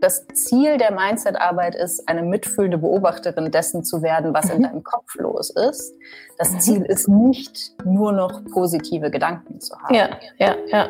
das 0.00 0.26
Ziel 0.34 0.76
der 0.76 0.92
Mindset-Arbeit 0.92 1.74
ist, 1.74 2.08
eine 2.08 2.22
mitfühlende 2.22 2.78
Beobachterin 2.78 3.50
dessen 3.50 3.84
zu 3.84 4.02
werden, 4.02 4.32
was 4.34 4.50
in 4.50 4.58
mhm. 4.58 4.62
deinem 4.62 4.82
Kopf 4.82 5.14
los 5.16 5.50
ist. 5.50 5.94
Das 6.38 6.52
mhm. 6.52 6.60
Ziel 6.60 6.82
ist 6.82 7.08
nicht 7.08 7.74
nur 7.84 8.12
noch 8.12 8.44
positive 8.52 9.10
Gedanken 9.10 9.60
zu 9.60 9.76
haben. 9.78 9.94
Ja, 9.94 10.10
ja, 10.38 10.54
ja. 10.68 10.88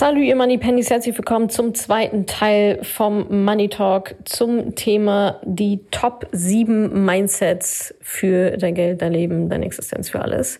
Salut, 0.00 0.22
ihr 0.22 0.34
Money 0.34 0.56
Pennies, 0.56 0.88
herzlich 0.88 1.14
willkommen 1.18 1.50
zum 1.50 1.74
zweiten 1.74 2.24
Teil 2.24 2.82
vom 2.82 3.44
Money 3.44 3.68
Talk 3.68 4.14
zum 4.24 4.74
Thema 4.74 5.42
die 5.44 5.80
Top 5.90 6.26
7 6.32 7.04
Mindsets 7.04 7.94
für 8.00 8.56
dein 8.56 8.74
Geld, 8.74 9.02
dein 9.02 9.12
Leben, 9.12 9.50
deine 9.50 9.66
Existenz, 9.66 10.08
für 10.08 10.22
alles. 10.22 10.58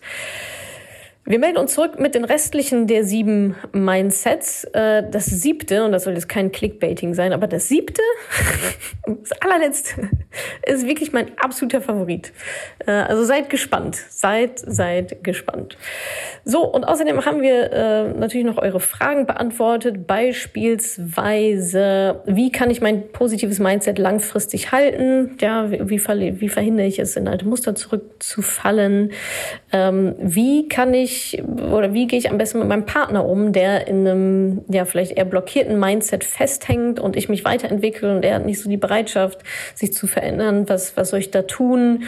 Wir 1.31 1.39
melden 1.39 1.57
uns 1.59 1.75
zurück 1.75 1.97
mit 1.97 2.13
den 2.13 2.25
restlichen 2.25 2.87
der 2.87 3.05
sieben 3.05 3.55
Mindsets. 3.71 4.65
Äh, 4.65 5.09
das 5.09 5.27
siebte, 5.27 5.85
und 5.85 5.93
das 5.93 6.03
soll 6.03 6.13
jetzt 6.13 6.27
kein 6.27 6.51
Clickbaiting 6.51 7.13
sein, 7.13 7.31
aber 7.31 7.47
das 7.47 7.69
siebte, 7.69 8.01
das 9.05 9.31
allerletzte, 9.41 10.09
ist 10.65 10.85
wirklich 10.85 11.13
mein 11.13 11.31
absoluter 11.37 11.79
Favorit. 11.79 12.33
Äh, 12.85 12.91
also 12.91 13.23
seid 13.23 13.49
gespannt. 13.49 13.95
Seid, 14.09 14.59
seid 14.59 15.23
gespannt. 15.23 15.77
So, 16.43 16.65
und 16.65 16.83
außerdem 16.83 17.23
haben 17.23 17.41
wir 17.41 17.71
äh, 17.71 18.09
natürlich 18.09 18.45
noch 18.45 18.57
eure 18.57 18.81
Fragen 18.81 19.25
beantwortet. 19.25 20.07
Beispielsweise, 20.07 22.23
wie 22.25 22.51
kann 22.51 22.69
ich 22.69 22.81
mein 22.81 23.09
positives 23.13 23.59
Mindset 23.59 23.99
langfristig 23.99 24.73
halten? 24.73 25.37
Ja, 25.39 25.71
wie, 25.71 26.41
wie 26.41 26.49
verhindere 26.49 26.87
ich 26.87 26.99
es, 26.99 27.15
in 27.15 27.29
alte 27.29 27.47
Muster 27.47 27.73
zurückzufallen? 27.73 29.13
Ähm, 29.71 30.15
wie 30.19 30.67
kann 30.67 30.93
ich 30.93 31.20
ich 31.21 31.43
oder 31.43 31.93
wie 31.93 32.07
gehe 32.07 32.19
ich 32.19 32.29
am 32.29 32.37
besten 32.37 32.59
mit 32.59 32.67
meinem 32.67 32.85
Partner 32.85 33.25
um, 33.25 33.53
der 33.53 33.87
in 33.87 34.07
einem 34.07 34.61
ja 34.69 34.85
vielleicht 34.85 35.13
eher 35.17 35.25
blockierten 35.25 35.79
Mindset 35.79 36.23
festhängt 36.23 36.99
und 36.99 37.15
ich 37.15 37.29
mich 37.29 37.45
weiterentwickle 37.45 38.15
und 38.15 38.23
er 38.23 38.35
hat 38.35 38.45
nicht 38.45 38.59
so 38.59 38.69
die 38.69 38.77
Bereitschaft, 38.77 39.39
sich 39.75 39.93
zu 39.93 40.07
verändern. 40.07 40.67
Was 40.67 40.97
was 40.97 41.09
soll 41.09 41.19
ich 41.19 41.31
da 41.31 41.43
tun? 41.43 42.03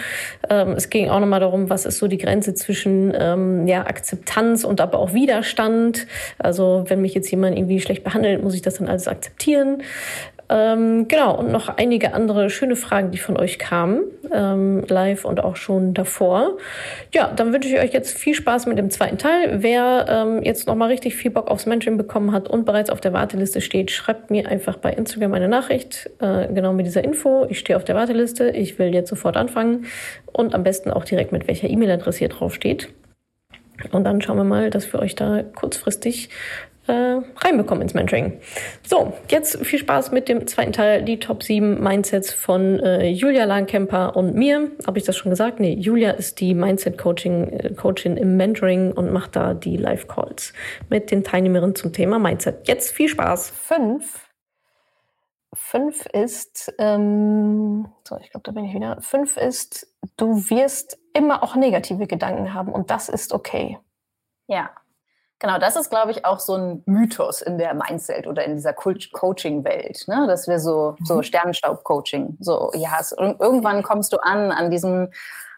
Ähm, 0.50 0.72
es 0.72 0.90
ging 0.90 1.10
auch 1.10 1.20
nochmal 1.20 1.40
darum, 1.40 1.70
was 1.70 1.86
ist 1.86 2.00
so 2.00 2.08
die 2.08 2.18
Grenze 2.18 2.54
zwischen 2.54 3.14
ähm, 3.18 3.68
ja 3.68 3.86
Akzeptanz 3.86 4.64
und 4.64 4.82
aber 4.82 5.00
auch 5.00 5.14
Widerstand. 5.14 6.08
Also 6.38 6.86
wenn 6.88 7.02
mich 7.02 7.14
jetzt 7.14 7.30
jemand 7.30 7.58
irgendwie 7.58 7.80
schlecht 7.80 8.04
behandelt, 8.04 8.44
muss 8.44 8.56
ich 8.56 8.62
das 8.62 8.76
dann 8.76 8.88
alles 8.88 9.08
akzeptieren. 9.08 9.84
Ähm, 10.54 11.08
genau, 11.08 11.36
und 11.36 11.52
noch 11.52 11.78
einige 11.78 12.14
andere 12.14 12.52
schöne 12.52 12.76
Fragen, 12.76 13.10
die 13.10 13.18
von 13.18 13.38
euch 13.38 13.58
kamen, 13.58 14.04
ähm, 14.32 14.84
live 14.88 15.26
und 15.26 15.44
auch 15.44 15.56
schon 15.56 15.96
davor. 15.96 16.58
Ja, 17.12 17.32
dann 17.36 17.52
wünsche 17.52 17.70
ich 17.70 17.80
euch 17.80 17.92
jetzt 17.92 18.16
viel 18.16 18.36
Spaß 18.36 18.68
mit 18.68 18.78
dem 18.78 18.92
zweiten 18.92 19.18
Teil. 19.18 19.64
Wer 19.64 20.06
ähm, 20.08 20.44
jetzt 20.44 20.68
nochmal 20.68 20.90
richtig 20.90 21.16
viel 21.16 21.32
Bock 21.32 21.50
aufs 21.50 21.66
Mentoring 21.66 21.98
bekommen 21.98 22.34
hat 22.34 22.48
und 22.50 22.66
bereits 22.66 22.92
auf 22.92 23.02
der 23.02 23.14
Warteliste 23.14 23.62
steht, 23.62 23.90
schreibt 23.90 24.30
mir 24.30 24.48
einfach 24.48 24.78
bei 24.78 24.94
Instagram 24.94 25.34
eine 25.34 25.48
Nachricht, 25.48 26.12
äh, 26.20 26.48
genau 26.54 26.72
mit 26.72 26.86
dieser 26.86 27.04
Info. 27.04 27.48
Ich 27.50 27.58
stehe 27.58 27.76
auf 27.76 27.84
der 27.84 27.96
Warteliste, 27.96 28.52
ich 28.52 28.78
will 28.78 28.94
jetzt 28.94 29.10
sofort 29.10 29.38
anfangen 29.38 29.88
und 30.32 30.54
am 30.54 30.64
besten 30.64 30.92
auch 30.92 31.04
direkt 31.04 31.32
mit 31.32 31.48
welcher 31.48 31.68
E-Mail-Adresse 31.68 32.20
hier 32.20 32.30
drauf 32.30 32.54
steht. 32.54 32.90
Und 33.92 34.04
dann 34.04 34.22
schauen 34.22 34.38
wir 34.38 34.44
mal, 34.44 34.70
dass 34.70 34.94
wir 34.94 35.00
euch 35.00 35.16
da 35.16 35.42
kurzfristig 35.42 36.30
äh, 36.88 37.20
reinbekommen 37.38 37.82
ins 37.82 37.94
Mentoring. 37.94 38.40
So, 38.86 39.14
jetzt 39.30 39.64
viel 39.66 39.80
Spaß 39.80 40.12
mit 40.12 40.28
dem 40.28 40.48
zweiten 40.48 40.74
Teil, 40.74 41.04
die 41.04 41.20
Top 41.20 41.44
7 41.44 41.82
Mindsets 41.82 42.34
von 42.34 42.80
äh, 42.80 43.08
Julia 43.08 43.46
Langkemper 43.46 44.16
und 44.16 44.36
mir. 44.36 44.72
Habe 44.86 45.00
ich 45.00 45.06
das 45.06 45.16
schon 45.16 45.30
gesagt? 45.30 45.60
Nee, 45.60 45.74
Julia 45.74 46.12
ist 46.12 46.40
die 46.40 46.54
Mindset-Coaching 46.54 47.48
äh, 47.50 47.74
Coachin 47.74 48.18
im 48.18 48.38
Mentoring 48.38 48.92
und 48.92 49.12
macht 49.12 49.36
da 49.36 49.54
die 49.54 49.78
Live-Calls 49.78 50.54
mit 50.90 51.12
den 51.12 51.24
Teilnehmerinnen 51.24 51.76
zum 51.76 51.94
Thema 51.94 52.20
Mindset. 52.20 52.68
Jetzt 52.68 52.92
viel 52.92 53.08
Spaß. 53.08 53.50
Fünf. 53.50 54.28
Fünf 55.56 56.08
ist, 56.08 56.74
ähm, 56.80 57.88
so, 58.08 58.18
ich 58.18 58.32
glaube, 58.32 58.44
da 58.44 58.52
bin 58.52 58.66
ich 58.66 58.74
wieder. 58.74 59.00
Fünf 59.02 59.38
ist, 59.38 59.88
du 60.18 60.50
wirst 60.50 60.98
immer 61.14 61.44
auch 61.44 61.56
negative 61.56 62.08
Gedanken 62.08 62.54
haben 62.54 62.72
und 62.72 62.90
das 62.90 63.08
ist 63.08 63.34
okay. 63.34 63.78
Ja, 64.48 64.72
Genau, 65.44 65.58
das 65.58 65.76
ist, 65.76 65.90
glaube 65.90 66.12
ich, 66.12 66.24
auch 66.24 66.40
so 66.40 66.56
ein 66.56 66.84
Mythos 66.86 67.42
in 67.42 67.58
der 67.58 67.74
Mindset 67.74 68.28
oder 68.28 68.46
in 68.46 68.56
dieser 68.56 68.72
Coaching-Welt, 68.72 70.06
ne? 70.08 70.26
dass 70.26 70.48
wir 70.48 70.58
so, 70.58 70.96
so 71.04 71.18
mhm. 71.18 71.24
Sternenstaub-Coaching, 71.24 72.38
so, 72.40 72.72
ja, 72.76 72.92
es, 72.98 73.12
irgendwann 73.12 73.84
kommst 73.84 74.14
du 74.14 74.24
an, 74.24 74.54
an 74.54 74.72
diesem 74.72 75.10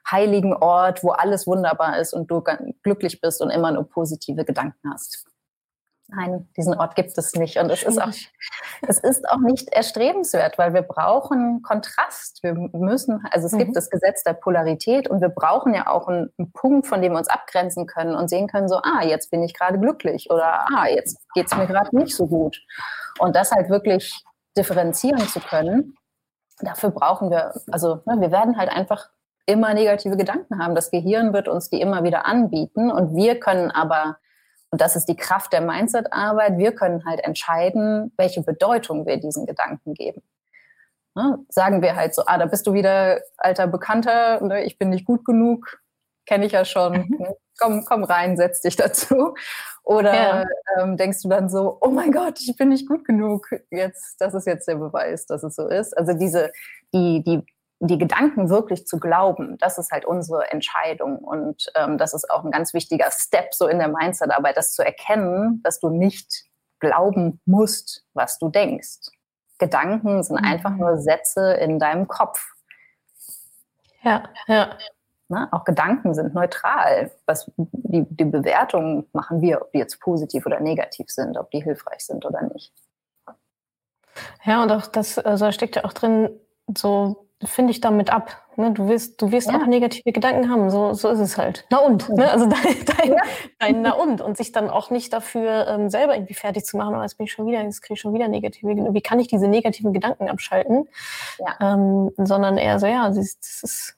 heiligen 0.10 0.56
Ort, 0.56 1.04
wo 1.04 1.12
alles 1.12 1.46
wunderbar 1.46 2.00
ist 2.00 2.14
und 2.14 2.32
du 2.32 2.44
glücklich 2.82 3.22
bist 3.22 3.44
und 3.44 3.52
immer 3.52 3.70
nur 3.70 3.88
positive 3.88 4.44
Gedanken 4.44 4.92
hast. 4.92 5.28
Nein, 6.16 6.48
diesen 6.56 6.76
Ort 6.76 6.96
gibt 6.96 7.18
es 7.18 7.34
nicht. 7.34 7.58
Und 7.58 7.70
es 7.70 7.84
ist, 7.84 8.02
auch, 8.02 8.08
es 8.88 9.00
ist 9.00 9.28
auch 9.30 9.40
nicht 9.40 9.70
erstrebenswert, 9.70 10.58
weil 10.58 10.74
wir 10.74 10.82
brauchen 10.82 11.62
Kontrast. 11.62 12.42
Wir 12.44 12.54
müssen, 12.54 13.26
also 13.32 13.48
es 13.48 13.54
mhm. 13.54 13.60
gibt 13.60 13.76
das 13.76 13.90
Gesetz 13.90 14.24
der 14.24 14.34
Polarität 14.34 15.10
und 15.10 15.22
wir 15.22 15.30
brauchen 15.30 15.74
ja 15.74 15.88
auch 15.88 16.08
einen, 16.08 16.32
einen, 16.38 16.52
Punkt, 16.52 16.88
von 16.88 17.02
dem 17.02 17.14
wir 17.14 17.18
uns 17.18 17.28
abgrenzen 17.28 17.86
können 17.86 18.16
und 18.16 18.30
sehen 18.30 18.48
können, 18.48 18.68
so, 18.68 18.78
ah, 18.78 19.04
jetzt 19.04 19.30
bin 19.32 19.44
ich 19.44 19.54
gerade 19.54 19.80
glücklich 19.80 20.30
oder 20.30 20.66
ah, 20.74 20.88
jetzt 20.88 21.18
geht 21.34 21.48
es 21.48 21.58
mir 21.58 21.68
gerade 21.68 21.96
nicht 21.96 22.16
so 22.16 22.28
gut. 22.28 22.62
Und 23.20 23.36
das 23.36 23.52
halt 23.52 23.70
wirklich 23.70 24.24
differenzieren 24.58 25.28
zu 25.28 25.40
können, 25.40 25.96
dafür 26.60 26.92
brauchen 26.92 27.30
wir, 27.30 27.54
also 27.72 28.02
ne, 28.06 28.22
wir 28.22 28.32
werden 28.32 28.58
halt 28.58 28.70
einfach 28.70 29.10
immer 29.46 29.74
negative 29.74 30.18
Gedanken 30.18 30.60
haben. 30.60 30.76
Das 30.76 30.92
Gehirn 30.92 31.34
wird 31.34 31.48
uns 31.48 31.70
die 31.70 31.82
immer 31.82 32.04
wieder 32.04 32.26
anbieten 32.26 32.92
und 32.92 33.16
wir 33.16 33.40
können 33.40 33.72
aber 33.72 34.18
und 34.76 34.82
das 34.82 34.98
ist 34.98 35.06
die 35.06 35.16
Kraft 35.16 35.54
der 35.54 35.62
Mindset-Arbeit. 35.62 36.58
Wir 36.58 36.74
können 36.74 37.06
halt 37.06 37.24
entscheiden, 37.24 38.12
welche 38.18 38.42
Bedeutung 38.42 39.06
wir 39.06 39.16
diesen 39.16 39.46
Gedanken 39.46 39.94
geben. 39.94 40.22
Ne? 41.16 41.40
Sagen 41.48 41.82
wir 41.82 41.96
halt 41.96 42.14
so, 42.14 42.24
ah, 42.26 42.38
da 42.38 42.46
bist 42.46 42.68
du 42.68 42.74
wieder 42.74 43.22
alter 43.38 43.68
Bekannter, 43.68 44.44
ne? 44.44 44.66
ich 44.66 44.78
bin 44.78 44.90
nicht 44.90 45.06
gut 45.06 45.24
genug, 45.24 45.80
kenne 46.26 46.46
ich 46.46 46.52
ja 46.52 46.66
schon. 46.66 46.92
Mhm. 47.08 47.18
Ne? 47.20 47.38
Komm, 47.58 47.86
komm 47.86 48.04
rein, 48.04 48.36
setz 48.36 48.60
dich 48.60 48.76
dazu. 48.76 49.36
Oder 49.84 50.14
ja. 50.14 50.44
ähm, 50.78 50.98
denkst 50.98 51.22
du 51.22 51.30
dann 51.30 51.48
so, 51.50 51.78
oh 51.80 51.92
mein 51.92 52.12
Gott, 52.12 52.42
ich 52.42 52.58
bin 52.58 52.68
nicht 52.68 52.86
gut 52.86 53.06
genug. 53.06 53.48
Jetzt, 53.72 54.20
das 54.20 54.34
ist 54.34 54.46
jetzt 54.46 54.68
der 54.68 54.76
Beweis, 54.76 55.26
dass 55.26 55.42
es 55.44 55.56
so 55.56 55.70
ist. 55.70 55.98
Also 55.98 56.12
diese, 56.12 56.52
die, 56.94 57.24
die 57.24 57.46
die 57.80 57.98
Gedanken 57.98 58.50
wirklich 58.50 58.88
zu 58.88 59.00
glauben, 59.00 59.58
das 59.58 59.78
ist 59.78 59.92
halt 59.92 60.06
unsere 60.06 60.52
Entscheidung. 60.52 61.18
Und 61.18 61.68
ähm, 61.76 61.98
das 61.98 62.14
ist 62.14 62.30
auch 62.30 62.44
ein 62.44 62.52
ganz 62.52 62.74
wichtiger 62.74 63.12
Step 63.12 63.54
so 63.54 63.68
in 63.68 63.80
der 63.80 63.90
Mindset-Arbeit, 63.90 64.58
das 64.58 64.74
zu 64.74 64.84
erkennen, 64.84 65.62
dass 65.64 65.80
du 65.80 65.90
nicht 65.90 66.46
glauben 66.80 67.42
musst, 67.46 68.06
was 68.14 68.38
du 68.38 68.50
denkst. 68.50 69.10
Gedanken 69.58 70.24
sind 70.24 70.42
mhm. 70.42 70.48
einfach 70.48 70.72
nur 70.72 70.98
Sätze 70.98 71.54
in 71.54 71.80
deinem 71.80 72.08
Kopf. 72.08 72.54
Ja, 74.04 74.24
ja. 74.48 74.78
Na, 75.28 75.50
auch 75.52 75.64
Gedanken 75.64 76.14
sind 76.14 76.36
neutral. 76.36 77.12
Was 77.26 77.50
die, 77.58 78.06
die 78.08 78.26
Bewertung 78.26 79.08
machen 79.12 79.42
wir, 79.42 79.62
ob 79.62 79.72
die 79.72 79.80
jetzt 79.80 80.00
positiv 80.00 80.46
oder 80.46 80.60
negativ 80.60 81.10
sind, 81.10 81.38
ob 81.38 81.50
die 81.50 81.64
hilfreich 81.64 82.06
sind 82.06 82.26
oder 82.26 82.44
nicht. 82.44 82.72
Ja, 84.44 84.62
und 84.62 84.72
auch 84.72 84.86
das, 84.86 85.18
also 85.18 85.46
da 85.46 85.52
steckt 85.52 85.78
ja 85.78 85.84
auch 85.84 85.94
drin, 85.94 86.30
so 86.78 87.25
finde 87.44 87.72
ich 87.72 87.82
damit 87.82 88.12
ab. 88.12 88.44
Ne? 88.56 88.72
Du 88.72 88.88
wirst, 88.88 89.22
du 89.22 89.32
wirst 89.32 89.52
ja. 89.52 89.58
auch 89.58 89.66
negative 89.66 90.12
Gedanken 90.12 90.50
haben, 90.50 90.70
so, 90.70 90.94
so 90.94 91.10
ist 91.10 91.20
es 91.20 91.38
halt. 91.38 91.66
Na 91.70 91.80
und? 91.80 92.08
Ne? 92.10 92.30
Also 92.30 92.48
dein, 92.48 92.86
dein, 92.98 93.10
ja. 93.10 93.22
dein 93.60 93.82
Na 93.82 93.94
und 93.94 94.22
und 94.22 94.38
sich 94.38 94.52
dann 94.52 94.70
auch 94.70 94.90
nicht 94.90 95.12
dafür 95.12 95.68
ähm, 95.68 95.90
selber 95.90 96.16
irgendwie 96.16 96.34
fertig 96.34 96.66
zu 96.66 96.78
machen, 96.78 96.96
oh, 96.96 97.02
jetzt 97.02 97.18
bin 97.18 97.26
ich 97.26 97.34
schon 97.34 97.46
wieder, 97.48 97.62
jetzt 97.62 97.82
kriege 97.82 97.96
ich 97.96 98.02
schon 98.02 98.14
wieder 98.14 98.28
negative 98.28 98.70
Gedanken. 98.70 98.94
Wie 98.94 99.02
kann 99.02 99.20
ich 99.20 99.28
diese 99.28 99.48
negativen 99.48 99.94
Gedanken 99.94 100.30
abschalten? 100.30 100.88
Ja. 101.40 101.74
Ähm, 101.74 102.12
sondern 102.18 102.58
eher 102.58 102.80
so, 102.80 102.88
ja, 102.88 103.08
das 103.08 103.18
ist, 103.18 103.64
das 103.64 103.96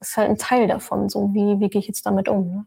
ist 0.00 0.16
halt 0.16 0.30
ein 0.30 0.38
Teil 0.38 0.68
davon. 0.68 1.08
So, 1.08 1.32
wie, 1.32 1.60
wie 1.60 1.68
gehe 1.68 1.80
ich 1.80 1.88
jetzt 1.88 2.04
damit 2.04 2.28
um? 2.28 2.48
Ne? 2.48 2.66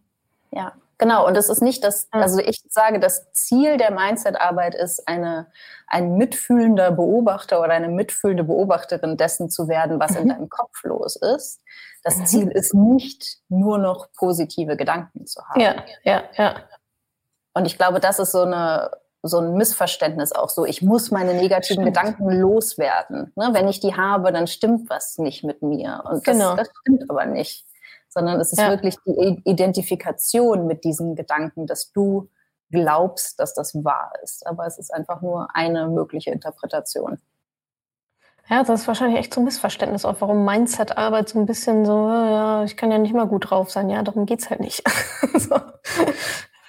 Ja, 0.52 0.74
Genau, 1.02 1.26
und 1.26 1.36
es 1.36 1.50
ist 1.50 1.64
nicht 1.64 1.84
das, 1.84 2.08
also 2.12 2.40
ich 2.40 2.62
sage, 2.70 3.00
das 3.00 3.34
Ziel 3.34 3.78
der 3.78 3.90
Mindset-Arbeit 3.90 4.76
ist, 4.76 5.08
eine, 5.08 5.48
ein 5.88 6.16
mitfühlender 6.16 6.92
Beobachter 6.92 7.60
oder 7.60 7.72
eine 7.72 7.88
mitfühlende 7.88 8.44
Beobachterin 8.44 9.18
dessen 9.18 9.50
zu 9.50 9.68
werden, 9.68 10.00
was 10.00 10.16
in 10.16 10.26
mhm. 10.26 10.30
deinem 10.30 10.50
Kopf 10.50 10.84
los 10.84 11.16
ist. 11.16 11.60
Das 12.04 12.18
mhm. 12.18 12.26
Ziel 12.28 12.48
ist 12.50 12.76
nicht 12.76 13.40
nur 13.50 13.80
noch 13.80 14.10
positive 14.16 14.78
Gedanken 14.78 15.26
zu 15.26 15.42
haben. 15.44 15.60
Ja, 15.60 15.84
ja, 16.04 16.24
ja. 16.38 16.56
Und 17.56 17.66
ich 17.66 17.80
glaube, 17.80 18.00
das 18.00 18.20
ist 18.20 18.32
so 18.32 18.44
eine, 18.44 18.92
so 19.24 19.40
ein 19.40 19.56
Missverständnis 19.56 20.34
auch 20.34 20.50
so. 20.50 20.66
Ich 20.66 20.84
muss 20.84 21.10
meine 21.10 21.34
negativen 21.34 21.84
stimmt. 21.84 21.98
Gedanken 21.98 22.30
loswerden. 22.30 23.34
Ne? 23.36 23.50
Wenn 23.54 23.68
ich 23.68 23.80
die 23.80 23.96
habe, 23.96 24.32
dann 24.32 24.46
stimmt 24.46 24.88
was 24.92 25.18
nicht 25.18 25.44
mit 25.44 25.64
mir. 25.64 26.04
Und 26.06 26.28
das, 26.28 26.36
genau. 26.36 26.56
das 26.56 26.70
stimmt 26.82 27.10
aber 27.10 27.26
nicht 27.26 27.66
sondern 28.12 28.40
es 28.40 28.52
ist 28.52 28.60
ja. 28.60 28.70
wirklich 28.70 28.98
die 29.06 29.42
Identifikation 29.46 30.68
mit 30.68 30.84
diesen 30.84 31.16
Gedanken, 31.16 31.66
dass 31.66 31.92
du 31.92 32.30
glaubst, 32.72 33.40
dass 33.40 33.54
das 33.54 33.74
wahr 33.84 34.12
ist. 34.24 34.46
Aber 34.46 34.66
es 34.66 34.78
ist 34.78 34.94
einfach 34.94 35.22
nur 35.22 35.48
eine 35.54 35.88
mögliche 35.88 36.32
Interpretation. 36.32 37.20
Ja, 38.50 38.64
das 38.64 38.82
ist 38.82 38.88
wahrscheinlich 38.88 39.20
echt 39.20 39.34
so 39.34 39.40
ein 39.40 39.46
Missverständnis 39.46 40.04
auch, 40.04 40.18
warum 40.20 40.44
Mindset-Arbeit 40.44 41.30
so 41.30 41.40
ein 41.40 41.46
bisschen 41.46 41.86
so, 41.86 42.10
ja, 42.10 42.64
ich 42.66 42.76
kann 42.76 42.92
ja 42.92 42.98
nicht 42.98 43.14
mal 43.14 43.28
gut 43.28 43.50
drauf 43.50 43.72
sein. 43.72 43.90
Ja, 43.90 44.04
darum 44.04 44.26
geht's 44.26 44.50
halt 44.50 44.60
nicht. 44.60 44.84
so. 45.38 45.56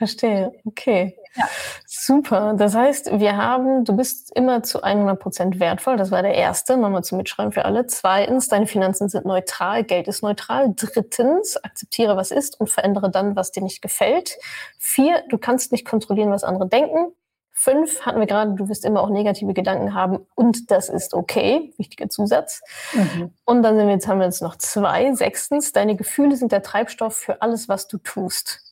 Verstehe. 0.02 0.52
Okay. 0.64 1.16
Ja. 1.36 1.44
Super. 1.86 2.54
Das 2.58 2.74
heißt, 2.74 3.20
wir 3.20 3.36
haben, 3.36 3.84
du 3.84 3.96
bist 3.96 4.34
immer 4.34 4.64
zu 4.64 4.82
100 4.82 5.16
Prozent 5.20 5.60
wertvoll. 5.60 5.96
Das 5.96 6.10
war 6.10 6.22
der 6.22 6.34
erste. 6.34 6.76
Machen 6.76 7.04
zum 7.04 7.18
Mitschreiben 7.18 7.52
für 7.52 7.64
alle. 7.64 7.86
Zweitens, 7.86 8.48
deine 8.48 8.66
Finanzen 8.66 9.08
sind 9.08 9.26
neutral. 9.26 9.84
Geld 9.84 10.08
ist 10.08 10.24
neutral. 10.24 10.74
Drittens, 10.74 11.56
akzeptiere, 11.56 12.16
was 12.16 12.32
ist 12.32 12.58
und 12.58 12.68
verändere 12.68 13.12
dann, 13.12 13.36
was 13.36 13.52
dir 13.52 13.62
nicht 13.62 13.80
gefällt. 13.80 14.38
Vier, 14.76 15.22
du 15.28 15.38
kannst 15.38 15.70
nicht 15.70 15.86
kontrollieren, 15.86 16.32
was 16.32 16.42
andere 16.42 16.68
denken. 16.68 17.12
Fünf 17.52 18.00
hatten 18.00 18.18
wir 18.18 18.26
gerade, 18.26 18.54
du 18.54 18.68
wirst 18.68 18.84
immer 18.84 19.02
auch 19.02 19.10
negative 19.10 19.52
Gedanken 19.52 19.94
haben 19.94 20.26
und 20.34 20.72
das 20.72 20.88
ist 20.88 21.14
okay. 21.14 21.72
Wichtiger 21.76 22.08
Zusatz. 22.08 22.60
Mhm. 22.92 23.32
Und 23.44 23.62
dann 23.62 23.76
sind 23.76 23.86
wir, 23.86 23.94
jetzt 23.94 24.08
haben 24.08 24.18
wir 24.18 24.24
jetzt 24.24 24.42
noch 24.42 24.56
zwei. 24.56 25.14
Sechstens, 25.14 25.70
deine 25.70 25.94
Gefühle 25.94 26.34
sind 26.34 26.50
der 26.50 26.62
Treibstoff 26.62 27.14
für 27.14 27.40
alles, 27.40 27.68
was 27.68 27.86
du 27.86 27.98
tust. 27.98 28.71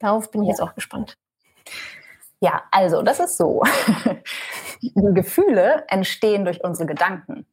Darauf 0.00 0.30
bin 0.30 0.42
ich 0.42 0.48
ja. 0.48 0.52
jetzt 0.52 0.60
auch 0.60 0.74
gespannt. 0.74 1.16
Ja, 2.40 2.62
also 2.70 3.02
das 3.02 3.20
ist 3.20 3.36
so. 3.36 3.62
Die 4.82 4.92
Gefühle 5.14 5.84
entstehen 5.88 6.44
durch 6.44 6.64
unsere 6.64 6.86
Gedanken. 6.86 7.46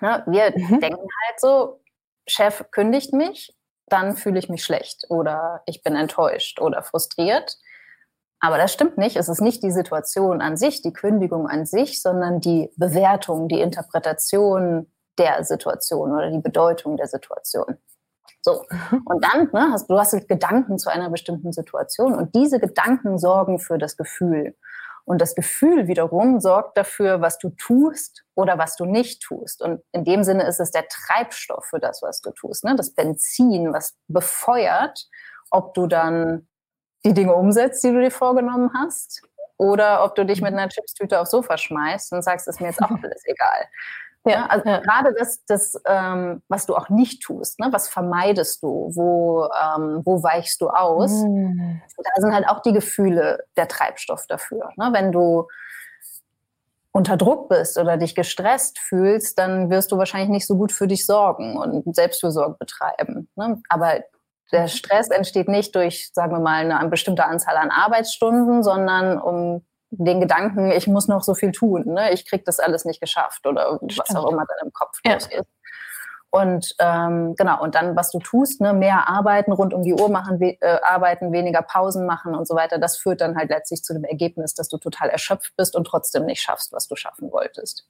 Ne, 0.00 0.22
wir 0.26 0.52
mhm. 0.56 0.80
denken 0.80 1.08
halt 1.26 1.40
so, 1.40 1.80
Chef 2.26 2.64
kündigt 2.70 3.12
mich, 3.12 3.56
dann 3.86 4.16
fühle 4.16 4.38
ich 4.38 4.48
mich 4.48 4.64
schlecht 4.64 5.06
oder 5.10 5.62
ich 5.66 5.82
bin 5.82 5.96
enttäuscht 5.96 6.60
oder 6.60 6.82
frustriert. 6.82 7.58
Aber 8.40 8.58
das 8.58 8.72
stimmt 8.72 8.96
nicht. 8.96 9.16
Es 9.16 9.28
ist 9.28 9.40
nicht 9.40 9.62
die 9.62 9.70
Situation 9.70 10.40
an 10.40 10.56
sich, 10.56 10.82
die 10.82 10.92
Kündigung 10.92 11.48
an 11.48 11.66
sich, 11.66 12.00
sondern 12.00 12.40
die 12.40 12.72
Bewertung, 12.76 13.48
die 13.48 13.60
Interpretation 13.60 14.90
der 15.18 15.44
Situation 15.44 16.12
oder 16.12 16.30
die 16.30 16.40
Bedeutung 16.40 16.96
der 16.96 17.06
Situation. 17.06 17.76
So. 18.40 18.64
Mhm. 18.70 19.02
Und 19.04 19.24
dann 19.24 19.50
ne, 19.52 19.72
hast 19.72 19.88
du 19.88 19.98
hast 19.98 20.28
Gedanken 20.28 20.78
zu 20.78 20.90
einer 20.90 21.10
bestimmten 21.10 21.52
Situation 21.52 22.14
und 22.14 22.34
diese 22.34 22.60
Gedanken 22.60 23.18
sorgen 23.18 23.58
für 23.58 23.78
das 23.78 23.96
Gefühl. 23.96 24.56
Und 25.04 25.20
das 25.20 25.34
Gefühl 25.34 25.88
wiederum 25.88 26.38
sorgt 26.38 26.76
dafür, 26.76 27.20
was 27.20 27.38
du 27.38 27.50
tust 27.50 28.24
oder 28.36 28.56
was 28.58 28.76
du 28.76 28.84
nicht 28.84 29.22
tust. 29.22 29.60
Und 29.60 29.82
in 29.90 30.04
dem 30.04 30.22
Sinne 30.22 30.46
ist 30.46 30.60
es 30.60 30.70
der 30.70 30.86
Treibstoff 30.88 31.64
für 31.66 31.80
das, 31.80 32.02
was 32.02 32.20
du 32.20 32.30
tust. 32.30 32.64
Ne? 32.64 32.76
Das 32.76 32.94
Benzin, 32.94 33.72
was 33.72 33.96
befeuert, 34.06 35.08
ob 35.50 35.74
du 35.74 35.88
dann 35.88 36.46
die 37.04 37.14
Dinge 37.14 37.34
umsetzt, 37.34 37.82
die 37.82 37.90
du 37.90 38.00
dir 38.00 38.12
vorgenommen 38.12 38.70
hast, 38.74 39.22
oder 39.62 40.02
ob 40.02 40.16
du 40.16 40.24
dich 40.26 40.40
mit 40.40 40.52
einer 40.52 40.68
Chipstüte 40.68 41.20
aufs 41.20 41.30
Sofa 41.30 41.56
schmeißt 41.56 42.12
und 42.12 42.22
sagst, 42.22 42.48
ist 42.48 42.60
mir 42.60 42.68
jetzt 42.68 42.82
auch 42.82 42.90
alles 43.02 43.22
egal. 43.26 43.68
Ja, 44.24 44.46
also 44.46 44.68
ja. 44.68 44.78
gerade 44.78 45.12
das, 45.18 45.44
das 45.46 45.80
ähm, 45.84 46.42
was 46.48 46.66
du 46.66 46.76
auch 46.76 46.88
nicht 46.88 47.22
tust, 47.22 47.58
ne? 47.58 47.68
was 47.72 47.88
vermeidest 47.88 48.62
du, 48.62 48.92
wo, 48.94 49.44
ähm, 49.46 50.02
wo 50.04 50.22
weichst 50.22 50.60
du 50.60 50.68
aus, 50.68 51.10
mm. 51.10 51.80
da 51.96 52.20
sind 52.20 52.32
halt 52.32 52.46
auch 52.48 52.62
die 52.62 52.72
Gefühle 52.72 53.40
der 53.56 53.66
Treibstoff 53.66 54.26
dafür. 54.28 54.70
Ne? 54.76 54.90
Wenn 54.92 55.10
du 55.10 55.48
unter 56.92 57.16
Druck 57.16 57.48
bist 57.48 57.78
oder 57.78 57.96
dich 57.96 58.14
gestresst 58.14 58.78
fühlst, 58.78 59.38
dann 59.38 59.70
wirst 59.70 59.90
du 59.90 59.98
wahrscheinlich 59.98 60.30
nicht 60.30 60.46
so 60.46 60.56
gut 60.56 60.70
für 60.70 60.86
dich 60.86 61.04
sorgen 61.04 61.56
und 61.56 61.96
Selbstfürsorge 61.96 62.56
betreiben. 62.58 63.28
Ne? 63.34 63.60
Aber 63.68 64.02
der 64.52 64.68
Stress 64.68 65.08
entsteht 65.08 65.48
nicht 65.48 65.74
durch, 65.74 66.10
sagen 66.12 66.32
wir 66.32 66.40
mal, 66.40 66.70
eine 66.70 66.88
bestimmte 66.90 67.24
Anzahl 67.24 67.56
an 67.56 67.70
Arbeitsstunden, 67.70 68.62
sondern 68.62 69.18
um 69.18 69.64
den 69.94 70.20
Gedanken, 70.20 70.70
ich 70.70 70.86
muss 70.86 71.06
noch 71.06 71.22
so 71.22 71.34
viel 71.34 71.52
tun, 71.52 71.84
ne? 71.86 72.12
ich 72.12 72.28
kriege 72.28 72.42
das 72.44 72.58
alles 72.58 72.84
nicht 72.84 73.00
geschafft 73.00 73.46
oder 73.46 73.76
Stimmt. 73.76 73.98
was 73.98 74.16
auch 74.16 74.30
immer 74.30 74.44
dann 74.46 74.66
im 74.66 74.72
Kopf 74.72 74.98
ja. 75.04 75.14
los 75.14 75.26
ist. 75.26 75.46
Und 76.34 76.74
ähm, 76.78 77.34
genau, 77.36 77.62
und 77.62 77.74
dann, 77.74 77.94
was 77.94 78.10
du 78.10 78.18
tust, 78.18 78.62
ne, 78.62 78.72
mehr 78.72 79.06
arbeiten, 79.06 79.52
rund 79.52 79.74
um 79.74 79.82
die 79.82 79.92
Uhr 79.92 80.08
machen, 80.08 80.40
we 80.40 80.56
äh, 80.62 80.80
arbeiten, 80.82 81.30
weniger 81.30 81.60
Pausen 81.60 82.06
machen 82.06 82.34
und 82.34 82.48
so 82.48 82.54
weiter, 82.54 82.78
das 82.78 82.96
führt 82.96 83.20
dann 83.20 83.36
halt 83.36 83.50
letztlich 83.50 83.82
zu 83.82 83.92
dem 83.92 84.04
Ergebnis, 84.04 84.54
dass 84.54 84.70
du 84.70 84.78
total 84.78 85.10
erschöpft 85.10 85.52
bist 85.58 85.76
und 85.76 85.84
trotzdem 85.84 86.24
nicht 86.24 86.40
schaffst, 86.40 86.72
was 86.72 86.88
du 86.88 86.96
schaffen 86.96 87.30
wolltest. 87.30 87.86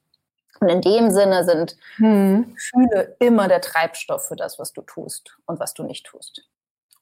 Und 0.59 0.69
in 0.69 0.81
dem 0.81 1.11
Sinne 1.13 1.45
sind 1.45 1.77
hm. 1.97 2.53
Gefühle 2.55 3.17
immer 3.21 3.47
der 3.47 3.61
Treibstoff 3.61 4.27
für 4.27 4.37
das, 4.37 4.59
was 4.59 4.73
du 4.73 4.83
tust 4.83 5.39
und 5.47 5.61
was 5.61 5.73
du 5.73 5.85
nicht 5.85 6.07
tust. 6.07 6.49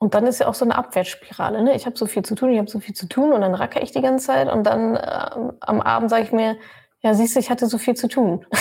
Und 0.02 0.14
dann 0.14 0.26
ist 0.26 0.41
ja 0.41 0.49
auch 0.49 0.55
so 0.55 0.64
eine 0.64 0.76
Abwärtsspirale. 0.76 1.62
Ne? 1.62 1.76
Ich 1.76 1.85
habe 1.85 1.97
so 1.97 2.06
viel 2.06 2.23
zu 2.25 2.35
tun, 2.35 2.50
ich 2.50 2.58
habe 2.58 2.70
so 2.70 2.81
viel 2.81 2.94
zu 2.94 3.06
tun 3.06 3.35
und 3.35 3.43
dann 3.43 3.55
racker 3.55 3.82
ich 3.82 3.93
die 3.93 4.00
ganze 4.00 4.29
Zeit 4.29 4.50
und 4.50 4.64
dann 4.64 4.97
äh, 4.97 5.52
am 5.61 5.82
Abend 5.82 6.08
sage 6.08 6.23
ich 6.25 6.32
mir, 6.32 6.56
ja, 7.02 7.12
siehst 7.12 7.37
du, 7.37 7.41
ich 7.41 7.50
hatte 7.50 7.67
so 7.67 7.79
viel 7.79 7.94
zu 7.94 8.08
tun. 8.08 8.44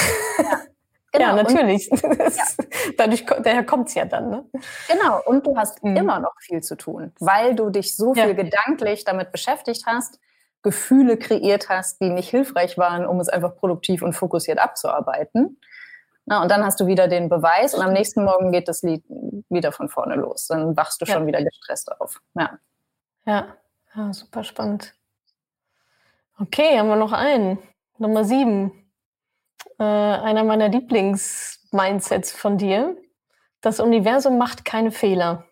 Ja, 1.12 1.34
genau. 1.34 1.38
ja 1.38 1.44
natürlich. 1.44 1.92
Und, 1.92 2.04
ja. 2.04 2.28
Dadurch, 2.96 3.26
daher 3.26 3.64
kommt 3.64 3.88
es 3.88 3.96
ja 3.96 4.06
dann. 4.06 4.30
Ne? 4.30 4.46
Genau, 4.88 5.20
und 5.26 5.44
du 5.44 5.58
hast 5.58 5.84
mhm. 5.84 5.98
immer 5.98 6.20
noch 6.20 6.36
viel 6.40 6.62
zu 6.62 6.78
tun, 6.78 7.12
weil 7.20 7.56
du 7.56 7.72
dich 7.72 7.96
so 7.96 8.14
viel 8.14 8.28
ja. 8.28 8.34
gedanklich 8.34 9.06
damit 9.06 9.32
beschäftigt 9.32 9.88
hast, 9.88 10.20
Gefühle 10.62 11.18
kreiert 11.18 11.68
hast, 11.68 12.00
die 12.00 12.10
nicht 12.10 12.30
hilfreich 12.30 12.78
waren, 12.78 13.08
um 13.08 13.20
es 13.20 13.28
einfach 13.28 13.56
produktiv 13.56 14.04
und 14.04 14.14
fokussiert 14.14 14.60
abzuarbeiten. 14.60 15.60
Na, 16.30 16.44
und 16.44 16.52
dann 16.52 16.64
hast 16.64 16.80
du 16.80 16.86
wieder 16.86 17.08
den 17.08 17.28
Beweis 17.28 17.74
und 17.74 17.82
am 17.82 17.92
nächsten 17.92 18.24
Morgen 18.24 18.52
geht 18.52 18.68
das 18.68 18.84
Lied 18.84 19.04
wieder 19.50 19.72
von 19.72 19.90
vorne 19.90 20.14
los. 20.14 20.46
Dann 20.46 20.78
wachst 20.78 21.02
du 21.02 21.06
ja. 21.06 21.16
schon 21.16 21.26
wieder 21.26 21.44
gestresst 21.44 21.92
auf. 22.00 22.22
Ja. 22.36 22.60
ja. 23.26 23.56
ja, 23.96 24.14
super 24.14 24.44
spannend. 24.44 24.94
Okay, 26.40 26.78
haben 26.78 26.88
wir 26.88 26.98
noch 26.98 27.14
einen. 27.14 27.58
Nummer 27.98 28.26
sieben. 28.26 28.92
Äh, 29.80 29.84
einer 29.84 30.44
meiner 30.44 30.70
Lieblings-Mindsets 30.70 32.32
von 32.32 32.60
dir. 32.60 32.96
Das 33.62 33.80
Universum 33.80 34.38
macht 34.38 34.66
keine 34.66 34.92
Fehler. 34.92 35.46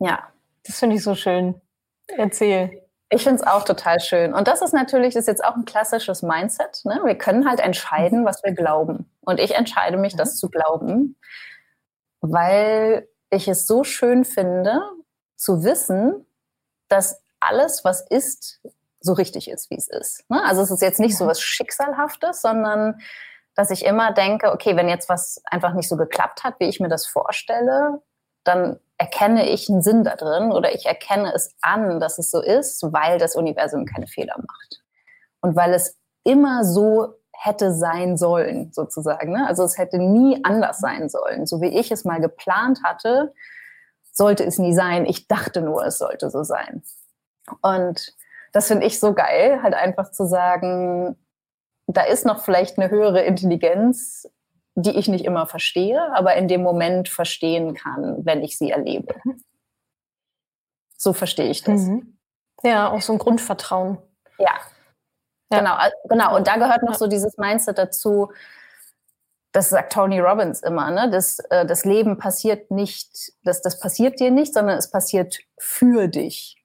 Ja. 0.00 0.28
Das 0.66 0.80
finde 0.80 0.96
ich 0.96 1.02
so 1.02 1.14
schön. 1.14 1.60
Erzähl. 2.08 2.83
Ich 3.10 3.22
finde 3.22 3.42
es 3.42 3.46
auch 3.46 3.64
total 3.64 4.00
schön. 4.00 4.34
Und 4.34 4.48
das 4.48 4.62
ist 4.62 4.72
natürlich, 4.72 5.14
das 5.14 5.22
ist 5.22 5.28
jetzt 5.28 5.44
auch 5.44 5.56
ein 5.56 5.64
klassisches 5.64 6.22
Mindset. 6.22 6.80
Ne? 6.84 7.00
Wir 7.04 7.16
können 7.16 7.48
halt 7.48 7.60
entscheiden, 7.60 8.22
mhm. 8.22 8.24
was 8.24 8.42
wir 8.42 8.52
glauben. 8.52 9.10
Und 9.20 9.40
ich 9.40 9.54
entscheide 9.54 9.96
mich, 9.96 10.16
das 10.16 10.34
mhm. 10.34 10.38
zu 10.38 10.48
glauben, 10.50 11.16
weil 12.20 13.08
ich 13.30 13.48
es 13.48 13.66
so 13.66 13.84
schön 13.84 14.24
finde, 14.24 14.80
zu 15.36 15.64
wissen, 15.64 16.26
dass 16.88 17.22
alles, 17.40 17.84
was 17.84 18.00
ist, 18.08 18.60
so 19.00 19.12
richtig 19.12 19.48
ist, 19.48 19.70
wie 19.70 19.76
es 19.76 19.88
ist. 19.88 20.28
Ne? 20.30 20.42
Also 20.44 20.62
es 20.62 20.70
ist 20.70 20.80
jetzt 20.80 21.00
nicht 21.00 21.16
so 21.16 21.26
was 21.26 21.40
Schicksalhaftes, 21.40 22.40
sondern 22.40 23.00
dass 23.54 23.70
ich 23.70 23.84
immer 23.84 24.12
denke, 24.12 24.50
okay, 24.50 24.76
wenn 24.76 24.88
jetzt 24.88 25.08
was 25.08 25.42
einfach 25.44 25.74
nicht 25.74 25.88
so 25.88 25.96
geklappt 25.96 26.42
hat, 26.42 26.54
wie 26.58 26.68
ich 26.68 26.80
mir 26.80 26.88
das 26.88 27.06
vorstelle, 27.06 28.02
dann 28.44 28.78
erkenne 28.98 29.48
ich 29.48 29.68
einen 29.68 29.82
Sinn 29.82 30.04
da 30.04 30.16
drin 30.16 30.52
oder 30.52 30.74
ich 30.74 30.86
erkenne 30.86 31.32
es 31.34 31.54
an, 31.60 31.98
dass 32.00 32.18
es 32.18 32.30
so 32.30 32.40
ist, 32.40 32.82
weil 32.92 33.18
das 33.18 33.34
Universum 33.34 33.86
keine 33.86 34.06
Fehler 34.06 34.36
macht. 34.36 34.82
Und 35.40 35.56
weil 35.56 35.74
es 35.74 35.96
immer 36.22 36.64
so 36.64 37.14
hätte 37.32 37.72
sein 37.72 38.16
sollen, 38.16 38.72
sozusagen. 38.72 39.32
Ne? 39.32 39.46
Also 39.46 39.64
es 39.64 39.76
hätte 39.76 39.98
nie 39.98 40.40
anders 40.44 40.78
sein 40.78 41.08
sollen. 41.08 41.46
So 41.46 41.60
wie 41.60 41.78
ich 41.78 41.90
es 41.90 42.04
mal 42.04 42.20
geplant 42.20 42.82
hatte, 42.84 43.34
sollte 44.12 44.44
es 44.44 44.58
nie 44.58 44.72
sein. 44.72 45.04
Ich 45.04 45.26
dachte 45.28 45.60
nur, 45.60 45.84
es 45.84 45.98
sollte 45.98 46.30
so 46.30 46.44
sein. 46.44 46.82
Und 47.60 48.14
das 48.52 48.68
finde 48.68 48.86
ich 48.86 49.00
so 49.00 49.12
geil, 49.12 49.62
halt 49.62 49.74
einfach 49.74 50.12
zu 50.12 50.26
sagen, 50.26 51.16
da 51.86 52.02
ist 52.02 52.24
noch 52.24 52.42
vielleicht 52.42 52.78
eine 52.78 52.88
höhere 52.88 53.22
Intelligenz 53.22 54.30
die 54.74 54.96
ich 54.96 55.08
nicht 55.08 55.24
immer 55.24 55.46
verstehe, 55.46 56.00
aber 56.14 56.34
in 56.34 56.48
dem 56.48 56.62
Moment 56.62 57.08
verstehen 57.08 57.74
kann, 57.74 58.24
wenn 58.24 58.42
ich 58.42 58.58
sie 58.58 58.70
erlebe. 58.70 59.14
So 60.96 61.12
verstehe 61.12 61.50
ich 61.50 61.62
das. 61.62 61.82
Mhm. 61.82 62.18
Ja, 62.62 62.90
auch 62.90 63.02
so 63.02 63.12
ein 63.12 63.18
Grundvertrauen. 63.18 63.98
Ja. 64.38 64.54
ja. 65.52 65.58
Genau, 65.58 65.76
genau. 66.08 66.36
Und 66.36 66.46
da 66.46 66.56
gehört 66.56 66.82
noch 66.82 66.94
so 66.94 67.06
dieses 67.06 67.36
Mindset 67.36 67.78
dazu, 67.78 68.32
das 69.52 69.68
sagt 69.68 69.92
Tony 69.92 70.18
Robbins 70.18 70.62
immer, 70.62 70.90
ne? 70.90 71.08
das, 71.10 71.38
äh, 71.50 71.64
das 71.64 71.84
Leben 71.84 72.18
passiert 72.18 72.72
nicht, 72.72 73.32
das, 73.44 73.62
das 73.62 73.78
passiert 73.78 74.18
dir 74.18 74.32
nicht, 74.32 74.52
sondern 74.52 74.76
es 74.76 74.90
passiert 74.90 75.38
für 75.58 76.08
dich. 76.08 76.56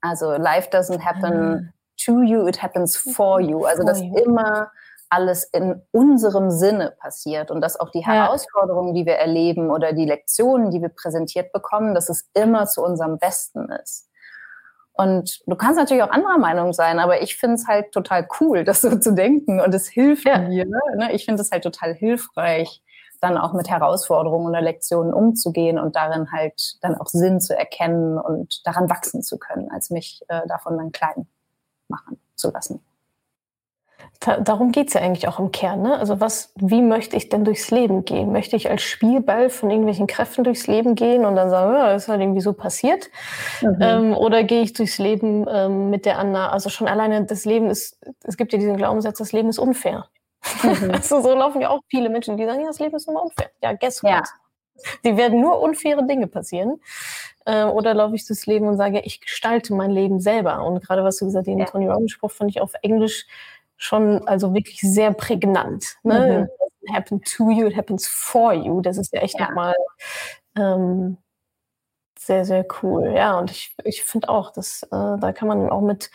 Also 0.00 0.32
life 0.32 0.68
doesn't 0.70 1.04
happen 1.04 1.50
mhm. 1.50 1.72
to 2.04 2.22
you, 2.22 2.48
it 2.48 2.60
happens 2.60 2.96
for 2.96 3.40
you. 3.40 3.64
Also 3.64 3.84
dass 3.84 4.00
immer 4.00 4.72
alles 5.12 5.44
in 5.44 5.82
unserem 5.90 6.50
Sinne 6.50 6.94
passiert 6.98 7.50
und 7.50 7.60
dass 7.60 7.78
auch 7.78 7.90
die 7.90 8.04
Herausforderungen, 8.04 8.94
die 8.94 9.04
wir 9.04 9.16
erleben 9.16 9.70
oder 9.70 9.92
die 9.92 10.06
Lektionen, 10.06 10.70
die 10.70 10.80
wir 10.80 10.88
präsentiert 10.88 11.52
bekommen, 11.52 11.94
dass 11.94 12.08
es 12.08 12.30
immer 12.32 12.66
zu 12.66 12.82
unserem 12.82 13.18
Besten 13.18 13.68
ist. 13.82 14.08
Und 14.94 15.42
du 15.46 15.54
kannst 15.54 15.78
natürlich 15.78 16.02
auch 16.02 16.10
anderer 16.10 16.38
Meinung 16.38 16.72
sein, 16.72 16.98
aber 16.98 17.20
ich 17.20 17.36
finde 17.36 17.56
es 17.56 17.66
halt 17.66 17.92
total 17.92 18.26
cool, 18.40 18.64
das 18.64 18.80
so 18.80 18.96
zu 18.98 19.14
denken 19.14 19.60
und 19.60 19.74
es 19.74 19.86
hilft 19.86 20.26
ja. 20.26 20.38
mir. 20.38 20.64
Ne? 20.64 21.12
Ich 21.12 21.26
finde 21.26 21.42
es 21.42 21.50
halt 21.50 21.64
total 21.64 21.92
hilfreich, 21.92 22.82
dann 23.20 23.36
auch 23.36 23.52
mit 23.52 23.68
Herausforderungen 23.68 24.48
oder 24.48 24.62
Lektionen 24.62 25.12
umzugehen 25.12 25.78
und 25.78 25.94
darin 25.94 26.32
halt 26.32 26.78
dann 26.80 26.94
auch 26.94 27.06
Sinn 27.06 27.38
zu 27.38 27.56
erkennen 27.56 28.18
und 28.18 28.66
daran 28.66 28.88
wachsen 28.88 29.22
zu 29.22 29.38
können, 29.38 29.70
als 29.70 29.90
mich 29.90 30.22
äh, 30.28 30.46
davon 30.48 30.78
dann 30.78 30.90
klein 30.90 31.26
machen 31.88 32.18
zu 32.34 32.50
lassen. 32.50 32.82
Da, 34.20 34.38
darum 34.38 34.70
geht 34.70 34.88
es 34.88 34.94
ja 34.94 35.00
eigentlich 35.00 35.26
auch 35.26 35.38
im 35.38 35.50
Kern. 35.50 35.82
Ne? 35.82 35.98
Also 35.98 36.20
was, 36.20 36.52
wie 36.56 36.80
möchte 36.80 37.16
ich 37.16 37.28
denn 37.28 37.44
durchs 37.44 37.70
Leben 37.70 38.04
gehen? 38.04 38.30
Möchte 38.32 38.56
ich 38.56 38.70
als 38.70 38.82
Spielball 38.82 39.50
von 39.50 39.70
irgendwelchen 39.70 40.06
Kräften 40.06 40.44
durchs 40.44 40.66
Leben 40.66 40.94
gehen 40.94 41.24
und 41.24 41.34
dann 41.34 41.50
sagen, 41.50 41.74
ja, 41.74 41.92
ist 41.92 42.08
halt 42.08 42.20
irgendwie 42.20 42.40
so 42.40 42.52
passiert? 42.52 43.10
Mhm. 43.60 43.78
Ähm, 43.80 44.16
oder 44.16 44.44
gehe 44.44 44.62
ich 44.62 44.72
durchs 44.74 44.98
Leben 44.98 45.46
ähm, 45.48 45.90
mit 45.90 46.06
der 46.06 46.18
Annahme, 46.18 46.52
also 46.52 46.68
schon 46.68 46.86
alleine 46.86 47.24
das 47.24 47.44
Leben 47.44 47.68
ist, 47.68 47.98
es 48.22 48.36
gibt 48.36 48.52
ja 48.52 48.58
diesen 48.58 48.76
Glaubenssatz, 48.76 49.18
das 49.18 49.32
Leben 49.32 49.48
ist 49.48 49.58
unfair. 49.58 50.06
Mhm. 50.62 50.90
also 50.92 51.20
so 51.20 51.34
laufen 51.34 51.60
ja 51.60 51.70
auch 51.70 51.80
viele 51.88 52.08
Menschen, 52.08 52.36
die 52.36 52.44
sagen, 52.44 52.60
ja, 52.60 52.68
das 52.68 52.78
Leben 52.78 52.94
ist 52.94 53.08
immer 53.08 53.24
unfair. 53.24 53.50
Ja, 53.62 53.72
guess 53.72 54.02
what? 54.02 54.10
Ja. 54.10 54.22
Die 55.04 55.16
werden 55.16 55.40
nur 55.40 55.60
unfaire 55.60 56.06
Dinge 56.06 56.26
passieren. 56.26 56.80
Äh, 57.44 57.64
oder 57.64 57.94
laufe 57.94 58.14
ich 58.14 58.26
durchs 58.26 58.46
Leben 58.46 58.68
und 58.68 58.76
sage, 58.76 59.00
ich 59.00 59.20
gestalte 59.20 59.74
mein 59.74 59.90
Leben 59.90 60.20
selber. 60.20 60.64
Und 60.64 60.84
gerade 60.84 61.04
was 61.04 61.18
du 61.18 61.26
gesagt 61.26 61.46
hast, 61.46 61.52
den 61.52 61.58
ja. 61.58 61.64
Tony 61.66 61.88
Robbins 61.88 62.12
Spruch 62.12 62.30
fand 62.30 62.50
ich 62.50 62.60
auf 62.60 62.72
Englisch 62.82 63.26
schon 63.82 64.26
also 64.28 64.54
wirklich 64.54 64.80
sehr 64.80 65.12
prägnant. 65.12 65.96
Ne? 66.04 66.48
Mhm. 66.48 66.66
It 66.82 66.94
happens 66.94 67.36
to 67.36 67.50
you, 67.50 67.66
it 67.66 67.76
happens 67.76 68.06
for 68.06 68.52
you. 68.52 68.80
Das 68.80 68.96
ist 68.96 69.12
ja 69.12 69.20
echt 69.20 69.38
ja. 69.38 69.46
nochmal 69.46 69.74
ähm, 70.56 71.18
sehr, 72.18 72.44
sehr 72.44 72.64
cool. 72.82 73.12
Ja, 73.14 73.38
und 73.38 73.50
ich, 73.50 73.74
ich 73.84 74.04
finde 74.04 74.28
auch, 74.28 74.52
dass 74.52 74.84
äh, 74.84 74.88
da 74.90 75.32
kann 75.32 75.48
man 75.48 75.68
auch 75.68 75.80
mit, 75.80 76.10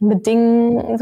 mit 0.00 0.26
Dingen 0.26 0.98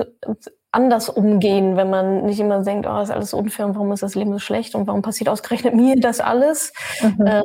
anders 0.72 1.08
umgehen, 1.08 1.76
wenn 1.76 1.88
man 1.88 2.26
nicht 2.26 2.38
immer 2.38 2.62
denkt, 2.62 2.86
oh, 2.86 3.00
ist 3.00 3.10
alles 3.10 3.32
unfair 3.32 3.66
und 3.66 3.74
warum 3.74 3.90
ist 3.92 4.02
das 4.02 4.14
Leben 4.14 4.32
so 4.32 4.38
schlecht 4.38 4.74
und 4.74 4.86
warum 4.86 5.02
passiert 5.02 5.28
ausgerechnet 5.30 5.74
mir 5.74 5.98
das 5.98 6.20
alles, 6.20 6.72
mhm. 7.00 7.26
äh, 7.26 7.42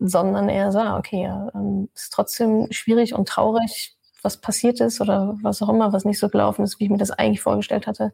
sondern 0.00 0.48
eher 0.48 0.72
so, 0.72 0.80
ah, 0.80 0.98
okay, 0.98 1.22
ja, 1.22 1.48
ähm, 1.54 1.88
ist 1.94 2.12
trotzdem 2.12 2.66
schwierig 2.70 3.14
und 3.14 3.28
traurig, 3.28 3.95
was 4.22 4.36
passiert 4.38 4.80
ist 4.80 5.00
oder 5.00 5.36
was 5.42 5.62
auch 5.62 5.68
immer, 5.68 5.92
was 5.92 6.04
nicht 6.04 6.18
so 6.18 6.28
gelaufen 6.28 6.64
ist, 6.64 6.80
wie 6.80 6.84
ich 6.84 6.90
mir 6.90 6.98
das 6.98 7.10
eigentlich 7.10 7.42
vorgestellt 7.42 7.86
hatte. 7.86 8.12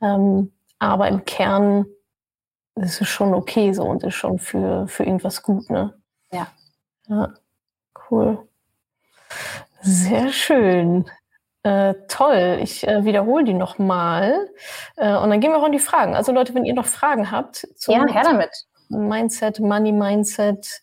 Ähm, 0.00 0.52
aber 0.78 1.08
im 1.08 1.24
Kern 1.24 1.86
ist 2.74 3.00
es 3.00 3.08
schon 3.08 3.34
okay 3.34 3.72
so 3.72 3.84
und 3.84 4.02
ist 4.02 4.14
schon 4.14 4.38
für, 4.38 4.86
für 4.88 5.04
irgendwas 5.04 5.42
gut, 5.42 5.70
ne? 5.70 5.94
Ja. 6.32 6.48
Ja, 7.08 7.34
cool. 8.10 8.38
Sehr 9.82 10.32
schön. 10.32 11.04
Äh, 11.64 11.94
toll, 12.08 12.58
ich 12.60 12.86
äh, 12.88 13.04
wiederhole 13.04 13.44
die 13.44 13.54
nochmal. 13.54 14.48
Äh, 14.96 15.14
und 15.16 15.30
dann 15.30 15.40
gehen 15.40 15.52
wir 15.52 15.58
auch 15.58 15.66
in 15.66 15.72
die 15.72 15.78
Fragen. 15.78 16.16
Also 16.16 16.32
Leute, 16.32 16.54
wenn 16.54 16.64
ihr 16.64 16.74
noch 16.74 16.86
Fragen 16.86 17.30
habt 17.30 17.68
zum 17.76 17.94
ja, 17.94 18.06
her 18.06 18.22
damit. 18.24 18.50
Mindset, 18.88 19.60
Money 19.60 19.92
Mindset, 19.92 20.82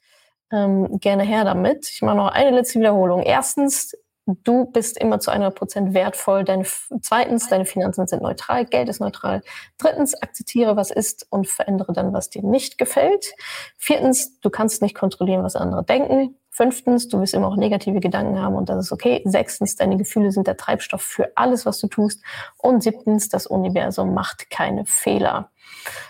ähm, 0.52 1.00
gerne 1.00 1.24
her 1.24 1.44
damit. 1.44 1.90
Ich 1.90 2.02
mache 2.02 2.16
noch 2.16 2.30
eine 2.30 2.52
letzte 2.52 2.80
Wiederholung. 2.80 3.24
Erstens, 3.24 3.96
du 4.44 4.66
bist 4.66 4.98
immer 4.98 5.20
zu 5.20 5.32
100 5.32 5.56
Prozent 5.56 5.94
wertvoll. 5.94 6.44
Deine, 6.44 6.66
zweitens, 7.02 7.48
deine 7.48 7.66
Finanzen 7.66 8.08
sind 8.08 8.22
neutral, 8.22 8.66
Geld 8.66 8.90
ist 8.90 9.00
neutral. 9.00 9.42
Drittens, 9.78 10.20
akzeptiere, 10.22 10.76
was 10.76 10.92
ist 10.92 11.28
und 11.30 11.48
verändere 11.48 11.94
dann, 11.94 12.14
was 12.14 12.30
dir 12.30 12.44
nicht 12.44 12.78
gefällt. 12.78 13.34
Viertens, 13.78 14.40
du 14.40 14.50
kannst 14.50 14.82
nicht 14.82 14.96
kontrollieren, 14.96 15.44
was 15.44 15.56
andere 15.56 15.84
denken. 15.84 16.36
Fünftens, 16.52 17.08
du 17.08 17.22
wirst 17.22 17.34
immer 17.34 17.48
auch 17.48 17.56
negative 17.56 18.00
Gedanken 18.00 18.42
haben 18.42 18.56
und 18.56 18.70
das 18.70 18.86
ist 18.86 18.92
okay. 18.92 19.22
Sechstens, 19.24 19.76
deine 19.76 19.98
Gefühle 19.98 20.32
sind 20.32 20.48
der 20.48 20.58
Treibstoff 20.58 21.02
für 21.02 21.32
alles, 21.36 21.66
was 21.66 21.80
du 21.80 21.88
tust. 21.88 22.22
Und 22.58 22.84
siebtens, 22.84 23.30
das 23.30 23.48
Universum 23.48 24.14
macht 24.14 24.50
keine 24.50 24.86
Fehler. 24.86 25.52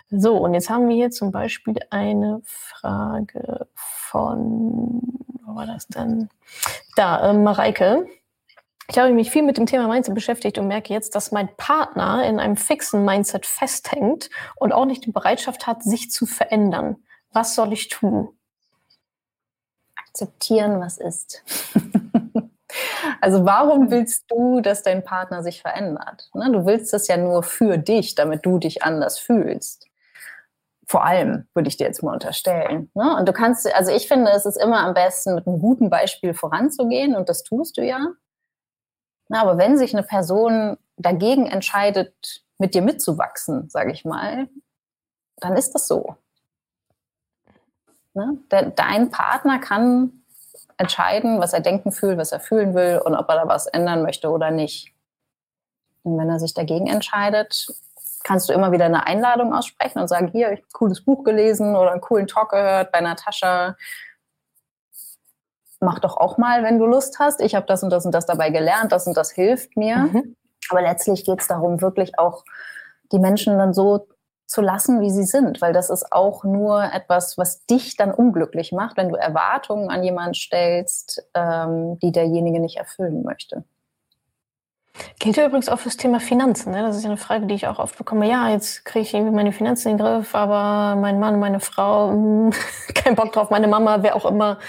So, 0.10 0.38
und 0.38 0.54
jetzt 0.54 0.70
haben 0.70 0.88
wir 0.90 0.96
hier 0.96 1.12
zum 1.12 1.32
Beispiel 1.32 1.76
eine 1.90 2.42
Frage 2.44 3.68
von, 3.74 5.02
wo 5.46 5.56
war 5.56 5.66
das 5.66 5.88
denn? 5.88 6.30
Da, 6.96 7.30
äh, 7.30 7.34
Mareike. 7.34 8.06
Ich 8.90 8.98
habe 8.98 9.12
mich 9.12 9.30
viel 9.30 9.44
mit 9.44 9.58
dem 9.58 9.68
Thema 9.68 9.88
Mindset 9.88 10.16
beschäftigt 10.16 10.58
und 10.58 10.68
merke 10.68 10.94
jetzt, 10.94 11.14
dass 11.14 11.32
mein 11.32 11.56
Partner 11.58 12.26
in 12.26 12.40
einem 12.40 12.58
fixen 12.58 13.06
Mindset 13.06 13.46
festhängt 13.46 14.32
und 14.56 14.72
auch 14.74 14.86
nicht 14.86 15.06
die 15.06 15.12
Bereitschaft 15.12 15.68
hat, 15.68 15.84
sich 15.84 16.10
zu 16.10 16.26
verändern. 16.26 16.98
Was 17.32 17.54
soll 17.54 17.72
ich 17.72 17.90
tun? 17.90 18.30
akzeptieren, 20.10 20.80
was 20.80 20.98
ist. 20.98 21.44
also 23.22 23.46
warum 23.46 23.92
willst 23.92 24.30
du, 24.30 24.62
dass 24.62 24.84
dein 24.84 25.04
Partner 25.04 25.44
sich 25.44 25.62
verändert? 25.62 26.30
Ne, 26.34 26.52
du 26.52 26.66
willst 26.66 26.94
das 26.94 27.08
ja 27.08 27.18
nur 27.18 27.44
für 27.44 27.78
dich, 27.78 28.16
damit 28.16 28.46
du 28.46 28.58
dich 28.58 28.84
anders 28.84 29.20
fühlst. 29.20 29.88
Vor 30.86 31.06
allem 31.06 31.48
würde 31.54 31.70
ich 31.70 31.78
dir 31.78 31.86
jetzt 31.86 32.02
mal 32.02 32.14
unterstellen. 32.14 32.90
Ne? 32.96 33.16
Und 33.16 33.28
du 33.28 33.34
kannst, 33.34 33.72
also 33.76 33.92
ich 33.92 34.08
finde, 34.08 34.32
es 34.32 34.46
ist 34.46 34.58
immer 34.58 34.80
am 34.80 34.94
besten, 34.94 35.36
mit 35.36 35.46
einem 35.46 35.60
guten 35.60 35.90
Beispiel 35.90 36.34
voranzugehen 36.34 37.16
und 37.16 37.30
das 37.30 37.44
tust 37.44 37.78
du 37.78 37.86
ja. 37.86 38.00
aber 39.30 39.58
wenn 39.58 39.78
sich 39.78 39.94
eine 39.94 40.04
Person 40.04 40.78
dagegen 40.98 41.46
entscheidet, 41.46 42.44
mit 42.58 42.74
dir 42.74 42.82
mitzuwachsen, 42.82 43.70
sage 43.70 43.92
ich 43.92 44.04
mal, 44.04 44.50
dann 45.38 45.56
ist 45.56 45.74
das 45.74 45.88
so. 45.88 46.16
Ne? 48.16 48.40
dein 48.50 49.12
Partner 49.12 49.60
kann 49.60 50.19
entscheiden, 50.80 51.40
was 51.40 51.54
er 51.54 51.60
denken 51.60 51.92
fühlt, 51.92 52.18
was 52.18 52.32
er 52.32 52.40
fühlen 52.40 52.74
will 52.74 53.02
und 53.04 53.14
ob 53.14 53.30
er 53.30 53.36
da 53.36 53.48
was 53.48 53.68
ändern 53.68 54.02
möchte 54.02 54.30
oder 54.30 54.50
nicht. 54.50 54.94
Und 56.04 56.18
wenn 56.18 56.30
er 56.30 56.40
sich 56.40 56.54
dagegen 56.54 56.88
entscheidet, 56.88 57.68
kannst 58.24 58.48
du 58.48 58.54
immer 58.54 58.72
wieder 58.72 58.86
eine 58.86 59.06
Einladung 59.06 59.54
aussprechen 59.54 60.00
und 60.00 60.08
sagen, 60.08 60.30
hier, 60.30 60.52
ich 60.52 60.60
habe 60.60 60.68
ein 60.68 60.74
cooles 60.74 61.04
Buch 61.04 61.24
gelesen 61.24 61.76
oder 61.76 61.92
einen 61.92 62.02
coolen 62.02 62.28
Talk 62.28 62.52
gehört 62.52 62.92
bei 62.94 63.02
Natascha. 63.02 63.76
Mach 65.82 66.00
doch 66.00 66.16
auch 66.16 66.38
mal, 66.38 66.64
wenn 66.64 66.80
du 66.80 66.86
Lust 66.86 67.20
hast. 67.20 67.42
Ich 67.42 67.56
habe 67.56 67.66
das 67.66 67.84
und 67.84 67.90
das 67.90 68.06
und 68.06 68.14
das 68.14 68.26
dabei 68.26 68.50
gelernt, 68.50 68.94
das 68.94 69.06
und 69.06 69.18
das 69.18 69.32
hilft 69.32 69.76
mir. 69.76 69.98
Mhm. 69.98 70.36
Aber 70.70 70.82
letztlich 70.82 71.26
geht 71.26 71.42
es 71.42 71.48
darum, 71.48 71.82
wirklich 71.82 72.18
auch 72.18 72.46
die 73.12 73.20
Menschen 73.20 73.58
dann 73.58 73.74
so 73.74 74.08
zu 74.50 74.62
lassen, 74.62 75.00
wie 75.00 75.12
sie 75.12 75.26
sind, 75.26 75.62
weil 75.62 75.74
das 75.74 75.92
ist 75.92 76.12
auch 76.12 76.44
nur 76.44 76.84
etwas, 76.84 77.38
was 77.38 77.68
dich 77.68 77.98
dann 77.98 78.12
unglücklich 78.12 78.72
macht, 78.72 78.98
wenn 78.98 79.10
du 79.10 79.16
Erwartungen 79.16 79.90
an 79.92 80.04
jemanden 80.04 80.34
stellst, 80.34 81.24
ähm, 81.36 82.00
die 82.00 82.12
derjenige 82.12 82.60
nicht 82.60 82.78
erfüllen 82.78 83.22
möchte. 83.22 83.64
Gilt 85.20 85.38
ja 85.38 85.46
übrigens 85.46 85.70
auch 85.70 85.80
fürs 85.80 85.98
Thema 85.98 86.20
Finanzen. 86.20 86.72
Ne? 86.72 86.82
Das 86.82 86.96
ist 86.96 87.04
ja 87.04 87.10
eine 87.10 87.18
Frage, 87.18 87.46
die 87.46 87.56
ich 87.56 87.68
auch 87.68 87.80
oft 87.80 87.98
bekomme. 87.98 88.28
Ja, 88.30 88.50
jetzt 88.50 88.86
kriege 88.86 89.04
ich 89.04 89.14
irgendwie 89.14 89.36
meine 89.36 89.52
Finanzen 89.52 89.90
in 89.90 89.98
den 89.98 90.06
Griff, 90.06 90.36
aber 90.36 91.00
mein 91.00 91.20
Mann, 91.20 91.40
meine 91.40 91.60
Frau, 91.60 92.12
mh, 92.12 92.14
hm, 92.14 92.52
kein 92.96 93.16
Bock 93.16 93.34
drauf, 93.34 93.50
meine 93.50 93.68
Mama, 93.68 94.02
wer 94.02 94.16
auch 94.16 94.26
immer, 94.26 94.60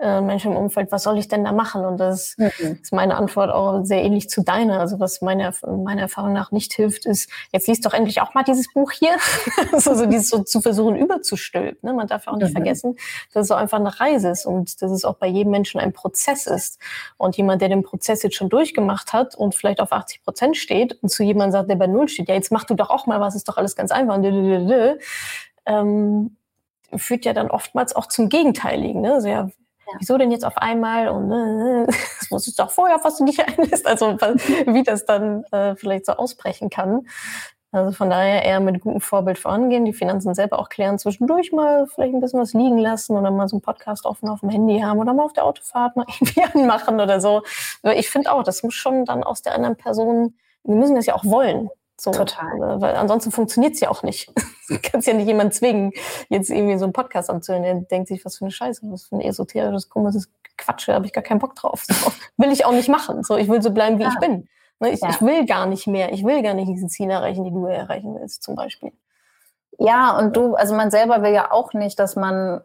äh, 0.00 0.20
Menschen 0.22 0.52
im 0.52 0.56
Umfeld, 0.56 0.90
was 0.92 1.02
soll 1.02 1.18
ich 1.18 1.28
denn 1.28 1.44
da 1.44 1.52
machen? 1.52 1.84
Und 1.84 1.98
das 1.98 2.34
mhm. 2.38 2.78
ist 2.82 2.92
meine 2.92 3.16
Antwort 3.16 3.50
auch 3.50 3.84
sehr 3.84 4.02
ähnlich 4.02 4.30
zu 4.30 4.42
deiner. 4.42 4.80
Also 4.80 4.98
was 4.98 5.20
meine, 5.20 5.52
meiner 5.66 6.02
Erfahrung 6.02 6.32
nach 6.32 6.52
nicht 6.52 6.72
hilft, 6.72 7.04
ist, 7.04 7.30
jetzt 7.52 7.68
liest 7.68 7.84
doch 7.84 7.92
endlich 7.92 8.22
auch 8.22 8.32
mal 8.32 8.42
dieses 8.42 8.72
Buch 8.72 8.92
hier. 8.92 9.16
also 9.72 9.94
so 9.94 10.06
dieses 10.06 10.30
so 10.30 10.42
zu 10.42 10.62
versuchen 10.62 10.96
überzustülpen. 10.96 11.78
Ne? 11.82 11.92
Man 11.92 12.06
darf 12.06 12.26
ja 12.26 12.32
auch 12.32 12.38
nicht 12.38 12.48
mhm. 12.48 12.54
vergessen, 12.54 12.96
dass 13.34 13.42
es 13.42 13.48
so 13.48 13.54
einfach 13.54 13.78
eine 13.78 14.00
Reise 14.00 14.30
ist 14.30 14.46
und 14.46 14.80
dass 14.80 14.90
es 14.90 15.04
auch 15.04 15.16
bei 15.16 15.26
jedem 15.26 15.50
Menschen 15.50 15.78
ein 15.80 15.92
Prozess 15.92 16.46
ist. 16.46 16.78
Und 17.18 17.36
jemand, 17.36 17.60
der 17.60 17.68
den 17.68 17.82
Prozess 17.82 18.22
jetzt 18.22 18.36
schon 18.36 18.48
durchgemacht 18.48 19.12
hat 19.12 19.34
und 19.34 19.54
vielleicht 19.54 19.79
auf 19.80 19.92
80 19.92 20.22
Prozent 20.22 20.56
steht 20.56 21.02
und 21.02 21.08
zu 21.08 21.22
jemandem 21.22 21.52
sagt, 21.52 21.70
der 21.70 21.76
bei 21.76 21.86
Null 21.86 22.08
steht, 22.08 22.28
ja, 22.28 22.34
jetzt 22.34 22.52
mach 22.52 22.64
du 22.64 22.74
doch 22.74 22.90
auch 22.90 23.06
mal 23.06 23.20
was, 23.20 23.34
ist 23.34 23.48
doch 23.48 23.56
alles 23.56 23.76
ganz 23.76 23.90
einfach. 23.90 24.18
Ähm, 25.66 26.36
führt 26.96 27.24
ja 27.24 27.32
dann 27.32 27.50
oftmals 27.50 27.94
auch 27.94 28.06
zum 28.06 28.28
Gegenteiligen. 28.28 29.00
Ne? 29.00 29.14
Also 29.14 29.28
ja, 29.28 29.48
wieso 29.98 30.18
denn 30.18 30.30
jetzt 30.30 30.44
auf 30.44 30.56
einmal 30.56 31.08
und 31.08 31.30
äh, 31.30 31.86
das 31.86 32.30
wusstest 32.30 32.58
du 32.58 32.64
doch 32.64 32.70
vorher, 32.70 32.98
was 33.02 33.18
du 33.18 33.24
dich 33.24 33.40
einlässt, 33.46 33.86
also 33.86 34.16
wie 34.16 34.82
das 34.82 35.04
dann 35.04 35.44
äh, 35.52 35.76
vielleicht 35.76 36.06
so 36.06 36.12
ausbrechen 36.12 36.70
kann. 36.70 37.06
Also 37.72 37.92
von 37.92 38.10
daher 38.10 38.44
eher 38.44 38.58
mit 38.58 38.80
gutem 38.80 39.00
Vorbild 39.00 39.38
vorangehen, 39.38 39.84
die 39.84 39.92
Finanzen 39.92 40.34
selber 40.34 40.58
auch 40.58 40.68
klären, 40.68 40.98
zwischendurch 40.98 41.52
mal 41.52 41.86
vielleicht 41.86 42.14
ein 42.14 42.20
bisschen 42.20 42.40
was 42.40 42.52
liegen 42.52 42.78
lassen 42.78 43.16
oder 43.16 43.30
mal 43.30 43.48
so 43.48 43.56
einen 43.56 43.62
Podcast 43.62 44.06
offen 44.06 44.28
auf 44.28 44.40
dem 44.40 44.48
Handy 44.48 44.80
haben 44.80 44.98
oder 44.98 45.14
mal 45.14 45.24
auf 45.24 45.32
der 45.32 45.44
Autofahrt 45.44 45.94
mal 45.94 46.06
irgendwie 46.20 46.42
anmachen 46.42 47.00
oder 47.00 47.20
so. 47.20 47.42
Ich 47.94 48.10
finde 48.10 48.32
auch, 48.32 48.42
das 48.42 48.62
muss 48.64 48.74
schon 48.74 49.04
dann 49.04 49.22
aus 49.22 49.42
der 49.42 49.54
anderen 49.54 49.76
Person, 49.76 50.34
wir 50.64 50.74
müssen 50.74 50.96
das 50.96 51.06
ja 51.06 51.14
auch 51.14 51.24
wollen. 51.24 51.70
So, 52.00 52.12
Total. 52.12 52.80
Weil 52.80 52.96
ansonsten 52.96 53.30
funktioniert 53.30 53.74
es 53.74 53.80
ja 53.80 53.90
auch 53.90 54.02
nicht. 54.02 54.32
Du 54.70 54.78
kannst 54.80 55.08
ja 55.08 55.14
nicht 55.14 55.26
jemand 55.26 55.52
zwingen, 55.52 55.90
jetzt 56.28 56.48
irgendwie 56.48 56.78
so 56.78 56.84
einen 56.84 56.92
Podcast 56.92 57.28
anzuhören. 57.28 57.64
Der 57.64 57.74
denkt 57.74 58.06
sich, 58.06 58.24
was 58.24 58.38
für 58.38 58.44
eine 58.44 58.52
Scheiße, 58.52 58.82
was 58.84 59.06
für 59.06 59.16
ein 59.16 59.20
esoterisches, 59.20 59.88
komisches 59.88 60.30
Quatsch, 60.56 60.86
da 60.86 60.94
habe 60.94 61.06
ich 61.06 61.12
gar 61.12 61.24
keinen 61.24 61.40
Bock 61.40 61.56
drauf. 61.56 61.82
So, 61.84 62.12
will 62.36 62.52
ich 62.52 62.64
auch 62.64 62.70
nicht 62.70 62.88
machen. 62.88 63.24
So, 63.24 63.36
ich 63.36 63.48
will 63.48 63.60
so 63.60 63.72
bleiben, 63.72 63.98
wie 63.98 64.04
ja. 64.04 64.10
ich 64.10 64.20
bin. 64.20 64.48
Ne, 64.80 64.90
ich, 64.90 65.00
ja. 65.00 65.10
ich 65.10 65.20
will 65.20 65.46
gar 65.46 65.66
nicht 65.66 65.86
mehr. 65.86 66.12
Ich 66.12 66.24
will 66.24 66.42
gar 66.42 66.54
nicht 66.54 66.68
diese 66.68 66.88
Ziele 66.88 67.12
erreichen, 67.12 67.44
die 67.44 67.50
du 67.50 67.66
erreichen 67.66 68.16
willst, 68.18 68.42
zum 68.42 68.56
Beispiel. 68.56 68.92
Ja, 69.78 70.18
und 70.18 70.36
du, 70.36 70.54
also 70.54 70.74
man 70.74 70.90
selber 70.90 71.22
will 71.22 71.32
ja 71.32 71.52
auch 71.52 71.72
nicht, 71.72 71.98
dass 71.98 72.16
man 72.16 72.62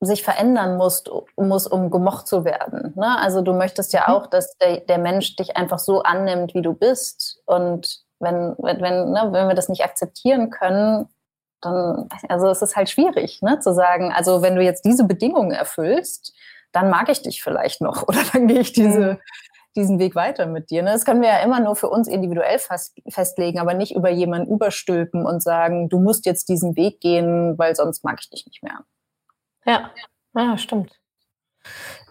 sich 0.00 0.22
verändern 0.22 0.76
muss, 0.76 1.04
muss 1.36 1.66
um 1.66 1.90
gemocht 1.90 2.26
zu 2.26 2.44
werden. 2.44 2.92
Ne? 2.96 3.18
Also 3.18 3.40
du 3.40 3.52
möchtest 3.54 3.92
ja 3.92 4.04
mhm. 4.06 4.14
auch, 4.14 4.26
dass 4.26 4.56
der, 4.58 4.80
der 4.80 4.98
Mensch 4.98 5.36
dich 5.36 5.56
einfach 5.56 5.78
so 5.78 6.02
annimmt, 6.02 6.54
wie 6.54 6.62
du 6.62 6.74
bist. 6.74 7.40
Und 7.46 8.00
wenn, 8.18 8.54
wenn, 8.58 8.80
wenn, 8.80 9.10
ne, 9.12 9.28
wenn 9.32 9.48
wir 9.48 9.54
das 9.54 9.68
nicht 9.68 9.84
akzeptieren 9.84 10.50
können, 10.50 11.08
dann, 11.62 12.08
also 12.28 12.48
es 12.48 12.60
ist 12.60 12.76
halt 12.76 12.90
schwierig, 12.90 13.40
ne, 13.42 13.58
zu 13.60 13.72
sagen, 13.72 14.12
also 14.12 14.42
wenn 14.42 14.56
du 14.56 14.62
jetzt 14.62 14.84
diese 14.84 15.04
Bedingungen 15.04 15.52
erfüllst, 15.52 16.34
dann 16.72 16.90
mag 16.90 17.08
ich 17.08 17.22
dich 17.22 17.42
vielleicht 17.42 17.80
noch 17.80 18.02
oder 18.08 18.20
dann 18.32 18.46
gehe 18.46 18.60
ich 18.60 18.72
diese, 18.72 19.18
diesen 19.76 19.98
Weg 19.98 20.14
weiter 20.14 20.46
mit 20.46 20.70
dir. 20.70 20.82
Ne? 20.82 20.90
Das 20.92 21.04
können 21.04 21.22
wir 21.22 21.28
ja 21.28 21.38
immer 21.38 21.60
nur 21.60 21.76
für 21.76 21.88
uns 21.88 22.08
individuell 22.08 22.58
fast, 22.58 22.98
festlegen, 23.08 23.58
aber 23.58 23.74
nicht 23.74 23.94
über 23.94 24.10
jemanden 24.10 24.52
überstülpen 24.52 25.26
und 25.26 25.42
sagen, 25.42 25.88
du 25.88 26.00
musst 26.00 26.26
jetzt 26.26 26.48
diesen 26.48 26.76
Weg 26.76 27.00
gehen, 27.00 27.58
weil 27.58 27.76
sonst 27.76 28.04
mag 28.04 28.18
ich 28.20 28.30
dich 28.30 28.46
nicht 28.46 28.62
mehr. 28.62 28.84
Ja, 29.64 29.90
ja, 30.34 30.58
stimmt. 30.58 30.98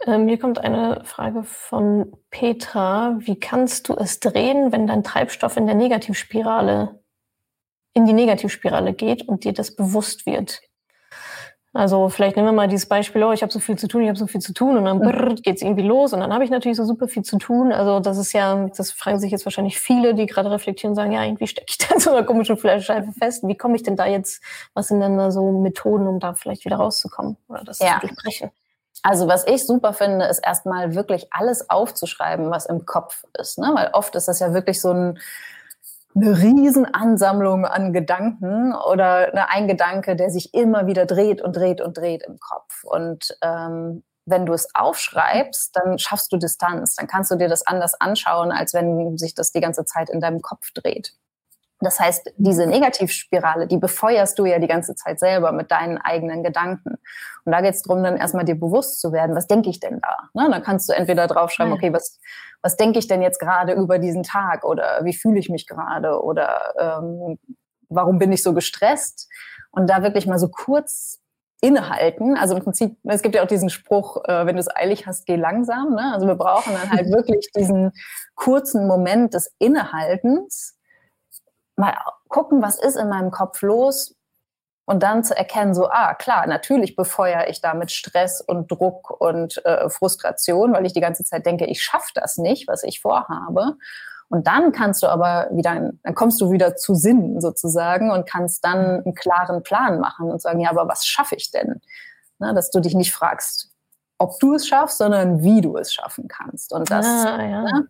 Ähm, 0.06 0.28
hier 0.28 0.40
kommt 0.40 0.60
eine 0.60 1.04
Frage 1.06 1.44
von 1.44 2.16
Petra. 2.30 3.16
Wie 3.20 3.40
kannst 3.40 3.90
du 3.90 3.94
es 3.94 4.20
drehen, 4.20 4.72
wenn 4.72 4.88
dein 4.88 5.04
Treibstoff 5.04 5.58
in 5.58 5.66
der 5.66 5.76
Negativspirale, 5.76 7.02
in 7.94 8.06
die 8.06 8.14
Negativspirale 8.14 8.94
geht 8.94 9.28
und 9.28 9.44
dir 9.44 9.54
das 9.54 9.76
bewusst 9.76 10.26
wird? 10.26 10.62
Also 11.76 12.08
vielleicht 12.08 12.38
nehmen 12.38 12.48
wir 12.48 12.54
mal 12.54 12.70
dieses 12.70 12.86
Beispiel, 12.86 13.22
oh, 13.22 13.34
ich 13.34 13.42
habe 13.42 13.52
so 13.52 13.60
viel 13.60 13.78
zu 13.78 13.90
tun, 13.90 14.02
ich 14.02 14.08
habe 14.08 14.18
so 14.18 14.28
viel 14.28 14.40
zu 14.40 14.54
tun 14.54 14.78
und 14.78 14.86
dann 14.86 15.00
mhm. 15.00 15.36
geht 15.36 15.58
es 15.58 15.62
irgendwie 15.62 15.84
los 15.84 16.14
und 16.14 16.22
dann 16.22 16.34
habe 16.34 16.46
ich 16.46 16.50
natürlich 16.50 16.78
so 16.78 16.86
super 16.86 17.10
viel 17.10 17.24
zu 17.24 17.38
tun. 17.38 17.74
Also 17.74 18.00
das 18.00 18.18
ist 18.18 18.32
ja, 18.32 18.68
das 18.78 18.94
fragen 18.94 19.20
sich 19.20 19.30
jetzt 19.30 19.46
wahrscheinlich 19.46 19.78
viele, 19.78 20.16
die 20.16 20.26
gerade 20.26 20.50
reflektieren 20.50 20.92
und 20.92 20.96
sagen, 20.96 21.12
ja, 21.12 21.26
irgendwie 21.26 21.48
stecke 21.48 21.66
ich 21.68 21.78
da 21.80 21.96
in 21.96 22.00
so 22.00 22.12
einer 22.12 22.24
komischen 22.24 22.56
Fleischscheibe 22.56 23.12
fest. 23.12 23.46
Wie 23.46 23.58
komme 23.58 23.76
ich 23.76 23.84
denn 23.84 23.98
da 23.98 24.06
jetzt, 24.06 24.42
was 24.74 24.88
sind 24.88 25.02
denn 25.02 25.18
da 25.18 25.32
so 25.32 25.52
Methoden, 25.52 26.08
um 26.08 26.22
da 26.22 26.34
vielleicht 26.34 26.64
wieder 26.64 26.78
rauszukommen 26.78 27.36
oder 27.50 27.66
das 27.66 27.80
ja. 27.80 28.00
zu 28.00 28.08
durchbrechen? 28.08 28.52
Also 29.04 29.28
was 29.28 29.46
ich 29.46 29.66
super 29.66 29.92
finde, 29.92 30.28
ist 30.28 30.40
erstmal 30.40 30.96
wirklich 30.96 31.28
alles 31.32 31.70
aufzuschreiben, 31.70 32.52
was 32.52 32.68
im 32.68 32.86
Kopf 32.86 33.26
ist. 33.38 33.60
Ne? 33.60 33.70
Weil 33.74 33.90
oft 33.92 34.16
ist 34.16 34.30
das 34.30 34.40
ja 34.40 34.54
wirklich 34.54 34.80
so 34.80 34.92
ein 34.92 35.20
eine 36.16 36.38
Riesenansammlung 36.38 37.66
an 37.66 37.92
Gedanken 37.92 38.74
oder 38.74 39.34
ne, 39.34 39.50
ein 39.50 39.68
Gedanke, 39.68 40.16
der 40.16 40.30
sich 40.30 40.54
immer 40.54 40.88
wieder 40.88 41.06
dreht 41.06 41.42
und 41.42 41.56
dreht 41.56 41.82
und 41.82 41.98
dreht 41.98 42.24
im 42.24 42.40
Kopf. 42.40 42.84
Und 42.84 43.38
ähm, 43.42 44.04
wenn 44.26 44.46
du 44.46 44.54
es 44.54 44.74
aufschreibst, 44.74 45.76
dann 45.76 46.00
schaffst 46.00 46.32
du 46.32 46.38
Distanz. 46.38 46.96
Dann 46.96 47.08
kannst 47.08 47.32
du 47.32 47.36
dir 47.36 47.50
das 47.50 47.68
anders 47.68 48.00
anschauen, 48.00 48.52
als 48.52 48.74
wenn 48.74 49.18
sich 49.18 49.36
das 49.36 49.52
die 49.52 49.62
ganze 49.62 49.86
Zeit 49.86 50.10
in 50.10 50.20
deinem 50.20 50.42
Kopf 50.42 50.72
dreht. 50.74 51.14
Das 51.86 52.00
heißt, 52.00 52.34
diese 52.38 52.66
Negativspirale, 52.66 53.68
die 53.68 53.78
befeuerst 53.78 54.38
du 54.40 54.46
ja 54.46 54.60
die 54.60 54.68
ganze 54.68 54.96
Zeit 54.96 55.20
selber 55.20 55.52
mit 55.52 55.72
deinen 55.72 55.98
eigenen 55.98 56.44
Gedanken. 56.44 56.96
Und 57.46 57.52
da 57.52 57.62
geht 57.62 57.76
es 57.76 57.84
darum, 57.84 58.04
dann 58.04 58.18
erstmal 58.18 58.44
dir 58.44 58.60
bewusst 58.60 59.00
zu 59.00 59.14
werden, 59.14 59.36
was 59.36 59.48
denke 59.48 59.70
ich 59.70 59.80
denn 59.80 60.02
da? 60.02 60.30
Ne? 60.34 60.50
Dann 60.50 60.64
kannst 60.64 60.90
du 60.90 60.94
entweder 60.94 61.28
draufschreiben, 61.28 61.72
okay, 61.72 61.94
was, 61.94 62.20
was 62.64 62.76
denke 62.76 62.98
ich 62.98 63.08
denn 63.08 63.22
jetzt 63.22 63.40
gerade 63.40 63.74
über 63.74 64.00
diesen 64.00 64.24
Tag 64.24 64.66
oder 64.66 65.02
wie 65.04 65.14
fühle 65.14 65.40
ich 65.40 65.50
mich 65.50 65.68
gerade 65.68 66.22
oder 66.24 66.74
ähm, 66.80 67.38
warum 67.88 68.18
bin 68.18 68.32
ich 68.32 68.42
so 68.42 68.54
gestresst? 68.54 69.30
Und 69.72 69.90
da 69.90 70.02
wirklich 70.02 70.26
mal 70.26 70.40
so 70.40 70.50
kurz 70.50 71.20
innehalten. 71.62 72.38
Also 72.38 72.56
im 72.56 72.64
Prinzip, 72.64 72.98
es 73.04 73.22
gibt 73.22 73.36
ja 73.36 73.44
auch 73.44 73.48
diesen 73.48 73.70
Spruch, 73.70 74.24
äh, 74.26 74.46
wenn 74.46 74.56
du 74.56 74.60
es 74.60 74.76
eilig 74.76 75.06
hast, 75.06 75.26
geh 75.26 75.36
langsam. 75.36 75.94
Ne? 75.94 76.14
Also 76.14 76.28
wir 76.28 76.36
brauchen 76.36 76.74
dann 76.74 76.90
halt 76.90 77.08
wirklich 77.12 77.50
diesen 77.56 77.92
kurzen 78.36 78.88
Moment 78.88 79.34
des 79.34 79.54
Innehaltens 79.60 80.75
mal 81.76 81.96
gucken, 82.30 82.62
was 82.62 82.80
ist 82.80 82.96
in 82.96 83.10
meinem 83.10 83.32
Kopf 83.32 83.62
los 83.62 84.16
und 84.86 85.02
dann 85.02 85.24
zu 85.24 85.36
erkennen, 85.36 85.74
so, 85.74 85.90
ah, 85.90 86.14
klar, 86.14 86.46
natürlich 86.48 86.96
befeuere 86.96 87.50
ich 87.50 87.62
damit 87.62 87.92
Stress 87.92 88.42
und 88.42 88.72
Druck 88.72 89.20
und 89.20 89.64
äh, 89.66 89.90
Frustration, 89.90 90.74
weil 90.74 90.86
ich 90.86 90.94
die 90.94 91.02
ganze 91.02 91.24
Zeit 91.24 91.46
denke, 91.46 91.66
ich 91.66 91.82
schaffe 91.82 92.12
das 92.14 92.38
nicht, 92.38 92.68
was 92.68 92.84
ich 92.84 93.02
vorhabe. 93.02 93.78
Und 94.30 94.48
dann 94.48 94.72
kannst 94.72 95.04
du 95.04 95.08
aber 95.08 95.50
wieder, 95.52 95.92
dann 96.04 96.16
kommst 96.16 96.42
du 96.42 96.52
wieder 96.52 96.76
zu 96.76 96.96
Sinn 96.96 97.40
sozusagen 97.42 98.12
und 98.12 98.28
kannst 98.28 98.66
dann 98.66 99.04
einen 99.04 99.14
klaren 99.14 99.64
Plan 99.64 100.00
machen 100.00 100.30
und 100.30 100.42
sagen, 100.42 100.60
ja, 100.60 100.70
aber 100.70 100.88
was 100.88 101.06
schaffe 101.06 101.36
ich 101.36 101.52
denn? 101.52 101.82
Na, 102.40 102.54
dass 102.54 102.70
du 102.70 102.80
dich 102.80 102.96
nicht 102.96 103.14
fragst, 103.14 103.75
ob 104.18 104.40
du 104.40 104.54
es 104.54 104.68
schaffst, 104.68 104.98
sondern 104.98 105.44
wie 105.44 105.62
du 105.62 105.78
es 105.78 105.94
schaffen 105.94 106.28
kannst. 106.28 106.74
Und 106.74 106.90
das, 106.90 107.06
ah, 107.06 107.44
ja. 107.44 107.62
ne? 107.64 107.88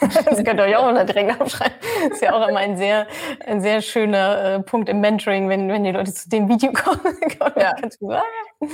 das 0.00 0.44
könnt 0.44 0.60
ihr 0.60 0.64
euch 0.64 0.76
auch 0.76 0.92
mal 0.92 1.04
direkt 1.06 1.40
aufschreiben. 1.40 1.76
Das 2.04 2.12
ist 2.12 2.22
ja 2.22 2.32
auch 2.32 2.46
immer 2.46 2.60
ein 2.60 2.76
sehr, 2.76 3.06
ein 3.46 3.60
sehr 3.60 3.80
schöner 3.80 4.44
äh, 4.44 4.60
Punkt 4.60 4.88
im 4.88 5.00
Mentoring, 5.00 5.48
wenn, 5.48 5.68
wenn 5.68 5.84
die 5.84 5.92
Leute 5.92 6.12
zu 6.12 6.28
dem 6.28 6.48
Video 6.48 6.72
kommen. 6.74 7.16
ja. 7.56 7.74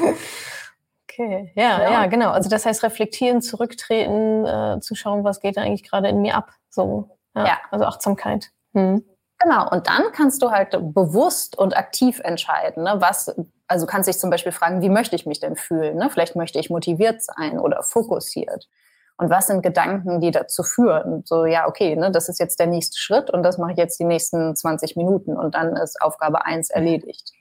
okay, 1.09 1.53
ja, 1.55 1.83
ja, 1.83 1.91
ja, 1.91 2.07
genau. 2.07 2.31
Also 2.31 2.51
das 2.51 2.67
heißt 2.67 2.83
reflektieren, 2.83 3.41
zurücktreten, 3.41 4.45
äh, 4.45 4.81
zu 4.81 4.95
schauen, 4.95 5.25
was 5.25 5.41
geht 5.41 5.57
da 5.57 5.63
eigentlich 5.63 5.89
gerade 5.89 6.09
in 6.09 6.21
mir 6.21 6.35
ab. 6.35 6.51
So, 6.69 7.17
ja. 7.35 7.47
ja. 7.47 7.59
Also 7.71 7.87
Achtsamkeit. 7.87 8.51
Hm. 8.75 9.05
Genau, 9.41 9.69
und 9.71 9.87
dann 9.87 10.11
kannst 10.13 10.43
du 10.43 10.51
halt 10.51 10.71
bewusst 10.95 11.57
und 11.57 11.77
aktiv 11.77 12.21
entscheiden, 12.25 12.83
ne, 12.83 12.97
was, 12.99 13.33
also 13.69 13.87
kannst 13.87 14.09
dich 14.09 14.19
zum 14.19 14.31
Beispiel 14.31 14.51
fragen, 14.51 14.83
wie 14.83 14.89
möchte 14.89 15.15
ich 15.15 15.27
mich 15.27 15.39
denn 15.39 15.55
fühlen? 15.55 15.97
Ne? 15.97 16.11
Vielleicht 16.11 16.35
möchte 16.35 16.59
ich 16.59 16.71
motiviert 16.71 17.23
sein 17.23 17.61
oder 17.61 17.83
fokussiert. 17.85 18.69
Und 19.17 19.31
was 19.31 19.47
sind 19.47 19.63
Gedanken, 19.63 20.21
die 20.21 20.31
dazu 20.33 20.63
führen? 20.65 21.23
So, 21.25 21.45
ja, 21.45 21.69
okay, 21.69 21.95
ne, 21.95 22.11
das 22.11 22.29
ist 22.29 22.41
jetzt 22.41 22.59
der 22.59 22.67
nächste 22.67 22.99
Schritt 22.99 23.31
und 23.31 23.45
das 23.45 23.59
mache 23.59 23.73
ich 23.73 23.79
jetzt 23.79 23.99
die 24.01 24.05
nächsten 24.05 24.57
20 24.57 24.97
Minuten 24.97 25.37
und 25.37 25.55
dann 25.55 25.77
ist 25.77 26.03
Aufgabe 26.03 26.45
eins 26.45 26.71
erledigt. 26.71 27.33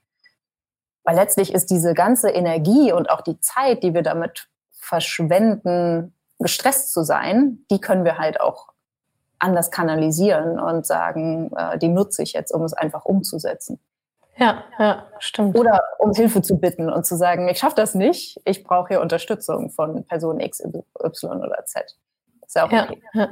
Weil 1.04 1.16
letztlich 1.16 1.54
ist 1.54 1.72
diese 1.72 1.94
ganze 1.94 2.30
Energie 2.30 2.92
und 2.92 3.10
auch 3.10 3.22
die 3.22 3.40
Zeit, 3.40 3.82
die 3.82 3.94
wir 3.94 4.04
damit 4.04 4.50
verschwenden, 4.72 6.16
gestresst 6.40 6.94
zu 6.94 7.04
sein, 7.04 7.66
die 7.72 7.80
können 7.82 8.06
wir 8.06 8.18
halt 8.18 8.40
auch 8.40 8.70
anders 9.40 9.72
kanalisieren 9.72 10.60
und 10.60 10.86
sagen, 10.86 11.52
äh, 11.56 11.78
die 11.78 11.90
nutze 11.90 12.24
ich 12.24 12.34
jetzt, 12.34 12.52
um 12.52 12.64
es 12.64 12.74
einfach 12.74 13.06
umzusetzen. 13.06 13.80
Ja, 14.38 14.64
ja, 14.78 15.08
stimmt. 15.20 15.58
Oder 15.58 15.82
um 15.98 16.14
Hilfe 16.14 16.42
zu 16.42 16.60
bitten 16.60 16.92
und 16.92 17.06
zu 17.06 17.16
sagen, 17.16 17.48
ich 17.50 17.58
schaffe 17.58 17.76
das 17.76 17.96
nicht, 17.96 18.40
ich 18.46 18.64
brauche 18.64 18.90
hier 18.90 19.02
Unterstützung 19.02 19.72
von 19.72 20.04
Person 20.06 20.40
X, 20.40 20.64
Y 20.64 21.42
oder 21.42 21.66
Z. 21.66 21.98
ist 22.46 22.56
ja 22.56 22.64
auch 22.64 22.72
okay. 22.72 23.02
Ja, 23.14 23.30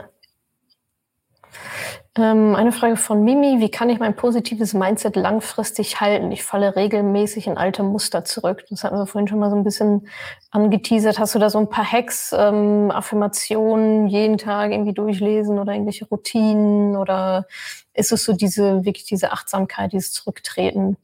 eine 2.18 2.72
Frage 2.72 2.96
von 2.96 3.26
Mimi, 3.26 3.60
wie 3.60 3.70
kann 3.70 3.90
ich 3.90 4.00
mein 4.00 4.16
positives 4.16 4.74
Mindset 4.74 5.18
langfristig 5.18 6.00
halten? 6.00 6.32
Ich 6.32 6.46
falle 6.46 6.78
regelmäßig 6.78 7.48
in 7.48 7.58
alte 7.58 7.84
Muster 7.84 8.24
zurück. 8.24 8.64
Das 8.70 8.86
hatten 8.86 8.96
wir 8.96 9.06
vorhin 9.06 9.28
schon 9.28 9.40
mal 9.40 9.50
so 9.50 9.58
ein 9.58 9.66
bisschen 9.66 10.08
angeteasert. 10.52 11.20
Hast 11.20 11.36
du 11.36 11.40
da 11.40 11.50
so 11.50 11.60
ein 11.60 11.68
paar 11.68 11.92
Hacks, 11.92 12.34
ähm, 12.38 12.90
Affirmationen 12.90 14.08
jeden 14.08 14.38
Tag 14.38 14.72
irgendwie 14.72 14.94
durchlesen 14.94 15.60
oder 15.60 15.74
irgendwelche 15.74 16.06
Routinen? 16.06 16.96
Oder 16.96 17.48
ist 17.94 18.14
es 18.14 18.24
so 18.24 18.32
diese, 18.32 18.86
wirklich 18.86 19.06
diese 19.06 19.34
Achtsamkeit, 19.34 19.92
dieses 19.92 20.14
Zurücktreten? 20.14 20.96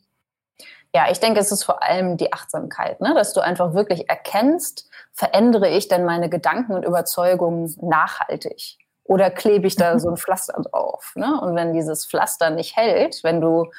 Ja, 0.96 1.12
ich 1.12 1.20
denke, 1.20 1.42
es 1.42 1.52
ist 1.52 1.64
vor 1.64 1.84
allem 1.84 2.16
die 2.16 2.32
Achtsamkeit, 2.32 3.02
ne? 3.02 3.14
dass 3.14 3.34
du 3.34 3.42
einfach 3.42 3.74
wirklich 3.74 4.10
erkennst, 4.10 4.90
verändere 5.12 5.70
ich 5.70 5.90
denn 5.90 6.06
meine 6.06 6.30
Gedanken 6.30 6.74
und 6.74 6.86
Überzeugungen 6.86 7.74
nachhaltig? 7.82 8.78
Oder 9.04 9.30
klebe 9.30 9.68
ich 9.68 9.76
da 9.76 10.00
so 10.00 10.10
ein 10.10 10.18
Pflaster 10.18 10.62
drauf? 10.62 11.14
Ne? 11.16 11.40
Und 11.42 11.56
wenn 11.56 11.74
dieses 11.74 12.06
Pflaster 12.06 12.50
nicht 12.50 12.76
hält, 12.76 13.24
wenn 13.24 13.42
du 13.42 13.70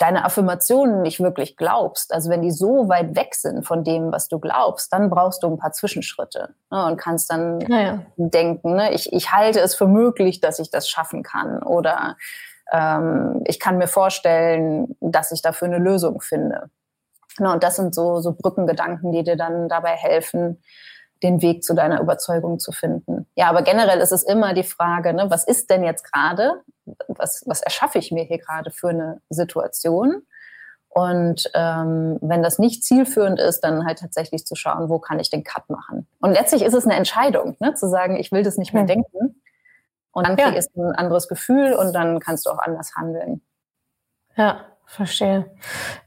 deine 0.00 0.24
Affirmationen 0.24 1.02
nicht 1.02 1.20
wirklich 1.20 1.58
glaubst, 1.58 2.14
also 2.14 2.30
wenn 2.30 2.40
die 2.40 2.50
so 2.50 2.88
weit 2.88 3.14
weg 3.16 3.34
sind 3.34 3.66
von 3.66 3.84
dem, 3.84 4.10
was 4.10 4.28
du 4.28 4.38
glaubst, 4.38 4.90
dann 4.94 5.10
brauchst 5.10 5.42
du 5.42 5.48
ein 5.48 5.58
paar 5.58 5.72
Zwischenschritte 5.72 6.54
ne, 6.70 6.86
und 6.86 6.96
kannst 6.96 7.30
dann 7.30 7.58
naja. 7.58 8.00
denken, 8.16 8.76
ne, 8.76 8.94
ich, 8.94 9.12
ich 9.12 9.30
halte 9.30 9.60
es 9.60 9.74
für 9.74 9.86
möglich, 9.86 10.40
dass 10.40 10.58
ich 10.58 10.70
das 10.70 10.88
schaffen 10.88 11.22
kann 11.22 11.62
oder 11.62 12.16
ähm, 12.72 13.42
ich 13.46 13.60
kann 13.60 13.76
mir 13.76 13.88
vorstellen, 13.88 14.96
dass 15.00 15.32
ich 15.32 15.42
dafür 15.42 15.68
eine 15.68 15.78
Lösung 15.78 16.22
finde. 16.22 16.70
Ne, 17.38 17.52
und 17.52 17.62
das 17.62 17.76
sind 17.76 17.94
so, 17.94 18.20
so 18.20 18.32
Brückengedanken, 18.32 19.12
die 19.12 19.22
dir 19.22 19.36
dann 19.36 19.68
dabei 19.68 19.96
helfen, 19.96 20.62
den 21.22 21.42
Weg 21.42 21.62
zu 21.62 21.74
deiner 21.74 22.00
Überzeugung 22.00 22.58
zu 22.58 22.72
finden. 22.72 23.26
Ja, 23.34 23.48
aber 23.48 23.62
generell 23.62 24.00
ist 24.00 24.12
es 24.12 24.22
immer 24.22 24.54
die 24.54 24.64
Frage, 24.64 25.12
ne, 25.12 25.30
was 25.30 25.44
ist 25.44 25.70
denn 25.70 25.84
jetzt 25.84 26.10
gerade? 26.10 26.62
Was, 27.08 27.44
was 27.46 27.60
erschaffe 27.60 27.98
ich 27.98 28.10
mir 28.10 28.24
hier 28.24 28.38
gerade 28.38 28.70
für 28.70 28.88
eine 28.88 29.20
Situation? 29.28 30.22
Und 30.88 31.48
ähm, 31.54 32.18
wenn 32.20 32.42
das 32.42 32.58
nicht 32.58 32.82
zielführend 32.82 33.38
ist, 33.38 33.60
dann 33.60 33.86
halt 33.86 34.00
tatsächlich 34.00 34.44
zu 34.44 34.56
schauen, 34.56 34.88
wo 34.88 34.98
kann 34.98 35.20
ich 35.20 35.30
den 35.30 35.44
Cut 35.44 35.70
machen. 35.70 36.08
Und 36.20 36.32
letztlich 36.32 36.62
ist 36.62 36.74
es 36.74 36.84
eine 36.84 36.96
Entscheidung, 36.96 37.56
ne, 37.60 37.74
zu 37.74 37.88
sagen, 37.88 38.16
ich 38.16 38.32
will 38.32 38.42
das 38.42 38.58
nicht 38.58 38.74
mehr 38.74 38.82
mhm. 38.82 38.88
denken. 38.88 39.42
Und 40.12 40.26
dann 40.26 40.36
ja. 40.36 40.50
kriegst 40.50 40.70
du 40.74 40.82
ein 40.82 40.96
anderes 40.96 41.28
Gefühl 41.28 41.74
und 41.74 41.92
dann 41.92 42.18
kannst 42.18 42.46
du 42.46 42.50
auch 42.50 42.58
anders 42.58 42.96
handeln. 42.96 43.40
Ja, 44.36 44.64
verstehe. 44.84 45.48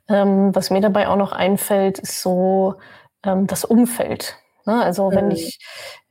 Ähm, 0.10 0.54
was 0.54 0.70
mir 0.70 0.82
dabei 0.82 1.08
auch 1.08 1.16
noch 1.16 1.32
einfällt, 1.32 2.00
ist 2.00 2.22
so 2.22 2.76
ähm, 3.24 3.48
das 3.48 3.64
Umfeld. 3.64 4.36
Ne? 4.66 4.84
Also 4.84 5.12
wenn 5.12 5.26
mhm. 5.26 5.32
ich, 5.32 5.60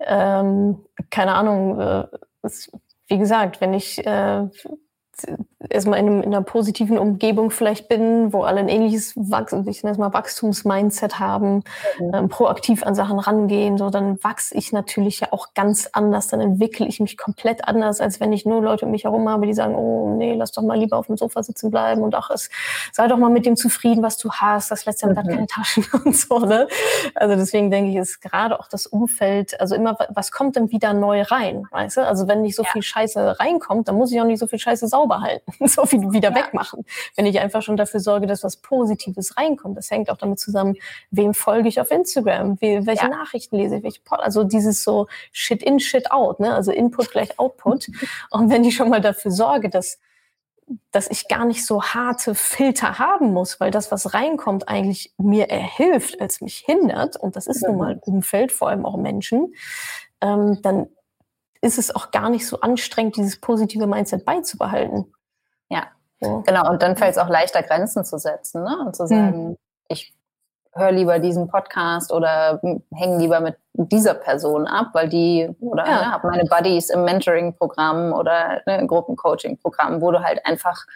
ähm, 0.00 0.84
keine 1.10 1.34
Ahnung, 1.34 1.80
äh, 1.80 2.06
wie 3.08 3.18
gesagt, 3.18 3.60
wenn 3.60 3.74
ich 3.74 4.04
äh, 4.06 4.46
erstmal 5.70 5.98
in, 5.98 6.22
in, 6.22 6.34
einer 6.34 6.42
positiven 6.42 6.98
Umgebung 6.98 7.50
vielleicht 7.50 7.88
bin, 7.88 8.32
wo 8.32 8.42
alle 8.42 8.60
ein 8.60 8.68
ähnliches 8.68 9.14
Wachs 9.16 9.52
ich 9.52 9.82
nenne 9.82 9.92
es 9.92 9.98
mal 9.98 10.12
Wachstumsmindset 10.12 11.18
haben, 11.18 11.62
mhm. 11.98 12.14
ähm, 12.14 12.28
proaktiv 12.28 12.82
an 12.84 12.94
Sachen 12.94 13.18
rangehen, 13.18 13.78
so 13.78 13.90
dann 13.90 14.22
wachse 14.22 14.56
ich 14.56 14.72
natürlich 14.72 15.20
ja 15.20 15.28
auch 15.30 15.54
ganz 15.54 15.88
anders, 15.92 16.28
dann 16.28 16.40
entwickle 16.40 16.86
ich 16.86 17.00
mich 17.00 17.16
komplett 17.16 17.68
anders, 17.68 18.00
als 18.00 18.20
wenn 18.20 18.32
ich 18.32 18.46
nur 18.46 18.62
Leute 18.62 18.86
um 18.86 18.90
mich 18.90 19.04
herum 19.04 19.28
habe, 19.28 19.46
die 19.46 19.54
sagen, 19.54 19.74
oh 19.74 20.14
nee, 20.16 20.34
lass 20.34 20.52
doch 20.52 20.62
mal 20.62 20.78
lieber 20.78 20.98
auf 20.98 21.06
dem 21.06 21.16
Sofa 21.16 21.42
sitzen 21.42 21.70
bleiben 21.70 22.02
und 22.02 22.14
ach, 22.14 22.30
es, 22.30 22.50
sei 22.92 23.08
doch 23.08 23.18
mal 23.18 23.30
mit 23.30 23.46
dem 23.46 23.56
zufrieden, 23.56 24.02
was 24.02 24.16
du 24.18 24.30
hast, 24.30 24.70
das 24.70 24.84
lässt 24.86 25.02
ja 25.02 25.08
mhm. 25.08 25.14
keine 25.14 25.46
Taschen 25.46 25.84
und 26.04 26.16
so, 26.16 26.38
ne? 26.38 26.68
Also 27.14 27.36
deswegen 27.36 27.70
denke 27.70 27.90
ich, 27.90 27.96
ist 27.96 28.20
gerade 28.20 28.58
auch 28.58 28.68
das 28.68 28.86
Umfeld, 28.86 29.60
also 29.60 29.74
immer, 29.74 29.96
was 30.10 30.32
kommt 30.32 30.56
denn 30.56 30.70
wieder 30.70 30.94
neu 30.94 31.22
rein, 31.22 31.66
weißt 31.70 31.98
du? 31.98 32.06
Also 32.06 32.28
wenn 32.28 32.42
nicht 32.42 32.56
so 32.56 32.62
ja. 32.62 32.70
viel 32.70 32.82
Scheiße 32.82 33.38
reinkommt, 33.40 33.88
dann 33.88 33.96
muss 33.96 34.12
ich 34.12 34.20
auch 34.20 34.24
nicht 34.24 34.38
so 34.38 34.46
viel 34.46 34.58
Scheiße 34.58 34.88
sauber 34.88 35.20
halten. 35.20 35.51
so 35.66 35.86
viel 35.86 36.12
wieder 36.12 36.30
ja. 36.30 36.36
wegmachen. 36.36 36.84
Wenn 37.16 37.26
ich 37.26 37.40
einfach 37.40 37.62
schon 37.62 37.76
dafür 37.76 38.00
sorge, 38.00 38.26
dass 38.26 38.42
was 38.44 38.56
Positives 38.56 39.36
reinkommt. 39.36 39.76
Das 39.76 39.90
hängt 39.90 40.10
auch 40.10 40.16
damit 40.16 40.38
zusammen, 40.38 40.76
wem 41.10 41.34
folge 41.34 41.68
ich 41.68 41.80
auf 41.80 41.90
Instagram, 41.90 42.60
wie, 42.60 42.86
welche 42.86 43.04
ja. 43.04 43.08
Nachrichten 43.08 43.56
lese 43.56 43.76
ich, 43.76 43.82
welche 43.82 44.00
also 44.10 44.44
dieses 44.44 44.82
so 44.82 45.06
Shit 45.32 45.62
in, 45.62 45.80
Shit 45.80 46.10
out, 46.10 46.40
ne? 46.40 46.54
also 46.54 46.72
Input 46.72 47.10
gleich 47.10 47.38
Output. 47.38 47.88
Und 48.30 48.50
wenn 48.50 48.64
ich 48.64 48.76
schon 48.76 48.88
mal 48.88 49.00
dafür 49.00 49.30
sorge, 49.30 49.68
dass 49.68 49.98
dass 50.90 51.10
ich 51.10 51.28
gar 51.28 51.44
nicht 51.44 51.66
so 51.66 51.82
harte 51.82 52.34
Filter 52.34 52.98
haben 52.98 53.32
muss, 53.32 53.60
weil 53.60 53.70
das, 53.70 53.90
was 53.90 54.14
reinkommt, 54.14 54.68
eigentlich 54.68 55.12
mir 55.18 55.50
erhilft, 55.50 56.20
als 56.20 56.40
mich 56.40 56.58
hindert, 56.58 57.16
und 57.16 57.36
das 57.36 57.46
ist 57.46 57.62
nun 57.66 57.76
mal 57.76 57.98
Umfeld, 58.00 58.52
vor 58.52 58.68
allem 58.68 58.86
auch 58.86 58.96
Menschen, 58.96 59.54
ähm, 60.20 60.60
dann 60.62 60.88
ist 61.60 61.78
es 61.78 61.94
auch 61.94 62.10
gar 62.10 62.28
nicht 62.28 62.46
so 62.46 62.60
anstrengend, 62.60 63.16
dieses 63.16 63.40
positive 63.40 63.86
Mindset 63.86 64.24
beizubehalten. 64.24 65.12
So. 66.22 66.42
genau. 66.46 66.70
Und 66.70 66.82
dann 66.82 66.96
fällt 66.96 67.12
es 67.12 67.18
auch 67.18 67.28
leichter, 67.28 67.62
Grenzen 67.62 68.04
zu 68.04 68.18
setzen 68.18 68.62
ne? 68.62 68.78
und 68.86 68.96
zu 68.96 69.06
sagen, 69.06 69.32
hm. 69.32 69.56
ich 69.88 70.14
höre 70.74 70.92
lieber 70.92 71.18
diesen 71.18 71.48
Podcast 71.48 72.12
oder 72.12 72.60
hänge 72.94 73.18
lieber 73.18 73.40
mit 73.40 73.56
dieser 73.74 74.14
Person 74.14 74.66
ab, 74.66 74.88
weil 74.94 75.08
die 75.08 75.50
oder 75.60 75.86
ja. 75.86 75.96
ne, 75.96 76.12
habe 76.12 76.28
meine 76.28 76.44
Buddies 76.44 76.88
im 76.90 77.04
Mentoring-Programm 77.04 78.12
oder 78.12 78.62
ne, 78.66 78.86
Gruppencoaching-Programm, 78.86 80.00
wo 80.00 80.10
du 80.10 80.22
halt 80.22 80.44
einfach 80.46 80.86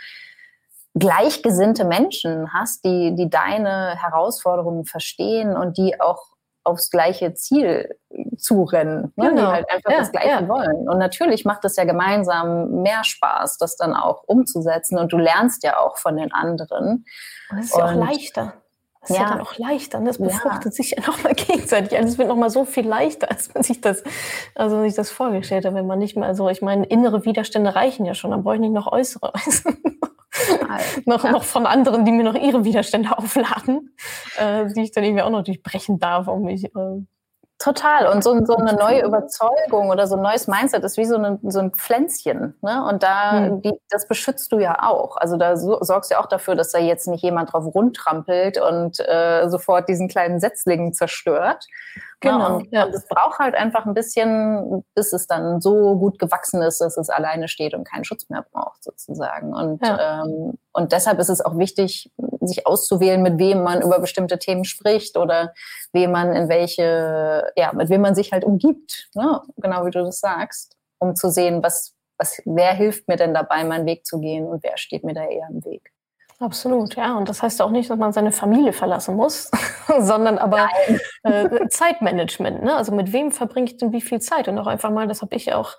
gleichgesinnte 0.95 1.85
Menschen 1.85 2.53
hast, 2.55 2.85
die, 2.85 3.15
die 3.15 3.29
deine 3.29 3.97
Herausforderungen 3.97 4.87
verstehen 4.87 5.55
und 5.57 5.77
die 5.77 6.01
auch 6.01 6.36
aufs 6.67 6.91
gleiche 6.91 7.35
Ziel 7.35 7.97
zurennen, 8.37 9.13
ne? 9.17 9.29
genau. 9.29 9.43
die 9.43 9.47
halt 9.47 9.71
einfach 9.71 9.91
ja, 9.91 9.99
das 9.99 10.11
Gleiche 10.11 10.29
ja. 10.29 10.49
wollen. 10.49 10.89
Und 10.89 10.99
natürlich 10.99 11.45
macht 11.45 11.65
es 11.65 11.77
ja 11.77 11.85
gemeinsam 11.85 12.83
mehr 12.83 13.05
Spaß, 13.05 13.59
das 13.59 13.77
dann 13.77 13.95
auch 13.95 14.25
umzusetzen. 14.27 14.99
Und 14.99 15.13
du 15.13 15.19
lernst 15.19 15.63
ja 15.63 15.79
auch 15.79 15.97
von 15.97 16.17
den 16.17 16.33
anderen. 16.33 17.05
Und 17.51 17.59
es 17.59 17.67
ist 17.67 17.77
ja 17.77 17.87
auch 17.87 17.95
leichter. 17.95 18.55
Das 19.01 19.11
ist 19.11 19.17
ja. 19.17 19.23
ja 19.23 19.31
dann 19.31 19.41
auch 19.41 19.57
leichter. 19.57 20.01
Ne? 20.01 20.07
Das 20.07 20.19
befruchtet 20.19 20.65
ja. 20.65 20.71
sich 20.73 20.91
ja 20.91 21.03
nochmal 21.07 21.35
gegenseitig. 21.35 21.97
Also 21.97 22.09
es 22.09 22.19
wird 22.19 22.29
nochmal 22.29 22.51
so 22.51 22.65
viel 22.65 22.87
leichter, 22.87 23.31
als 23.31 23.55
man 23.55 23.63
sich 23.63 23.81
das, 23.81 24.03
also 24.55 24.83
sich 24.83 24.95
das 24.95 25.11
vorgestellt 25.11 25.65
hat, 25.65 25.75
wenn 25.75 25.87
man 25.87 26.01
nicht 26.01 26.17
mehr, 26.17 26.27
also 26.27 26.49
ich 26.49 26.63
meine, 26.63 26.85
innere 26.87 27.25
Widerstände 27.25 27.75
reichen 27.77 28.05
ja 28.05 28.15
schon, 28.15 28.33
dann 28.33 28.43
brauche 28.43 28.57
ich 28.57 28.61
nicht 28.61 28.73
noch 28.73 28.91
äußere. 28.91 29.33
noch, 31.07 31.25
ja. 31.25 31.33
noch 31.33 31.45
von 31.45 31.67
anderen, 31.67 32.05
die 32.05 32.13
mir 32.13 32.25
noch 32.25 32.35
ihre 32.35 32.65
Widerstände 32.65 33.17
aufladen, 33.17 33.97
äh, 34.39 34.67
die 34.73 34.83
ich 34.83 34.93
dann 34.93 35.05
irgendwie 35.05 35.23
auch 35.23 35.31
noch 35.31 35.45
durchbrechen 35.45 35.99
darf, 35.99 36.29
um 36.29 36.43
mich. 36.43 36.65
Äh, 36.65 37.03
Total. 37.59 38.13
Und 38.13 38.23
so, 38.23 38.45
so, 38.45 38.57
eine 38.57 38.75
neue 38.75 39.03
Überzeugung 39.03 39.89
oder 39.89 40.07
so 40.07 40.17
ein 40.17 40.23
neues 40.23 40.47
Mindset 40.47 40.85
ist 40.85 40.99
wie 40.99 41.07
so, 41.07 41.17
eine, 41.17 41.39
so 41.43 41.61
ein 41.61 41.73
Pflänzchen. 41.73 42.55
Ne? 42.61 42.85
Und 42.87 43.03
da, 43.03 43.47
hm. 43.47 43.63
die, 43.63 43.73
das 43.89 44.07
beschützt 44.07 44.53
du 44.53 44.59
ja 44.59 44.83
auch. 44.83 45.17
Also 45.17 45.39
da 45.39 45.57
so, 45.57 45.79
sorgst 45.81 46.11
du 46.11 46.17
ja 46.17 46.21
auch 46.21 46.27
dafür, 46.27 46.55
dass 46.55 46.73
da 46.73 46.79
jetzt 46.79 47.09
nicht 47.09 47.25
jemand 47.25 47.55
drauf 47.55 47.65
rundtrampelt 47.75 48.61
und 48.61 49.01
äh, 49.01 49.49
sofort 49.49 49.89
diesen 49.89 50.07
kleinen 50.07 50.39
Setzling 50.39 50.93
zerstört? 50.93 51.65
Genau. 52.21 52.57
Und, 52.57 52.73
ja. 52.73 52.85
und 52.85 52.95
es 52.95 53.07
braucht 53.07 53.39
halt 53.39 53.55
einfach 53.55 53.85
ein 53.85 53.93
bisschen, 53.93 54.85
bis 54.95 55.13
es 55.13 55.27
dann 55.27 55.61
so 55.61 55.97
gut 55.97 56.19
gewachsen 56.19 56.63
ist, 56.63 56.81
dass 56.81 56.97
es 56.97 57.11
alleine 57.11 57.47
steht 57.47 57.75
und 57.75 57.85
keinen 57.85 58.05
Schutz 58.05 58.29
mehr 58.31 58.45
braucht, 58.51 58.83
sozusagen. 58.83 59.53
Und, 59.55 59.85
ja. 59.85 60.25
ähm, 60.25 60.55
und 60.73 60.93
deshalb 60.93 61.19
ist 61.19 61.29
es 61.29 61.43
auch 61.43 61.59
wichtig, 61.59 62.11
sich 62.41 62.67
auszuwählen, 62.67 63.23
mit 63.23 63.39
wem 63.39 63.63
man 63.63 63.83
über 63.83 63.99
bestimmte 63.99 64.39
Themen 64.39 64.65
spricht 64.65 65.19
oder 65.19 65.53
wem 65.93 66.13
man 66.13 66.33
in 66.33 66.49
welche, 66.49 67.53
ja, 67.55 67.73
mit 67.75 67.91
wem 67.91 68.01
man 68.01 68.15
sich 68.15 68.33
halt 68.33 68.45
umgibt. 68.45 69.09
Ne? 69.15 69.43
Genau 69.57 69.85
wie 69.85 69.91
du 69.91 70.03
das 70.03 70.21
sagst, 70.21 70.77
um 70.99 71.17
zu 71.17 71.29
sehen, 71.29 71.63
was, 71.63 71.95
was, 72.19 72.41
wer 72.47 72.73
hilft 72.73 73.09
mir 73.09 73.17
denn 73.17 73.35
dabei, 73.35 73.65
meinen 73.65 73.85
Weg 73.85 74.07
zu 74.07 74.21
gehen 74.21 74.47
und 74.47 74.63
wer 74.63 74.79
steht 74.79 75.05
mir 75.05 75.15
da 75.15 75.25
eher 75.25 75.49
im 75.51 75.65
Weg. 75.65 75.93
Absolut, 76.39 76.97
ja. 76.97 77.17
Und 77.17 77.31
das 77.31 77.43
heißt 77.43 77.63
auch 77.63 77.71
nicht, 77.71 77.89
dass 77.89 77.99
man 77.99 78.13
seine 78.13 78.31
Familie 78.31 78.75
verlassen 78.75 79.17
muss, 79.17 79.51
sondern 80.01 80.37
aber 80.37 80.69
äh, 81.23 81.67
Zeitmanagement. 81.69 82.63
Ne? 82.63 82.77
Also 82.77 82.93
mit 82.93 83.15
wem 83.15 83.33
verbringe 83.33 83.71
ich 83.71 83.79
denn 83.79 83.93
wie 83.93 84.03
viel 84.03 84.21
Zeit? 84.21 84.47
Und 84.47 84.59
auch 84.59 84.67
einfach 84.67 84.91
mal, 84.91 85.07
das 85.07 85.23
habe 85.23 85.35
ich 85.35 85.55
auch 85.55 85.79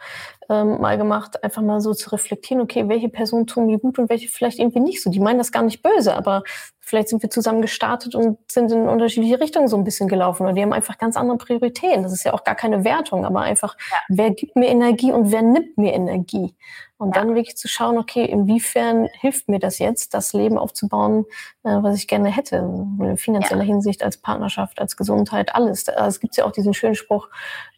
ähm, 0.49 0.81
mal 0.81 0.97
gemacht, 0.97 1.43
einfach 1.43 1.61
mal 1.61 1.79
so 1.79 1.93
zu 1.93 2.09
reflektieren, 2.09 2.63
okay, 2.63 2.89
welche 2.89 3.09
Personen 3.09 3.45
tun 3.45 3.67
mir 3.67 3.77
gut 3.77 3.99
und 3.99 4.09
welche 4.09 4.29
vielleicht 4.29 4.57
irgendwie 4.57 4.79
nicht 4.79 5.03
so. 5.03 5.11
Die 5.11 5.19
meinen 5.19 5.37
das 5.37 5.51
gar 5.51 5.61
nicht 5.61 5.83
böse, 5.83 6.15
aber 6.15 6.41
vielleicht 6.79 7.09
sind 7.09 7.21
wir 7.21 7.29
zusammen 7.29 7.61
gestartet 7.61 8.15
und 8.15 8.39
sind 8.49 8.71
in 8.71 8.87
unterschiedliche 8.87 9.39
Richtungen 9.39 9.67
so 9.67 9.77
ein 9.77 9.83
bisschen 9.83 10.07
gelaufen. 10.07 10.43
Oder 10.43 10.53
die 10.53 10.63
haben 10.63 10.73
einfach 10.73 10.97
ganz 10.97 11.17
andere 11.17 11.37
Prioritäten. 11.37 12.01
Das 12.01 12.13
ist 12.13 12.23
ja 12.23 12.33
auch 12.33 12.43
gar 12.43 12.55
keine 12.55 12.83
Wertung, 12.83 13.25
aber 13.25 13.41
einfach, 13.41 13.75
ja. 13.91 13.97
wer 14.09 14.31
gibt 14.31 14.55
mir 14.55 14.69
Energie 14.69 15.11
und 15.11 15.31
wer 15.31 15.43
nimmt 15.43 15.77
mir 15.77 15.93
Energie? 15.93 16.55
Und 16.97 17.15
ja. 17.15 17.21
dann 17.21 17.35
wirklich 17.35 17.57
zu 17.57 17.67
schauen, 17.67 17.97
okay, 17.97 18.25
inwiefern 18.25 19.07
hilft 19.13 19.49
mir 19.49 19.59
das 19.59 19.77
jetzt, 19.79 20.13
das 20.13 20.33
Leben 20.33 20.57
aufzubauen, 20.57 21.25
äh, 21.63 21.77
was 21.81 21.95
ich 21.95 22.07
gerne 22.07 22.29
hätte, 22.29 22.57
in 22.57 23.17
finanzieller 23.17 23.61
ja. 23.61 23.67
Hinsicht, 23.67 24.03
als 24.03 24.17
Partnerschaft, 24.17 24.79
als 24.79 24.97
Gesundheit, 24.97 25.53
alles. 25.53 25.87
Es 25.87 26.19
gibt 26.19 26.35
ja 26.37 26.45
auch 26.45 26.51
diesen 26.51 26.73
schönen 26.73 26.95
Spruch, 26.95 27.29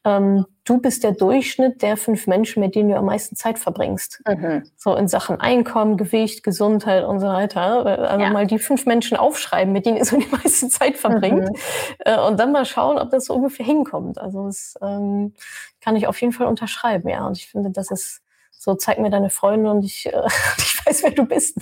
ähm, 0.06 0.46
du 0.64 0.80
bist 0.80 1.04
der 1.04 1.12
Durchschnitt 1.12 1.82
der 1.82 1.98
fünf 1.98 2.28
Menschen, 2.28 2.62
mit 2.62 2.76
denen 2.76 2.90
du 2.90 2.96
am 2.96 3.06
meisten 3.06 3.36
Zeit 3.36 3.60
verbringst. 3.60 4.22
Mhm. 4.28 4.64
So 4.78 4.96
in 4.96 5.08
Sachen 5.08 5.40
Einkommen, 5.42 5.98
Gewicht, 5.98 6.44
Gesundheit 6.44 7.04
und 7.04 7.20
so 7.20 7.28
weiter. 7.28 7.86
Also 7.86 8.24
ja. 8.24 8.30
mal 8.30 8.48
die 8.48 8.60
fünf 8.60 8.86
Menschen 8.86 9.18
aufschreiben, 9.18 9.74
mit 9.74 9.86
denen 9.86 9.98
ihr 9.98 10.06
so 10.06 10.18
die 10.18 10.28
meiste 10.32 10.70
Zeit 10.70 10.98
verbringt. 10.98 11.50
Mhm. 11.50 11.56
Äh, 12.00 12.20
und 12.20 12.40
dann 12.40 12.52
mal 12.52 12.66
schauen, 12.66 12.98
ob 12.98 13.10
das 13.10 13.26
so 13.26 13.34
ungefähr 13.34 13.66
hinkommt. 13.66 14.20
Also 14.20 14.46
das 14.46 14.76
ähm, 14.82 15.34
kann 15.82 15.96
ich 15.96 16.08
auf 16.08 16.20
jeden 16.22 16.34
Fall 16.34 16.48
unterschreiben, 16.48 17.10
ja. 17.10 17.26
Und 17.28 17.38
ich 17.38 17.50
finde, 17.50 17.72
das 17.72 17.92
ist 17.92 18.22
so, 18.60 18.76
zeig 18.76 19.00
mir 19.00 19.10
deine 19.10 19.30
Freunde 19.30 19.72
und 19.72 19.86
ich, 19.86 20.06
äh, 20.06 20.12
ich 20.58 20.86
weiß, 20.86 21.04
wer 21.04 21.12
du 21.12 21.26
bist. 21.26 21.58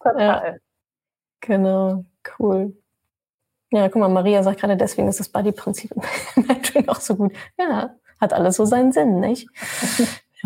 Total. 0.00 0.20
Ja. 0.20 0.54
Genau, 1.40 2.04
cool. 2.38 2.76
Ja, 3.72 3.88
guck 3.88 3.96
mal, 3.96 4.08
Maria 4.08 4.44
sagt 4.44 4.60
gerade, 4.60 4.76
deswegen 4.76 5.08
ist 5.08 5.18
das 5.18 5.28
Buddy-Prinzip 5.28 5.90
im 6.36 6.36
Mentoring 6.46 6.88
auch 6.88 7.00
so 7.00 7.16
gut. 7.16 7.32
Ja, 7.58 7.96
hat 8.20 8.32
alles 8.32 8.54
so 8.54 8.64
seinen 8.64 8.92
Sinn, 8.92 9.20
nicht? 9.20 9.48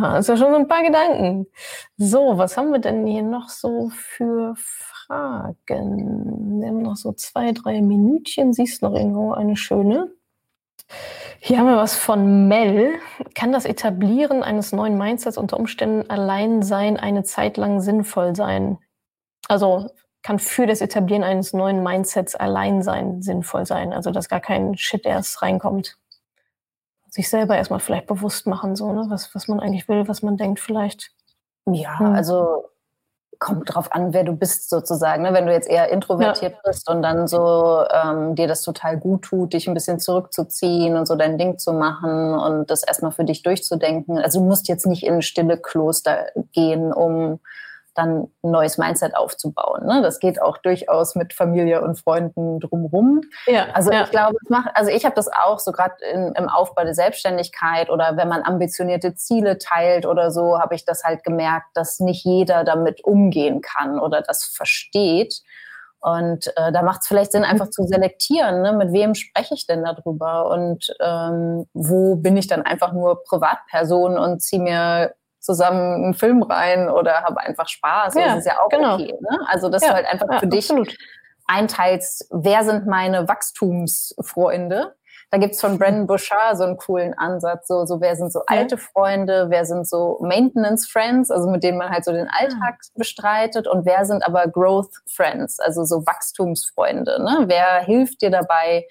Ja, 0.00 0.18
ist 0.18 0.28
ja 0.28 0.36
schon 0.36 0.52
so 0.52 0.56
ein 0.56 0.68
paar 0.68 0.84
Gedanken. 0.84 1.48
So, 1.96 2.38
was 2.38 2.56
haben 2.56 2.70
wir 2.70 2.78
denn 2.78 3.04
hier 3.04 3.24
noch 3.24 3.48
so 3.48 3.90
für 3.92 4.54
Fragen? 4.56 6.60
Wir 6.60 6.68
haben 6.68 6.82
noch 6.82 6.94
so 6.94 7.12
zwei, 7.14 7.50
drei 7.50 7.82
Minütchen. 7.82 8.52
Siehst 8.52 8.80
noch 8.80 8.94
irgendwo 8.94 9.32
eine 9.32 9.56
schöne? 9.56 10.12
Hier 11.40 11.58
haben 11.58 11.66
wir 11.66 11.76
was 11.76 11.96
von 11.96 12.48
Mel. 12.48 12.98
Kann 13.34 13.52
das 13.52 13.64
Etablieren 13.64 14.42
eines 14.42 14.72
neuen 14.72 14.98
Mindsets 14.98 15.38
unter 15.38 15.58
Umständen 15.58 16.10
allein 16.10 16.62
sein, 16.62 16.96
eine 16.96 17.22
Zeit 17.22 17.56
lang 17.56 17.80
sinnvoll 17.80 18.34
sein? 18.34 18.78
Also 19.48 19.90
kann 20.22 20.38
für 20.38 20.66
das 20.66 20.80
Etablieren 20.80 21.22
eines 21.22 21.52
neuen 21.52 21.82
Mindsets 21.82 22.34
allein 22.34 22.82
sein 22.82 23.22
sinnvoll 23.22 23.66
sein. 23.66 23.92
Also 23.92 24.10
dass 24.10 24.28
gar 24.28 24.40
kein 24.40 24.76
Shit 24.76 25.06
erst 25.06 25.40
reinkommt. 25.42 25.96
Sich 27.10 27.30
selber 27.30 27.56
erstmal 27.56 27.80
vielleicht 27.80 28.06
bewusst 28.06 28.46
machen, 28.46 28.76
so, 28.76 28.92
ne? 28.92 29.06
was, 29.08 29.34
was 29.34 29.48
man 29.48 29.60
eigentlich 29.60 29.88
will, 29.88 30.08
was 30.08 30.22
man 30.22 30.36
denkt 30.36 30.60
vielleicht. 30.60 31.12
Ja, 31.66 31.98
hm. 31.98 32.14
also 32.14 32.68
kommt 33.38 33.72
drauf 33.72 33.92
an, 33.92 34.12
wer 34.12 34.24
du 34.24 34.32
bist 34.32 34.68
sozusagen. 34.68 35.22
Ne? 35.22 35.32
Wenn 35.32 35.46
du 35.46 35.52
jetzt 35.52 35.68
eher 35.68 35.90
introvertiert 35.90 36.54
ja. 36.54 36.58
bist 36.64 36.90
und 36.90 37.02
dann 37.02 37.28
so 37.28 37.84
ähm, 37.92 38.34
dir 38.34 38.48
das 38.48 38.62
total 38.62 38.98
gut 38.98 39.22
tut, 39.22 39.52
dich 39.52 39.68
ein 39.68 39.74
bisschen 39.74 40.00
zurückzuziehen 40.00 40.96
und 40.96 41.06
so 41.06 41.14
dein 41.14 41.38
Ding 41.38 41.58
zu 41.58 41.72
machen 41.72 42.34
und 42.34 42.70
das 42.70 42.82
erstmal 42.82 43.12
für 43.12 43.24
dich 43.24 43.42
durchzudenken. 43.42 44.18
Also 44.18 44.40
du 44.40 44.46
musst 44.46 44.68
jetzt 44.68 44.86
nicht 44.86 45.04
in 45.04 45.14
ein 45.14 45.22
stille 45.22 45.56
Kloster 45.56 46.26
gehen, 46.52 46.92
um 46.92 47.38
dann 47.98 48.28
ein 48.42 48.50
neues 48.50 48.78
Mindset 48.78 49.16
aufzubauen. 49.16 49.86
Ne? 49.86 50.00
Das 50.02 50.20
geht 50.20 50.40
auch 50.40 50.58
durchaus 50.58 51.14
mit 51.14 51.32
Familie 51.34 51.82
und 51.82 51.98
Freunden 52.00 52.60
drumherum. 52.60 53.22
Ja, 53.46 53.66
also 53.74 53.90
ja. 53.90 54.04
ich 54.04 54.10
glaube, 54.10 54.36
macht, 54.48 54.70
also 54.74 54.90
ich 54.90 55.04
habe 55.04 55.14
das 55.14 55.28
auch 55.28 55.58
so 55.58 55.72
gerade 55.72 55.94
im 56.04 56.48
Aufbau 56.48 56.84
der 56.84 56.94
Selbstständigkeit 56.94 57.90
oder 57.90 58.16
wenn 58.16 58.28
man 58.28 58.42
ambitionierte 58.42 59.14
Ziele 59.14 59.58
teilt 59.58 60.06
oder 60.06 60.30
so, 60.30 60.58
habe 60.58 60.74
ich 60.74 60.84
das 60.84 61.04
halt 61.04 61.24
gemerkt, 61.24 61.66
dass 61.74 62.00
nicht 62.00 62.24
jeder 62.24 62.64
damit 62.64 63.04
umgehen 63.04 63.60
kann 63.60 63.98
oder 63.98 64.22
das 64.22 64.44
versteht. 64.44 65.42
Und 66.00 66.46
äh, 66.56 66.70
da 66.70 66.82
macht 66.82 67.00
es 67.02 67.08
vielleicht 67.08 67.32
Sinn, 67.32 67.42
einfach 67.42 67.70
zu 67.70 67.82
selektieren, 67.82 68.62
ne? 68.62 68.72
mit 68.72 68.92
wem 68.92 69.16
spreche 69.16 69.54
ich 69.54 69.66
denn 69.66 69.82
darüber 69.82 70.48
und 70.48 70.94
ähm, 71.00 71.66
wo 71.72 72.14
bin 72.14 72.36
ich 72.36 72.46
dann 72.46 72.62
einfach 72.62 72.92
nur 72.92 73.24
Privatperson 73.24 74.16
und 74.16 74.40
ziehe 74.40 74.62
mir 74.62 75.14
zusammen 75.40 76.04
einen 76.04 76.14
Film 76.14 76.42
rein 76.42 76.88
oder 76.88 77.22
habe 77.22 77.40
einfach 77.40 77.68
Spaß. 77.68 78.14
Ja, 78.14 78.26
das 78.26 78.38
ist 78.38 78.46
ja 78.46 78.60
auch 78.60 78.68
genau. 78.68 78.94
okay. 78.94 79.14
Ne? 79.20 79.38
Also, 79.46 79.68
dass 79.68 79.82
ja, 79.82 79.88
du 79.88 79.94
halt 79.94 80.06
einfach 80.06 80.28
ja, 80.30 80.38
für 80.38 80.46
dich 80.46 80.70
absolut. 80.70 80.96
einteilst, 81.46 82.28
wer 82.30 82.64
sind 82.64 82.86
meine 82.86 83.28
Wachstumsfreunde 83.28 84.94
da 85.30 85.36
gibt's 85.36 85.60
von 85.60 85.78
Brandon 85.78 86.06
Bouchard 86.06 86.56
so 86.56 86.64
einen 86.64 86.78
coolen 86.78 87.12
Ansatz, 87.14 87.68
so, 87.68 87.84
so 87.84 88.00
wer 88.00 88.16
sind 88.16 88.32
so 88.32 88.40
alte 88.46 88.78
Freunde, 88.78 89.46
wer 89.50 89.66
sind 89.66 89.86
so 89.86 90.18
Maintenance 90.22 90.88
Friends, 90.88 91.30
also 91.30 91.50
mit 91.50 91.62
denen 91.62 91.76
man 91.76 91.90
halt 91.90 92.04
so 92.04 92.12
den 92.12 92.28
Alltag 92.30 92.78
ah. 92.80 92.88
bestreitet 92.94 93.66
und 93.66 93.84
wer 93.84 94.06
sind 94.06 94.26
aber 94.26 94.46
Growth 94.46 94.92
Friends, 95.06 95.60
also 95.60 95.84
so 95.84 96.06
Wachstumsfreunde. 96.06 97.22
Ne? 97.22 97.44
Wer 97.46 97.80
hilft 97.80 98.22
dir 98.22 98.30
dabei, 98.30 98.86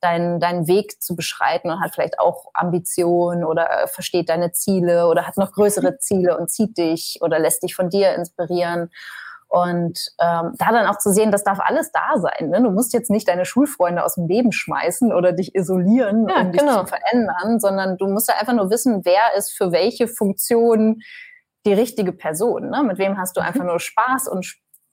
deinen, 0.00 0.40
deinen 0.40 0.66
Weg 0.66 1.02
zu 1.02 1.14
beschreiten 1.14 1.70
und 1.70 1.80
hat 1.80 1.94
vielleicht 1.94 2.18
auch 2.18 2.46
Ambitionen 2.54 3.44
oder 3.44 3.86
versteht 3.88 4.28
deine 4.28 4.52
Ziele 4.52 5.06
oder 5.06 5.26
hat 5.26 5.36
noch 5.36 5.52
größere 5.52 5.98
Ziele 5.98 6.38
und 6.38 6.50
zieht 6.50 6.78
dich 6.78 7.18
oder 7.20 7.38
lässt 7.38 7.62
dich 7.62 7.74
von 7.74 7.90
dir 7.90 8.14
inspirieren. 8.14 8.90
Und 9.48 10.12
ähm, 10.20 10.54
da 10.58 10.70
dann 10.70 10.86
auch 10.86 10.98
zu 10.98 11.12
sehen, 11.12 11.32
das 11.32 11.42
darf 11.42 11.58
alles 11.58 11.90
da 11.90 12.20
sein. 12.20 12.50
Ne? 12.50 12.62
Du 12.62 12.70
musst 12.70 12.92
jetzt 12.92 13.10
nicht 13.10 13.26
deine 13.26 13.44
Schulfreunde 13.44 14.04
aus 14.04 14.14
dem 14.14 14.28
Leben 14.28 14.52
schmeißen 14.52 15.12
oder 15.12 15.32
dich 15.32 15.56
isolieren, 15.56 16.28
ja, 16.28 16.40
um 16.40 16.52
dich 16.52 16.60
genau. 16.60 16.82
zu 16.82 16.86
verändern, 16.86 17.58
sondern 17.58 17.98
du 17.98 18.06
musst 18.06 18.28
ja 18.28 18.36
einfach 18.38 18.52
nur 18.52 18.70
wissen, 18.70 19.04
wer 19.04 19.36
ist 19.36 19.50
für 19.50 19.72
welche 19.72 20.06
Funktion 20.06 21.00
die 21.66 21.72
richtige 21.72 22.12
Person. 22.12 22.70
Ne? 22.70 22.84
Mit 22.84 22.98
wem 22.98 23.18
hast 23.18 23.36
du 23.36 23.40
mhm. 23.40 23.46
einfach 23.48 23.64
nur 23.64 23.80
Spaß 23.80 24.28
und 24.28 24.46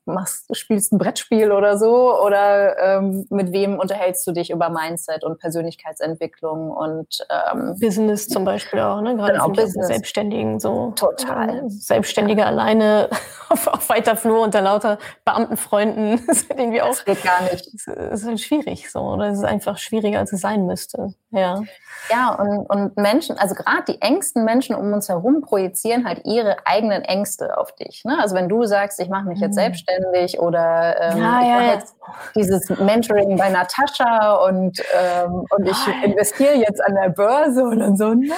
machst, 0.07 0.55
spielst 0.55 0.93
ein 0.93 0.97
Brettspiel 0.97 1.51
oder 1.51 1.77
so 1.77 2.19
oder 2.21 2.77
ähm, 2.79 3.25
mit 3.29 3.51
wem 3.51 3.79
unterhältst 3.79 4.25
du 4.25 4.31
dich 4.31 4.49
über 4.49 4.69
Mindset 4.69 5.23
und 5.23 5.39
Persönlichkeitsentwicklung 5.39 6.71
und 6.71 7.25
ähm, 7.29 7.75
Business 7.79 8.27
zum 8.27 8.45
Beispiel 8.45 8.79
auch, 8.79 9.01
ne? 9.01 9.15
Gerade 9.15 9.33
genau, 9.33 9.49
Business. 9.49 9.87
Selbstständigen 9.87 10.59
so 10.59 10.91
total 10.95 11.69
Selbstständige 11.69 12.45
alleine 12.45 13.09
auf, 13.49 13.67
auf 13.67 13.89
weiter 13.89 14.15
Flur 14.15 14.41
unter 14.41 14.61
lauter 14.61 14.97
Beamtenfreunden 15.25 16.21
das 16.27 16.37
ist 16.37 16.49
irgendwie 16.49 16.81
auch 16.81 16.89
das 16.89 17.05
geht 17.05 17.23
gar 17.23 17.41
nicht. 17.43 17.67
Das 17.85 18.21
ist 18.21 18.25
halt 18.25 18.39
schwierig 18.39 18.91
so 18.91 18.99
oder 18.99 19.27
es 19.27 19.39
ist 19.39 19.45
einfach 19.45 19.77
schwieriger 19.77 20.19
als 20.19 20.33
es 20.33 20.41
sein 20.41 20.65
müsste. 20.65 21.13
Ja. 21.31 21.61
Ja 22.09 22.35
und, 22.35 22.69
und 22.69 22.97
Menschen, 22.97 23.37
also 23.37 23.53
gerade 23.53 23.83
die 23.89 24.01
engsten 24.01 24.45
Menschen 24.45 24.75
um 24.75 24.93
uns 24.93 25.09
herum 25.09 25.41
projizieren 25.41 26.05
halt 26.05 26.21
ihre 26.25 26.55
eigenen 26.65 27.01
Ängste 27.01 27.57
auf 27.57 27.75
dich. 27.75 28.03
Ne? 28.05 28.17
Also 28.21 28.35
wenn 28.35 28.47
du 28.47 28.65
sagst, 28.65 28.99
ich 28.99 29.09
mache 29.09 29.27
mich 29.27 29.39
jetzt 29.39 29.55
mhm. 29.55 29.61
selbstständig 29.61 29.96
selbstständig 29.97 30.39
oder 30.39 30.95
ähm, 30.99 31.17
ja, 31.17 31.41
ich 31.41 31.47
ja, 31.47 31.73
jetzt 31.73 31.95
dieses 32.35 32.69
Mentoring 32.79 33.37
bei 33.37 33.49
Natascha 33.49 34.35
und, 34.47 34.81
ähm, 34.93 35.45
und 35.49 35.67
ich 35.67 36.03
investiere 36.03 36.55
jetzt 36.55 36.83
an 36.83 36.95
der 36.95 37.09
Börse 37.09 37.63
und 37.63 37.79
dann 37.79 37.97
so, 37.97 38.13
nein, 38.13 38.31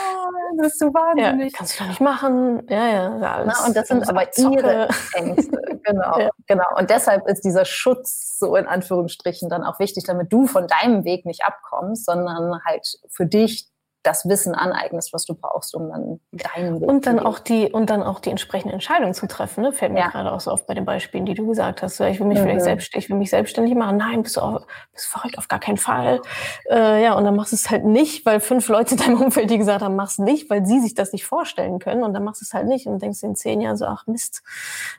das 0.58 0.74
ist 0.74 0.80
so 0.80 0.94
wahnsinnig. 0.94 1.52
Ja, 1.52 1.58
kannst 1.58 1.76
du 1.76 1.84
doch 1.84 1.90
nicht 1.90 2.02
machen. 2.02 2.64
Ja, 2.70 2.88
ja. 2.88 3.10
Na, 3.20 3.66
und 3.66 3.76
das 3.76 3.88
sind 3.88 4.08
aber 4.08 4.26
ihre 4.38 4.88
Ängste. 5.14 5.60
Genau, 5.82 6.20
ja. 6.20 6.30
genau. 6.46 6.66
Und 6.78 6.90
deshalb 6.92 7.26
ist 7.28 7.44
dieser 7.44 7.66
Schutz 7.66 8.38
so 8.38 8.56
in 8.56 8.68
Anführungsstrichen 8.68 9.50
dann 9.50 9.64
auch 9.64 9.80
wichtig, 9.80 10.04
damit 10.06 10.32
du 10.32 10.46
von 10.46 10.68
deinem 10.68 11.04
Weg 11.04 11.26
nicht 11.26 11.44
abkommst, 11.46 12.06
sondern 12.06 12.60
halt 12.64 12.86
für 13.08 13.26
dich 13.26 13.70
das 14.04 14.28
Wissen 14.28 14.56
aneignest, 14.56 15.14
was 15.14 15.26
du 15.26 15.36
brauchst, 15.36 15.76
um 15.76 15.90
dann 15.90 16.20
deinen 16.32 16.80
Weg 16.80 16.90
und 16.90 17.06
dann 17.06 17.20
auch 17.20 17.38
die 17.38 17.70
und 17.72 17.90
dann 17.90 18.02
auch 18.02 18.20
die 18.22 18.30
entsprechende 18.30 18.74
Entscheidung 18.74 19.14
zu 19.14 19.28
treffen. 19.28 19.62
Ne? 19.62 19.74
Fällt 19.74 19.92
mir 19.92 20.00
ja. 20.00 20.08
gerade 20.08 20.32
auch 20.32 20.40
so 20.40 20.52
oft 20.52 20.66
bei 20.68 20.74
den 20.74 20.86
Beispielen, 20.86 21.26
die 21.26 21.34
du 21.34 21.48
gesagt 21.48 21.82
hast. 21.82 22.00
Ich 22.00 22.20
will 22.20 22.28
mich 22.28 22.40
mhm. 22.40 22.44
vielleicht 22.44 22.62
selbstständig, 22.62 23.06
ich 23.06 23.10
will 23.10 23.18
mich 23.18 23.30
selbstständig 23.30 23.76
machen. 23.76 23.98
Nein, 23.98 24.24
bist 24.24 24.38
du 24.38 24.42
auch, 24.42 24.66
bist 24.94 25.08
verrückt 25.08 25.38
auf 25.38 25.50
gar 25.50 25.60
keinen 25.60 25.78
Fall. 25.78 26.22
Äh, 26.70 27.04
ja, 27.04 27.14
und 27.14 27.26
dann 27.26 27.36
machst 27.36 27.52
du 27.52 27.58
es 27.58 27.70
halt 27.70 27.84
nicht, 27.84 28.26
weil 28.26 28.40
fünf 28.40 28.70
Leute 28.70 28.96
in 28.96 29.02
deinem 29.02 29.22
Umfeld 29.22 29.50
die 29.50 29.58
gesagt 29.58 29.82
haben, 29.82 29.96
mach's 29.98 30.18
nicht, 30.18 30.50
weil 30.50 30.66
sie 30.66 30.80
sich 30.80 30.94
das 30.94 31.12
nicht 31.12 31.26
vorstellen 31.26 31.80
können. 31.80 32.04
Und 32.04 32.14
dann 32.14 32.24
machst 32.24 32.42
du 32.42 32.46
es 32.46 32.54
halt 32.54 32.68
nicht 32.68 32.88
und 32.88 33.02
denkst 33.02 33.22
in 33.24 33.36
zehn 33.36 33.60
Jahren 33.60 33.76
so, 33.76 33.86
ach 33.86 34.08
Mist. 34.08 34.44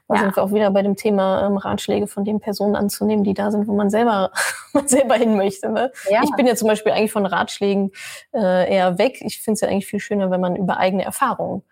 Da 0.09 0.17
ja. 0.17 0.21
sind 0.21 0.37
wir 0.37 0.43
auch 0.43 0.53
wieder 0.53 0.71
bei 0.71 0.83
dem 0.83 0.97
Thema 0.97 1.47
ähm, 1.47 1.57
Ratschläge 1.57 2.07
von 2.07 2.25
den 2.25 2.39
Personen 2.41 2.77
anzunehmen, 2.77 3.25
die 3.25 3.33
da 3.33 3.51
sind, 3.51 3.67
wo 3.67 3.75
man 3.75 3.89
selber, 3.89 4.31
man 4.75 4.87
selber 4.89 5.15
hin 5.15 5.37
möchte. 5.37 5.71
Ne? 5.71 5.91
Ja. 6.11 6.21
Ich 6.23 6.31
bin 6.37 6.47
ja 6.47 6.55
zum 6.55 6.69
Beispiel 6.69 6.93
eigentlich 6.93 7.13
von 7.13 7.25
Ratschlägen 7.25 7.93
äh, 8.35 8.71
eher 8.71 8.90
weg. 8.99 9.21
Ich 9.21 9.41
finde 9.41 9.55
es 9.55 9.61
ja 9.61 9.69
eigentlich 9.69 9.87
viel 9.87 10.01
schöner, 10.01 10.31
wenn 10.31 10.41
man 10.41 10.57
über 10.57 10.79
eigene 10.79 11.05
Erfahrungen 11.05 11.63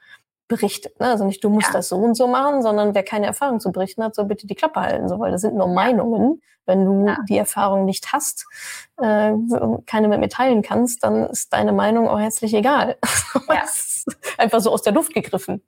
berichtet. 0.49 0.99
Ne? 0.99 1.07
Also 1.07 1.25
nicht, 1.25 1.45
du 1.45 1.51
musst 1.51 1.69
ja. 1.69 1.75
das 1.75 1.89
so 1.89 1.97
und 1.97 2.15
so 2.15 2.27
machen, 2.27 2.63
sondern 2.63 2.95
wer 2.95 3.03
keine 3.03 3.27
Erfahrung 3.27 3.61
zu 3.61 3.71
berichten 3.71 4.03
hat, 4.03 4.15
soll 4.15 4.25
bitte 4.25 4.47
die 4.47 4.55
Klappe 4.55 4.81
halten, 4.81 5.09
so, 5.09 5.19
weil 5.19 5.31
das 5.31 5.43
sind 5.43 5.55
nur 5.55 5.69
Meinungen. 5.69 6.43
Wenn 6.69 6.85
du 6.85 7.07
ja. 7.09 7.17
die 7.29 7.39
Erfahrung 7.39 7.85
nicht 7.87 8.13
hast, 8.13 8.47
äh, 9.01 9.33
keine 9.87 10.09
mit 10.09 10.21
mir 10.21 10.29
teilen 10.29 10.63
kannst, 10.63 11.03
dann 11.03 11.27
ist 11.27 11.53
deine 11.53 11.73
Meinung 11.73 12.09
auch 12.09 12.21
herzlich 12.21 12.55
egal. 12.55 12.97
Ja. 13.49 13.63
einfach 14.37 14.61
so 14.61 14.71
aus 14.71 14.83
der 14.83 14.93
Luft 14.93 15.15
gegriffen. 15.15 15.63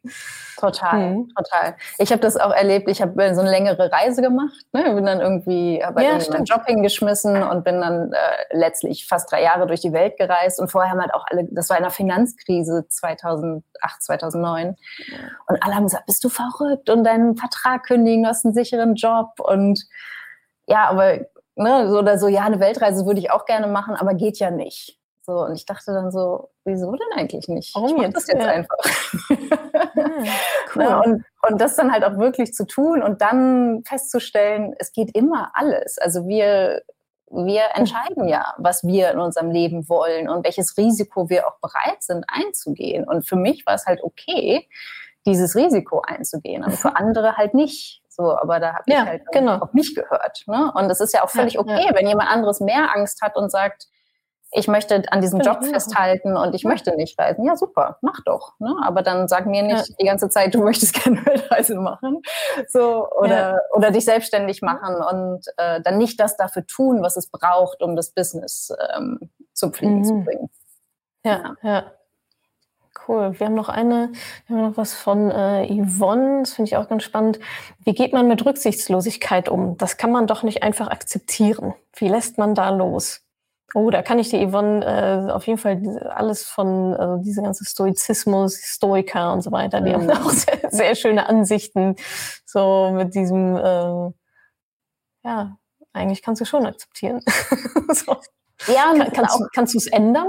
Total, 0.58 1.10
mhm. 1.10 1.28
total. 1.34 1.76
Ich 1.98 2.10
habe 2.12 2.20
das 2.20 2.36
auch 2.36 2.52
erlebt. 2.52 2.88
Ich 2.90 3.00
habe 3.00 3.34
so 3.34 3.40
eine 3.40 3.50
längere 3.50 3.90
Reise 3.90 4.20
gemacht. 4.20 4.66
Ne? 4.72 4.82
Bin 4.94 5.06
dann 5.06 5.20
irgendwie, 5.20 5.82
habe 5.82 6.02
ja, 6.02 6.12
einen 6.12 6.44
Job 6.44 6.66
hingeschmissen 6.66 7.42
und 7.42 7.64
bin 7.64 7.80
dann 7.80 8.12
äh, 8.12 8.16
letztlich 8.50 9.06
fast 9.06 9.32
drei 9.32 9.42
Jahre 9.42 9.66
durch 9.66 9.80
die 9.80 9.92
Welt 9.92 10.18
gereist. 10.18 10.60
Und 10.60 10.70
vorher 10.70 10.90
haben 10.90 11.00
halt 11.00 11.14
auch 11.14 11.24
alle, 11.30 11.48
das 11.50 11.70
war 11.70 11.78
in 11.78 11.82
der 11.82 11.92
Finanzkrise 11.92 12.86
2008, 12.88 13.62
2009. 14.02 14.76
Und 15.48 15.62
alle 15.62 15.74
haben 15.74 15.84
gesagt, 15.84 16.06
bist 16.06 16.22
du 16.24 16.28
verrückt 16.28 16.90
und 16.90 17.04
deinen 17.04 17.36
Vertrag 17.36 17.84
kündigen, 17.84 18.24
du 18.24 18.28
hast 18.28 18.44
einen 18.44 18.54
sicheren 18.54 18.94
Job. 18.94 19.40
Und 19.40 19.86
ja, 20.66 20.88
aber 20.88 21.26
ne, 21.56 21.88
so 21.90 21.98
oder 21.98 22.18
so, 22.18 22.28
ja, 22.28 22.42
eine 22.42 22.60
Weltreise 22.60 23.06
würde 23.06 23.20
ich 23.20 23.30
auch 23.30 23.44
gerne 23.44 23.66
machen, 23.66 23.94
aber 23.94 24.14
geht 24.14 24.38
ja 24.38 24.50
nicht. 24.50 25.00
So, 25.22 25.44
und 25.44 25.54
ich 25.54 25.66
dachte 25.66 25.92
dann 25.92 26.10
so, 26.10 26.50
wieso 26.64 26.92
denn 26.92 27.18
eigentlich 27.18 27.46
nicht? 27.46 27.74
Warum 27.74 27.96
ich 27.96 28.02
jetzt? 28.02 28.16
das 28.16 28.26
jetzt 28.26 28.42
ja. 28.42 28.50
einfach. 28.50 28.76
Ah, 29.28 29.34
cool. 30.74 30.82
ja, 30.82 31.00
und, 31.00 31.24
und 31.48 31.60
das 31.60 31.76
dann 31.76 31.92
halt 31.92 32.04
auch 32.04 32.16
wirklich 32.16 32.54
zu 32.54 32.66
tun 32.66 33.02
und 33.02 33.20
dann 33.20 33.82
festzustellen, 33.84 34.74
es 34.78 34.92
geht 34.92 35.14
immer 35.14 35.52
alles. 35.54 35.98
Also 35.98 36.26
wir, 36.26 36.82
wir 37.30 37.62
entscheiden 37.74 38.28
ja, 38.28 38.54
was 38.58 38.82
wir 38.82 39.10
in 39.10 39.20
unserem 39.20 39.50
Leben 39.50 39.88
wollen 39.88 40.28
und 40.28 40.44
welches 40.44 40.76
Risiko 40.76 41.28
wir 41.28 41.46
auch 41.46 41.58
bereit 41.60 42.02
sind 42.02 42.24
einzugehen. 42.26 43.06
Und 43.06 43.26
für 43.28 43.36
mich 43.36 43.66
war 43.66 43.74
es 43.74 43.86
halt 43.86 44.02
okay, 44.02 44.68
dieses 45.26 45.54
Risiko 45.54 46.00
einzugehen 46.00 46.64
und 46.64 46.72
für 46.72 46.96
andere 46.96 47.36
halt 47.36 47.54
nicht. 47.54 47.99
So, 48.20 48.36
aber 48.36 48.60
da 48.60 48.74
habe 48.74 48.82
ich 48.86 48.94
ja, 48.94 49.06
halt 49.06 49.22
genau. 49.32 49.58
auf 49.58 49.72
mich 49.72 49.94
gehört. 49.94 50.42
Ne? 50.46 50.70
Und 50.74 50.90
es 50.90 51.00
ist 51.00 51.14
ja 51.14 51.24
auch 51.24 51.30
völlig 51.30 51.58
okay, 51.58 51.90
wenn 51.94 52.06
jemand 52.06 52.30
anderes 52.30 52.60
mehr 52.60 52.94
Angst 52.94 53.22
hat 53.22 53.36
und 53.36 53.50
sagt, 53.50 53.88
ich 54.52 54.68
möchte 54.68 55.02
an 55.10 55.20
diesem 55.20 55.40
Job 55.40 55.64
festhalten 55.64 56.36
und 56.36 56.54
ich 56.54 56.64
möchte 56.64 56.94
nicht 56.96 57.18
reisen. 57.18 57.46
Ja, 57.46 57.56
super, 57.56 57.98
mach 58.02 58.20
doch. 58.24 58.54
Ne? 58.58 58.74
Aber 58.84 59.02
dann 59.02 59.26
sag 59.28 59.46
mir 59.46 59.62
nicht 59.62 59.88
ja. 59.88 59.94
die 59.98 60.04
ganze 60.04 60.28
Zeit, 60.28 60.54
du 60.54 60.58
möchtest 60.58 60.92
keine 60.92 61.24
Weltreise 61.24 61.76
machen. 61.76 62.20
So, 62.68 63.08
oder, 63.12 63.52
ja. 63.52 63.58
oder 63.72 63.90
dich 63.90 64.04
selbstständig 64.04 64.60
machen 64.60 64.96
und 64.96 65.46
äh, 65.56 65.80
dann 65.80 65.96
nicht 65.96 66.20
das 66.20 66.36
dafür 66.36 66.66
tun, 66.66 67.02
was 67.02 67.16
es 67.16 67.30
braucht, 67.30 67.80
um 67.80 67.96
das 67.96 68.10
Business 68.10 68.70
ähm, 68.94 69.30
zum 69.54 69.72
Fliegen 69.72 70.00
mhm. 70.00 70.04
zu 70.04 70.24
bringen. 70.24 70.50
Ja, 71.24 71.54
ja. 71.62 71.92
Ja. 73.10 73.28
Cool. 73.28 73.38
Wir 73.38 73.46
haben 73.46 73.54
noch 73.54 73.68
eine, 73.68 74.12
wir 74.46 74.56
haben 74.56 74.68
noch 74.70 74.76
was 74.76 74.94
von 74.94 75.30
äh, 75.30 75.66
Yvonne, 75.66 76.40
das 76.40 76.54
finde 76.54 76.68
ich 76.68 76.76
auch 76.76 76.88
ganz 76.88 77.02
spannend. 77.02 77.40
Wie 77.84 77.94
geht 77.94 78.12
man 78.12 78.28
mit 78.28 78.44
Rücksichtslosigkeit 78.44 79.48
um? 79.48 79.76
Das 79.76 79.96
kann 79.96 80.12
man 80.12 80.26
doch 80.26 80.42
nicht 80.42 80.62
einfach 80.62 80.88
akzeptieren. 80.88 81.74
Wie 81.94 82.08
lässt 82.08 82.38
man 82.38 82.54
da 82.54 82.70
los? 82.70 83.22
Oh, 83.74 83.90
da 83.90 84.02
kann 84.02 84.18
ich 84.18 84.30
dir, 84.30 84.48
Yvonne, 84.48 84.84
äh, 84.84 85.30
auf 85.30 85.46
jeden 85.46 85.58
Fall 85.58 86.10
alles 86.12 86.44
von, 86.44 86.92
also 86.94 87.22
diese 87.22 87.42
ganze 87.42 87.64
Stoizismus, 87.64 88.56
Stoiker 88.56 89.32
und 89.32 89.42
so 89.42 89.52
weiter, 89.52 89.80
die 89.80 89.94
mhm. 89.94 90.10
haben 90.10 90.10
auch 90.26 90.30
sehr, 90.30 90.58
sehr, 90.70 90.94
schöne 90.96 91.28
Ansichten, 91.28 91.94
so 92.44 92.90
mit 92.92 93.14
diesem, 93.14 93.56
äh, 93.56 94.10
ja, 95.22 95.56
eigentlich 95.92 96.22
kannst 96.22 96.40
du 96.40 96.44
schon 96.44 96.66
akzeptieren. 96.66 97.20
so. 97.92 98.16
Ja, 98.66 98.92
kann, 98.96 99.12
kannst, 99.12 99.40
kannst 99.54 99.74
du 99.74 99.78
es 99.78 99.86
ändern? 99.86 100.28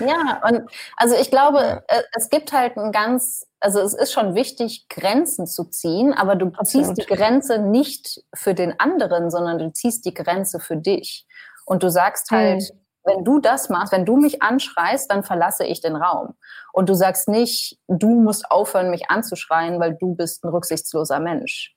Ja, 0.00 0.40
und 0.48 0.70
also 0.96 1.14
ich 1.16 1.30
glaube, 1.30 1.84
äh, 1.88 2.02
es 2.16 2.28
gibt 2.28 2.52
halt 2.52 2.76
ein 2.76 2.92
ganz, 2.92 3.46
also 3.60 3.80
es 3.80 3.94
ist 3.94 4.12
schon 4.12 4.34
wichtig, 4.34 4.88
Grenzen 4.88 5.46
zu 5.46 5.64
ziehen, 5.64 6.12
aber 6.12 6.34
du 6.34 6.46
Absolut. 6.46 6.96
ziehst 6.96 6.98
die 6.98 7.14
Grenze 7.14 7.58
nicht 7.58 8.22
für 8.34 8.54
den 8.54 8.78
anderen, 8.80 9.30
sondern 9.30 9.58
du 9.58 9.72
ziehst 9.72 10.04
die 10.04 10.14
Grenze 10.14 10.60
für 10.60 10.76
dich. 10.76 11.26
Und 11.66 11.82
du 11.82 11.90
sagst 11.90 12.30
halt, 12.30 12.62
mhm. 12.62 12.80
wenn 13.04 13.24
du 13.24 13.38
das 13.38 13.68
machst, 13.68 13.92
wenn 13.92 14.04
du 14.04 14.16
mich 14.16 14.42
anschreist, 14.42 15.10
dann 15.10 15.22
verlasse 15.22 15.64
ich 15.64 15.80
den 15.80 15.96
Raum. 15.96 16.34
Und 16.72 16.88
du 16.88 16.94
sagst 16.94 17.28
nicht, 17.28 17.78
du 17.88 18.08
musst 18.20 18.50
aufhören, 18.50 18.90
mich 18.90 19.10
anzuschreien, 19.10 19.78
weil 19.80 19.94
du 19.94 20.14
bist 20.14 20.44
ein 20.44 20.48
rücksichtsloser 20.48 21.20
Mensch. 21.20 21.76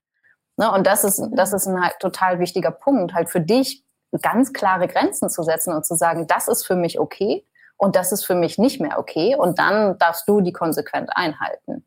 Ne? 0.58 0.72
Und 0.72 0.88
das 0.88 1.04
ist, 1.04 1.22
das 1.34 1.54
ist 1.54 1.68
ein 1.68 1.82
halt 1.82 2.00
total 2.00 2.40
wichtiger 2.40 2.72
Punkt, 2.72 3.14
halt 3.14 3.30
für 3.30 3.42
dich 3.42 3.84
ganz 4.22 4.54
klare 4.54 4.88
Grenzen 4.88 5.30
zu 5.30 5.42
setzen 5.44 5.74
und 5.74 5.86
zu 5.86 5.96
sagen, 5.96 6.28
das 6.28 6.48
ist 6.48 6.66
für 6.66 6.76
mich 6.76 7.00
okay 7.00 7.46
und 7.84 7.98
das 7.98 8.14
ist 8.14 8.26
für 8.26 8.36
mich 8.36 8.58
nicht 8.58 8.80
mehr 8.80 8.98
okay. 8.98 9.36
Und 9.36 9.60
dann 9.60 9.98
darfst 9.98 10.28
du 10.28 10.40
die 10.40 10.54
konsequent 10.54 11.10
einhalten. 11.16 11.84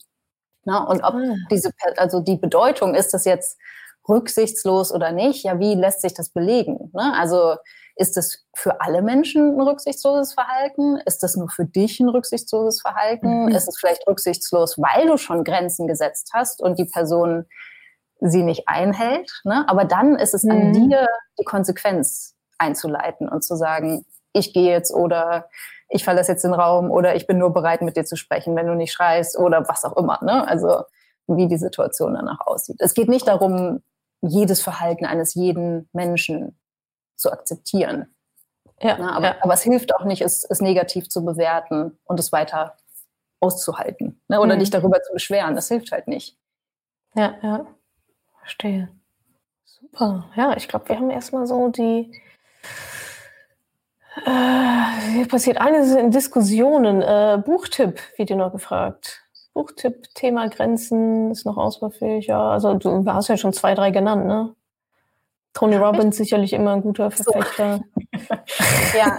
Ne? 0.64 0.86
Und 0.86 1.02
ob 1.02 1.14
ah. 1.14 1.34
diese, 1.50 1.70
also 1.96 2.20
die 2.20 2.36
Bedeutung 2.36 2.94
ist 2.94 3.14
das 3.14 3.24
jetzt 3.24 3.58
rücksichtslos 4.06 4.92
oder 4.92 5.12
nicht? 5.12 5.42
Ja, 5.42 5.58
wie 5.58 5.74
lässt 5.74 6.02
sich 6.02 6.12
das 6.12 6.28
belegen? 6.28 6.90
Ne? 6.92 7.14
Also 7.16 7.56
ist 7.96 8.18
es 8.18 8.44
für 8.54 8.80
alle 8.82 9.00
Menschen 9.00 9.54
ein 9.54 9.60
rücksichtsloses 9.60 10.34
Verhalten? 10.34 10.98
Ist 11.06 11.24
es 11.24 11.34
nur 11.34 11.48
für 11.48 11.64
dich 11.64 11.98
ein 11.98 12.10
rücksichtsloses 12.10 12.82
Verhalten? 12.82 13.44
Mhm. 13.44 13.48
Ist 13.48 13.66
es 13.66 13.78
vielleicht 13.78 14.06
rücksichtslos, 14.06 14.76
weil 14.76 15.06
du 15.06 15.16
schon 15.16 15.44
Grenzen 15.44 15.86
gesetzt 15.86 16.32
hast 16.34 16.60
und 16.60 16.78
die 16.78 16.84
Person 16.84 17.46
sie 18.20 18.42
nicht 18.42 18.68
einhält? 18.68 19.32
Ne? 19.44 19.64
Aber 19.66 19.86
dann 19.86 20.16
ist 20.16 20.34
es 20.34 20.44
mhm. 20.44 20.50
an 20.50 20.72
dir, 20.74 21.06
die 21.40 21.44
Konsequenz 21.44 22.34
einzuleiten 22.58 23.28
und 23.28 23.42
zu 23.42 23.56
sagen, 23.56 24.04
ich 24.34 24.52
gehe 24.52 24.70
jetzt 24.70 24.92
oder 24.92 25.48
ich 25.88 26.04
verlasse 26.04 26.32
jetzt 26.32 26.44
den 26.44 26.54
Raum 26.54 26.90
oder 26.90 27.14
ich 27.14 27.26
bin 27.26 27.38
nur 27.38 27.52
bereit, 27.52 27.82
mit 27.82 27.96
dir 27.96 28.04
zu 28.04 28.16
sprechen, 28.16 28.56
wenn 28.56 28.66
du 28.66 28.74
nicht 28.74 28.92
schreist 28.92 29.38
oder 29.38 29.68
was 29.68 29.84
auch 29.84 29.96
immer. 29.96 30.18
Ne? 30.22 30.46
Also 30.46 30.82
wie 31.28 31.48
die 31.48 31.58
Situation 31.58 32.14
danach 32.14 32.46
aussieht. 32.46 32.76
Es 32.80 32.94
geht 32.94 33.08
nicht 33.08 33.26
darum, 33.28 33.82
jedes 34.20 34.62
Verhalten 34.62 35.04
eines 35.04 35.34
jeden 35.34 35.88
Menschen 35.92 36.58
zu 37.16 37.32
akzeptieren. 37.32 38.14
Ja, 38.80 38.96
Na, 38.98 39.16
aber, 39.16 39.26
ja. 39.26 39.36
aber, 39.40 39.54
es 39.54 39.62
hilft 39.62 39.94
auch 39.94 40.04
nicht, 40.04 40.20
es, 40.20 40.44
es, 40.44 40.60
negativ 40.60 41.08
zu 41.08 41.24
bewerten 41.24 41.98
und 42.04 42.20
es 42.20 42.30
weiter 42.30 42.76
auszuhalten. 43.40 44.20
Ne? 44.28 44.40
Oder 44.40 44.56
mhm. 44.56 44.60
dich 44.60 44.70
darüber 44.70 45.00
zu 45.02 45.12
beschweren. 45.12 45.54
Das 45.54 45.68
hilft 45.68 45.92
halt 45.92 46.08
nicht. 46.08 46.36
Ja, 47.14 47.34
ja. 47.42 47.66
Verstehe. 48.40 48.90
Super. 49.64 50.26
Ja, 50.36 50.56
ich 50.56 50.68
glaube, 50.68 50.88
wir 50.90 50.96
haben 50.96 51.10
erstmal 51.10 51.46
so 51.46 51.68
die. 51.68 52.12
Äh, 54.24 55.12
hier 55.12 55.28
passiert 55.28 55.58
eines 55.58 55.94
in 55.94 56.10
Diskussionen. 56.10 57.02
Äh, 57.02 57.42
Buchtipp 57.44 58.00
wird 58.16 58.30
dir 58.30 58.36
noch 58.36 58.52
gefragt. 58.52 59.22
Buchtipp, 59.52 60.08
Thema 60.14 60.48
Grenzen 60.48 61.30
ist 61.30 61.44
noch 61.44 61.56
ausbaufähig. 61.56 62.26
Ja, 62.26 62.50
also 62.50 62.74
du 62.74 63.04
hast 63.06 63.28
ja 63.28 63.36
schon 63.36 63.52
zwei, 63.52 63.74
drei 63.74 63.90
genannt, 63.90 64.26
ne? 64.26 64.54
Tony 65.52 65.76
Robbins 65.76 66.16
sicherlich 66.16 66.52
immer 66.52 66.74
ein 66.74 66.82
guter 66.82 67.10
Verfechter. 67.10 67.80
So. 68.12 68.34
ja. 68.98 69.16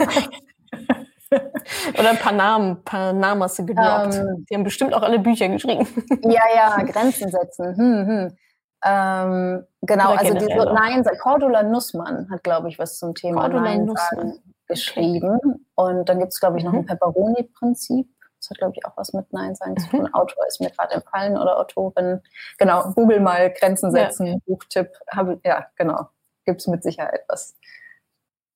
Oder 2.00 2.12
ein 2.12 2.20
paar 2.20 2.34
Namen, 2.34 2.72
ein 2.72 2.84
paar 2.84 3.14
Namen 3.14 3.44
hast 3.44 3.60
du 3.60 3.66
gedroppt. 3.66 4.16
Ähm. 4.16 4.46
Die 4.50 4.56
haben 4.56 4.64
bestimmt 4.64 4.94
auch 4.94 5.02
alle 5.02 5.20
Bücher 5.20 5.48
geschrieben. 5.50 5.88
Ja, 6.22 6.44
ja, 6.56 6.84
Grenzen 6.84 7.30
setzen. 7.30 7.76
Hm, 7.76 8.08
hm. 8.08 8.38
Ähm, 8.86 9.66
genau, 9.82 10.12
Oder 10.12 10.20
also 10.20 10.34
diese 10.36 10.74
Nein, 10.74 11.04
Cordula 11.20 11.64
Nussmann 11.64 12.30
hat, 12.30 12.44
glaube 12.44 12.70
ich, 12.70 12.78
was 12.78 13.00
zum 13.00 13.16
Thema 13.16 13.42
Cordula 13.42 13.62
Nein 13.62 13.92
sagen 13.96 14.40
geschrieben. 14.68 15.68
Und 15.76 16.10
dann 16.10 16.20
gibt 16.20 16.34
es, 16.34 16.40
glaube 16.40 16.58
ich, 16.58 16.64
noch 16.64 16.74
mhm. 16.74 16.80
ein 16.80 16.86
Pepperoni-Prinzip. 16.86 18.08
Das 18.40 18.52
hat, 18.52 18.58
glaube 18.60 18.74
ich, 18.76 18.86
auch 18.86 18.96
was 18.96 19.14
mit 19.14 19.34
Nein 19.34 19.56
sagen 19.56 19.78
zu 19.78 19.90
tun. 19.90 20.02
Mhm. 20.02 20.14
Autor 20.14 20.46
ist 20.48 20.62
mir 20.62 20.70
gerade 20.70 20.94
empfallen 20.94 21.38
oder 21.38 21.58
Autorin. 21.60 22.22
Genau, 22.58 22.92
Google 22.94 23.20
mal 23.20 23.52
Grenzen 23.52 23.92
setzen, 23.92 24.28
ja. 24.28 24.36
Buchtipp. 24.46 24.92
Hab, 25.12 25.44
ja, 25.44 25.66
genau 25.76 26.08
gibt 26.48 26.62
es 26.62 26.68
mit 26.68 26.82
Sicherheit 26.82 27.22
was. 27.28 27.56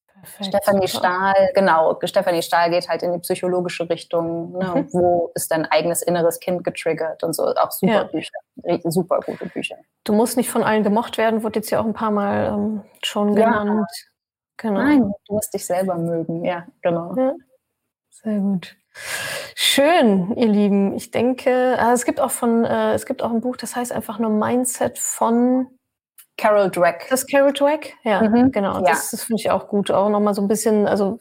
Perfekt, 0.08 0.45
Stefanie. 0.45 0.88
Stahl, 0.88 1.50
genau, 1.54 2.00
Stefanie 2.04 2.41
Stahl 2.41 2.69
geht 2.69 2.88
halt 2.89 3.04
in 3.04 3.12
die 3.12 3.19
psychologische 3.19 3.89
Richtung. 3.89 4.54
Ne? 4.54 4.65
Mhm. 4.76 4.93
Wo 4.93 5.32
ist 5.36 5.52
dein 5.52 5.65
eigenes 5.65 6.02
inneres 6.02 6.39
Kind 6.39 6.63
getriggert 6.63 7.24
und 7.24 7.34
so. 7.34 7.43
Auch 7.43 7.71
super 7.71 7.93
ja. 7.93 8.04
Bücher, 8.04 8.38
super 8.86 9.19
gute 9.26 9.47
Bücher. 9.47 9.78
Du 10.04 10.13
musst 10.13 10.38
nicht 10.38 10.50
von 10.50 10.63
allen 10.63 10.84
gemocht 10.84 11.17
werden, 11.17 11.43
wurde 11.43 11.60
jetzt 11.60 11.69
ja 11.69 11.80
auch 11.80 11.86
ein 11.86 11.93
paar 11.93 12.12
Mal 12.12 12.47
ähm, 12.47 12.84
schon 13.04 13.36
ja. 13.36 13.45
genannt. 13.45 13.88
Genau. 14.62 14.80
Nein, 14.80 15.12
du 15.28 15.34
musst 15.34 15.54
dich 15.54 15.65
selber 15.65 15.97
mögen, 15.97 16.45
ja, 16.45 16.67
genau. 16.84 17.15
Ja. 17.17 17.34
Sehr 18.12 18.39
gut. 18.39 18.76
Schön, 19.56 20.36
ihr 20.36 20.47
Lieben. 20.47 20.93
Ich 20.93 21.10
denke, 21.10 21.80
also 21.80 21.93
es 21.93 22.06
gibt 22.06 22.19
auch 22.19 22.30
von, 22.30 22.63
äh, 22.63 22.93
es 22.93 23.08
gibt 23.08 23.24
auch 23.24 23.32
ein 23.32 23.41
Buch, 23.41 23.58
das 23.58 23.76
heißt 23.76 23.91
einfach 23.91 24.19
nur 24.19 24.30
Mindset 24.30 25.00
von 25.00 25.67
Carol 26.38 26.69
Dweck. 26.69 27.08
Das 27.10 27.26
Carol 27.26 27.54
Dweck? 27.54 27.95
Ja, 28.04 28.21
mhm. 28.21 28.52
genau. 28.52 28.76
Ja. 28.76 28.82
Das, 28.82 29.10
das 29.10 29.24
finde 29.24 29.41
ich 29.41 29.50
auch 29.50 29.67
gut. 29.67 29.89
Auch 29.89 30.10
nochmal 30.10 30.36
so 30.36 30.43
ein 30.43 30.47
bisschen, 30.47 30.88
also 30.88 31.17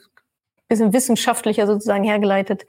bisschen 0.70 0.92
wissenschaftlicher 0.94 1.66
sozusagen 1.66 2.04
hergeleitet. 2.04 2.64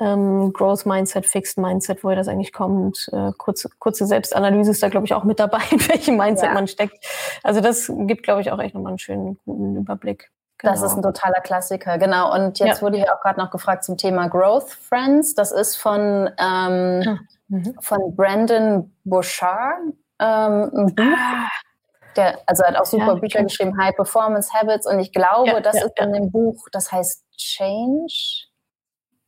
Ähm, 0.00 0.52
Growth 0.52 0.86
Mindset, 0.86 1.26
Fixed 1.26 1.58
Mindset, 1.58 2.02
woher 2.02 2.16
das 2.16 2.28
eigentlich 2.28 2.52
kommt. 2.52 3.10
Äh, 3.12 3.32
kurze, 3.36 3.68
kurze 3.78 4.06
Selbstanalyse 4.06 4.70
ist 4.70 4.82
da, 4.82 4.88
glaube 4.88 5.06
ich, 5.06 5.12
auch 5.12 5.24
mit 5.24 5.38
dabei, 5.38 5.60
in 5.70 5.86
welchem 5.88 6.16
Mindset 6.16 6.48
ja. 6.48 6.54
man 6.54 6.66
steckt. 6.66 7.04
Also 7.42 7.60
das 7.60 7.92
gibt, 7.94 8.22
glaube 8.22 8.40
ich, 8.40 8.50
auch 8.50 8.58
echt 8.58 8.74
nochmal 8.74 8.92
einen 8.92 8.98
schönen, 8.98 9.38
guten 9.44 9.76
Überblick. 9.76 10.30
Genau. 10.58 10.72
Das 10.72 10.82
ist 10.82 10.96
ein 10.96 11.02
totaler 11.02 11.40
Klassiker, 11.40 11.98
genau. 11.98 12.32
Und 12.32 12.60
jetzt 12.60 12.78
ja. 12.78 12.82
wurde 12.82 12.96
hier 12.96 13.12
auch 13.12 13.20
gerade 13.20 13.40
noch 13.40 13.50
gefragt 13.50 13.82
zum 13.82 13.96
Thema 13.96 14.28
Growth 14.28 14.70
Friends. 14.70 15.34
Das 15.34 15.50
ist 15.50 15.76
von, 15.76 16.30
ähm, 16.38 17.02
ah, 17.04 17.18
mhm. 17.48 17.74
von 17.80 18.14
Brandon 18.14 18.94
Bouchard, 19.04 19.80
ähm, 20.20 20.70
ein 20.72 20.94
Buch. 20.94 21.18
Ah 21.18 21.48
der, 22.16 22.38
also 22.46 22.64
hat 22.64 22.76
auch 22.76 22.86
super 22.86 23.14
ja, 23.14 23.14
Bücher 23.14 23.42
geschrieben, 23.42 23.76
High 23.78 23.94
Performance 23.94 24.52
Habits. 24.52 24.86
Und 24.86 24.98
ich 24.98 25.12
glaube, 25.12 25.50
ja, 25.50 25.60
das 25.60 25.76
ja, 25.76 25.86
ist 25.86 25.98
in 25.98 26.12
dem 26.12 26.30
Buch, 26.30 26.66
das 26.72 26.90
heißt 26.92 27.24
Change. 27.36 28.46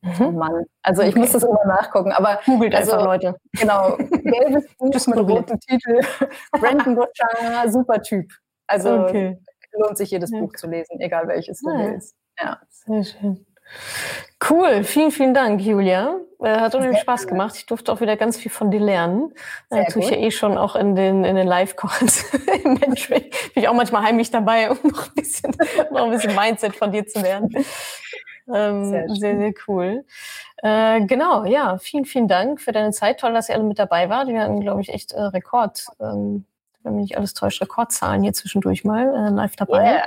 Mhm. 0.05 0.35
Mann. 0.35 0.65
Also 0.83 1.01
ich 1.01 1.09
okay. 1.09 1.19
muss 1.19 1.31
das 1.31 1.43
immer 1.43 1.65
nachgucken. 1.65 2.11
Aber 2.11 2.39
googelt 2.45 2.75
also, 2.75 2.93
einfach, 2.93 3.05
Leute. 3.05 3.35
Genau. 3.53 3.97
Gelbes 3.97 4.65
Buch 4.77 5.07
mit 5.07 5.17
rotem 5.17 5.59
Titel. 5.59 5.99
Brandon 6.51 6.95
Butcher, 6.95 7.71
super 7.71 8.01
Typ. 8.01 8.31
Also 8.67 8.99
okay. 8.99 9.39
lohnt 9.73 9.97
sich 9.97 10.11
jedes 10.11 10.31
Buch 10.31 10.53
zu 10.53 10.67
lesen, 10.67 10.99
egal 10.99 11.27
welches 11.27 11.59
du 11.59 11.69
willst. 11.69 12.15
Ja. 12.39 12.59
Sehr 12.69 13.03
schön. 13.03 13.45
Cool, 14.49 14.83
vielen, 14.83 15.11
vielen 15.11 15.33
Dank, 15.33 15.61
Julia. 15.61 16.19
Äh, 16.39 16.59
hat 16.59 16.75
unheimlich 16.75 16.99
Spaß 16.99 17.27
gemacht. 17.27 17.55
Ich 17.55 17.65
durfte 17.65 17.91
auch 17.91 18.01
wieder 18.01 18.17
ganz 18.17 18.37
viel 18.37 18.51
von 18.51 18.69
dir 18.69 18.79
lernen. 18.79 19.33
Sehr 19.69 19.87
äh, 19.87 19.91
tue 19.91 20.03
ich 20.03 20.09
ja 20.09 20.17
eh 20.17 20.31
schon 20.31 20.57
auch 20.57 20.75
in 20.75 20.95
den, 20.95 21.23
in 21.23 21.35
den 21.35 21.47
Live-Calls 21.47 22.33
im 22.63 22.73
Mentoring. 22.73 23.23
Bin 23.53 23.63
ich 23.63 23.67
auch 23.67 23.73
manchmal 23.73 24.03
heimlich 24.03 24.31
dabei, 24.31 24.69
um 24.69 24.77
noch 24.83 25.07
ein 25.07 25.13
bisschen, 25.15 25.55
noch 25.91 26.05
ein 26.05 26.11
bisschen 26.11 26.35
Mindset 26.35 26.75
von 26.75 26.91
dir 26.91 27.07
zu 27.07 27.21
lernen. 27.21 27.49
Ähm, 28.53 28.85
sehr, 28.85 29.09
sehr, 29.09 29.37
sehr, 29.37 29.53
cool. 29.67 30.05
Äh, 30.57 31.05
genau, 31.05 31.45
ja, 31.45 31.77
vielen, 31.79 32.05
vielen 32.05 32.27
Dank 32.27 32.61
für 32.61 32.71
deine 32.71 32.91
Zeit. 32.91 33.19
Toll, 33.19 33.33
dass 33.33 33.49
ihr 33.49 33.55
alle 33.55 33.63
mit 33.63 33.79
dabei 33.79 34.09
wart. 34.09 34.27
Wir 34.27 34.41
hatten, 34.41 34.61
glaube 34.61 34.81
ich, 34.81 34.89
echt 34.89 35.13
äh, 35.13 35.21
Rekord. 35.21 35.85
Ähm, 35.99 36.45
wenn 36.85 36.95
mich 36.95 37.09
nicht 37.09 37.17
alles 37.17 37.33
täuscht, 37.33 37.61
Rekordzahlen 37.61 38.23
hier 38.23 38.33
zwischendurch 38.33 38.83
mal 38.83 39.13
äh, 39.13 39.29
live 39.31 39.55
dabei. 39.55 40.03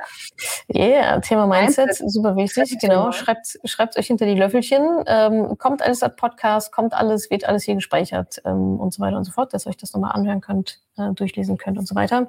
Yeah. 0.74 0.88
yeah, 0.88 1.20
Thema 1.20 1.46
Mindset, 1.46 1.94
super 1.94 2.36
wichtig. 2.36 2.78
Genau, 2.80 3.12
schreibt, 3.12 3.58
schreibt 3.64 3.98
euch 3.98 4.06
hinter 4.06 4.26
die 4.26 4.34
Löffelchen. 4.34 5.02
Ähm, 5.06 5.58
kommt 5.58 5.82
alles 5.82 6.02
als 6.02 6.16
Podcast, 6.16 6.72
kommt 6.72 6.94
alles, 6.94 7.30
wird 7.30 7.44
alles 7.44 7.64
hier 7.64 7.74
gespeichert 7.74 8.40
ähm, 8.44 8.78
und 8.80 8.94
so 8.94 9.02
weiter 9.02 9.16
und 9.16 9.24
so 9.24 9.32
fort, 9.32 9.52
dass 9.52 9.66
ihr 9.66 9.70
euch 9.70 9.76
das 9.76 9.92
nochmal 9.92 10.12
anhören 10.12 10.40
könnt, 10.40 10.80
äh, 10.98 11.12
durchlesen 11.12 11.56
könnt 11.56 11.78
und 11.78 11.86
so 11.86 11.94
weiter. 11.94 12.28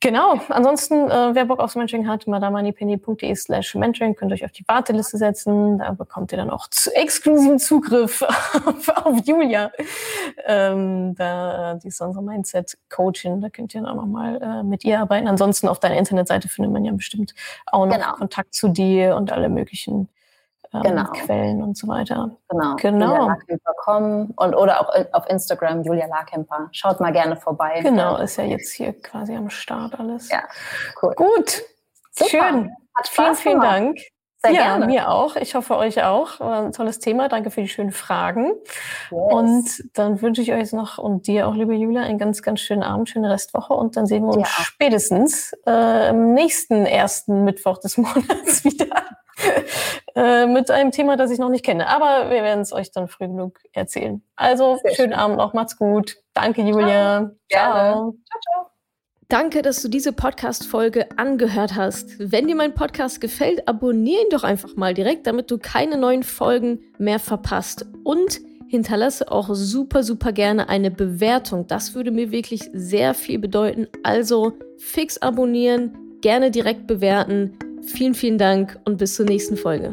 Genau, 0.00 0.40
ansonsten, 0.48 1.10
äh, 1.10 1.34
wer 1.34 1.46
Bock 1.46 1.60
aufs 1.60 1.74
Mentoring 1.74 2.06
hat, 2.06 2.26
madamoneypenny.de 2.26 3.34
slash 3.34 3.74
mentoring, 3.74 4.14
könnt 4.14 4.30
ihr 4.32 4.34
euch 4.34 4.44
auf 4.44 4.52
die 4.52 4.64
Warteliste 4.68 5.16
setzen. 5.16 5.78
Da 5.78 5.92
bekommt 5.92 6.32
ihr 6.32 6.38
dann 6.38 6.50
auch 6.50 6.68
zu 6.68 6.94
exklusiven 6.94 7.58
Zugriff 7.58 8.22
auf, 8.22 8.88
auf 9.04 9.20
Julia. 9.24 9.70
Ähm, 10.46 11.14
da, 11.14 11.74
die 11.74 11.88
ist 11.88 12.00
unsere 12.00 12.22
Mindset-Coachin, 12.24 13.40
da 13.40 13.48
könnt 13.48 13.74
ihr 13.74 13.80
dann 13.82 13.90
auch 13.90 13.96
nochmal 13.96 14.40
äh, 14.42 14.62
mit 14.62 14.84
ihr 14.84 15.00
arbeiten. 15.00 15.28
Ansonsten 15.28 15.68
auf 15.68 15.80
deiner 15.80 15.96
Internetseite 15.96 16.48
findet 16.48 16.72
man 16.72 16.84
ja 16.84 16.92
bestimmt 16.92 17.34
auch 17.66 17.86
noch 17.86 17.96
genau. 17.96 18.12
Kontakt 18.12 18.54
zu 18.54 18.68
dir 18.68 19.16
und 19.16 19.32
alle 19.32 19.48
möglichen 19.48 20.08
ähm, 20.72 20.82
genau. 20.82 21.10
Quellen 21.12 21.62
und 21.62 21.76
so 21.76 21.88
weiter. 21.88 22.36
Genau. 22.48 22.76
genau. 22.76 23.32
und 24.36 24.54
oder 24.54 24.80
auch 24.80 24.92
auf 25.12 25.28
Instagram 25.28 25.82
Julia 25.82 26.06
Larkemper. 26.06 26.68
Schaut 26.72 27.00
mal 27.00 27.12
gerne 27.12 27.36
vorbei. 27.36 27.80
Genau, 27.82 28.16
ist 28.16 28.36
ja 28.36 28.44
jetzt 28.44 28.72
hier 28.72 28.92
quasi 29.00 29.34
am 29.34 29.50
Start 29.50 29.98
alles. 29.98 30.30
Ja, 30.30 30.42
cool. 31.02 31.14
Gut, 31.14 31.62
Super. 32.12 32.30
schön. 32.30 32.72
Hat 32.94 33.08
Spaß 33.08 33.40
vielen, 33.40 33.60
vielen 33.60 33.60
Dank. 33.60 33.98
Sehr 34.42 34.52
ja, 34.52 34.76
gerne. 34.76 34.86
mir 34.86 35.10
auch. 35.10 35.36
Ich 35.36 35.54
hoffe, 35.54 35.76
euch 35.76 36.02
auch. 36.02 36.40
War 36.40 36.64
ein 36.64 36.72
tolles 36.72 36.98
Thema. 36.98 37.28
Danke 37.28 37.50
für 37.50 37.62
die 37.62 37.68
schönen 37.68 37.92
Fragen. 37.92 38.52
Yes. 39.10 39.10
Und 39.10 39.84
dann 39.94 40.20
wünsche 40.20 40.42
ich 40.42 40.52
euch 40.52 40.72
noch 40.72 40.98
und 40.98 41.26
dir 41.26 41.48
auch, 41.48 41.54
liebe 41.54 41.74
Julia, 41.74 42.02
einen 42.02 42.18
ganz, 42.18 42.42
ganz 42.42 42.60
schönen 42.60 42.82
Abend, 42.82 43.08
schöne 43.08 43.30
Restwoche. 43.30 43.74
Und 43.74 43.96
dann 43.96 44.06
sehen 44.06 44.24
wir 44.24 44.34
uns 44.34 44.48
ja. 44.48 44.64
spätestens 44.64 45.52
äh, 45.66 46.10
im 46.10 46.34
nächsten 46.34 46.86
ersten 46.86 47.44
Mittwoch 47.44 47.78
des 47.78 47.96
Monats 47.96 48.64
wieder. 48.64 49.04
Äh, 50.16 50.46
mit 50.46 50.70
einem 50.70 50.90
Thema, 50.90 51.16
das 51.16 51.30
ich 51.30 51.38
noch 51.38 51.50
nicht 51.50 51.64
kenne. 51.64 51.86
Aber 51.88 52.30
wir 52.30 52.42
werden 52.42 52.62
es 52.62 52.72
euch 52.72 52.90
dann 52.90 53.06
früh 53.06 53.28
genug 53.28 53.58
erzählen. 53.72 54.22
Also, 54.34 54.78
Sehr 54.82 54.94
schönen 54.94 55.12
schön. 55.12 55.18
Abend 55.18 55.36
noch. 55.36 55.52
Macht's 55.52 55.76
gut. 55.76 56.16
Danke, 56.32 56.62
Julia. 56.62 57.30
Ciao. 57.52 57.92
Ciao, 57.92 58.12
ciao. 58.12 58.40
ciao. 58.42 58.70
Danke, 59.28 59.60
dass 59.60 59.82
du 59.82 59.88
diese 59.88 60.12
Podcast-Folge 60.12 61.08
angehört 61.18 61.74
hast. 61.74 62.14
Wenn 62.18 62.46
dir 62.46 62.54
mein 62.54 62.74
Podcast 62.74 63.20
gefällt, 63.20 63.66
abonniere 63.68 64.22
ihn 64.22 64.30
doch 64.30 64.44
einfach 64.44 64.76
mal 64.76 64.94
direkt, 64.94 65.26
damit 65.26 65.50
du 65.50 65.58
keine 65.58 65.96
neuen 65.96 66.22
Folgen 66.22 66.78
mehr 66.98 67.18
verpasst. 67.18 67.84
Und 68.04 68.40
hinterlasse 68.68 69.30
auch 69.30 69.48
super, 69.52 70.02
super 70.02 70.32
gerne 70.32 70.68
eine 70.68 70.90
Bewertung. 70.90 71.66
Das 71.66 71.94
würde 71.94 72.10
mir 72.10 72.30
wirklich 72.30 72.70
sehr 72.72 73.14
viel 73.14 73.38
bedeuten. 73.38 73.88
Also 74.02 74.52
fix 74.78 75.18
abonnieren, 75.18 76.18
gerne 76.20 76.50
direkt 76.50 76.86
bewerten. 76.86 77.58
Vielen, 77.86 78.14
vielen 78.14 78.38
Dank 78.38 78.78
und 78.84 78.98
bis 78.98 79.14
zur 79.14 79.26
nächsten 79.26 79.56
Folge. 79.56 79.92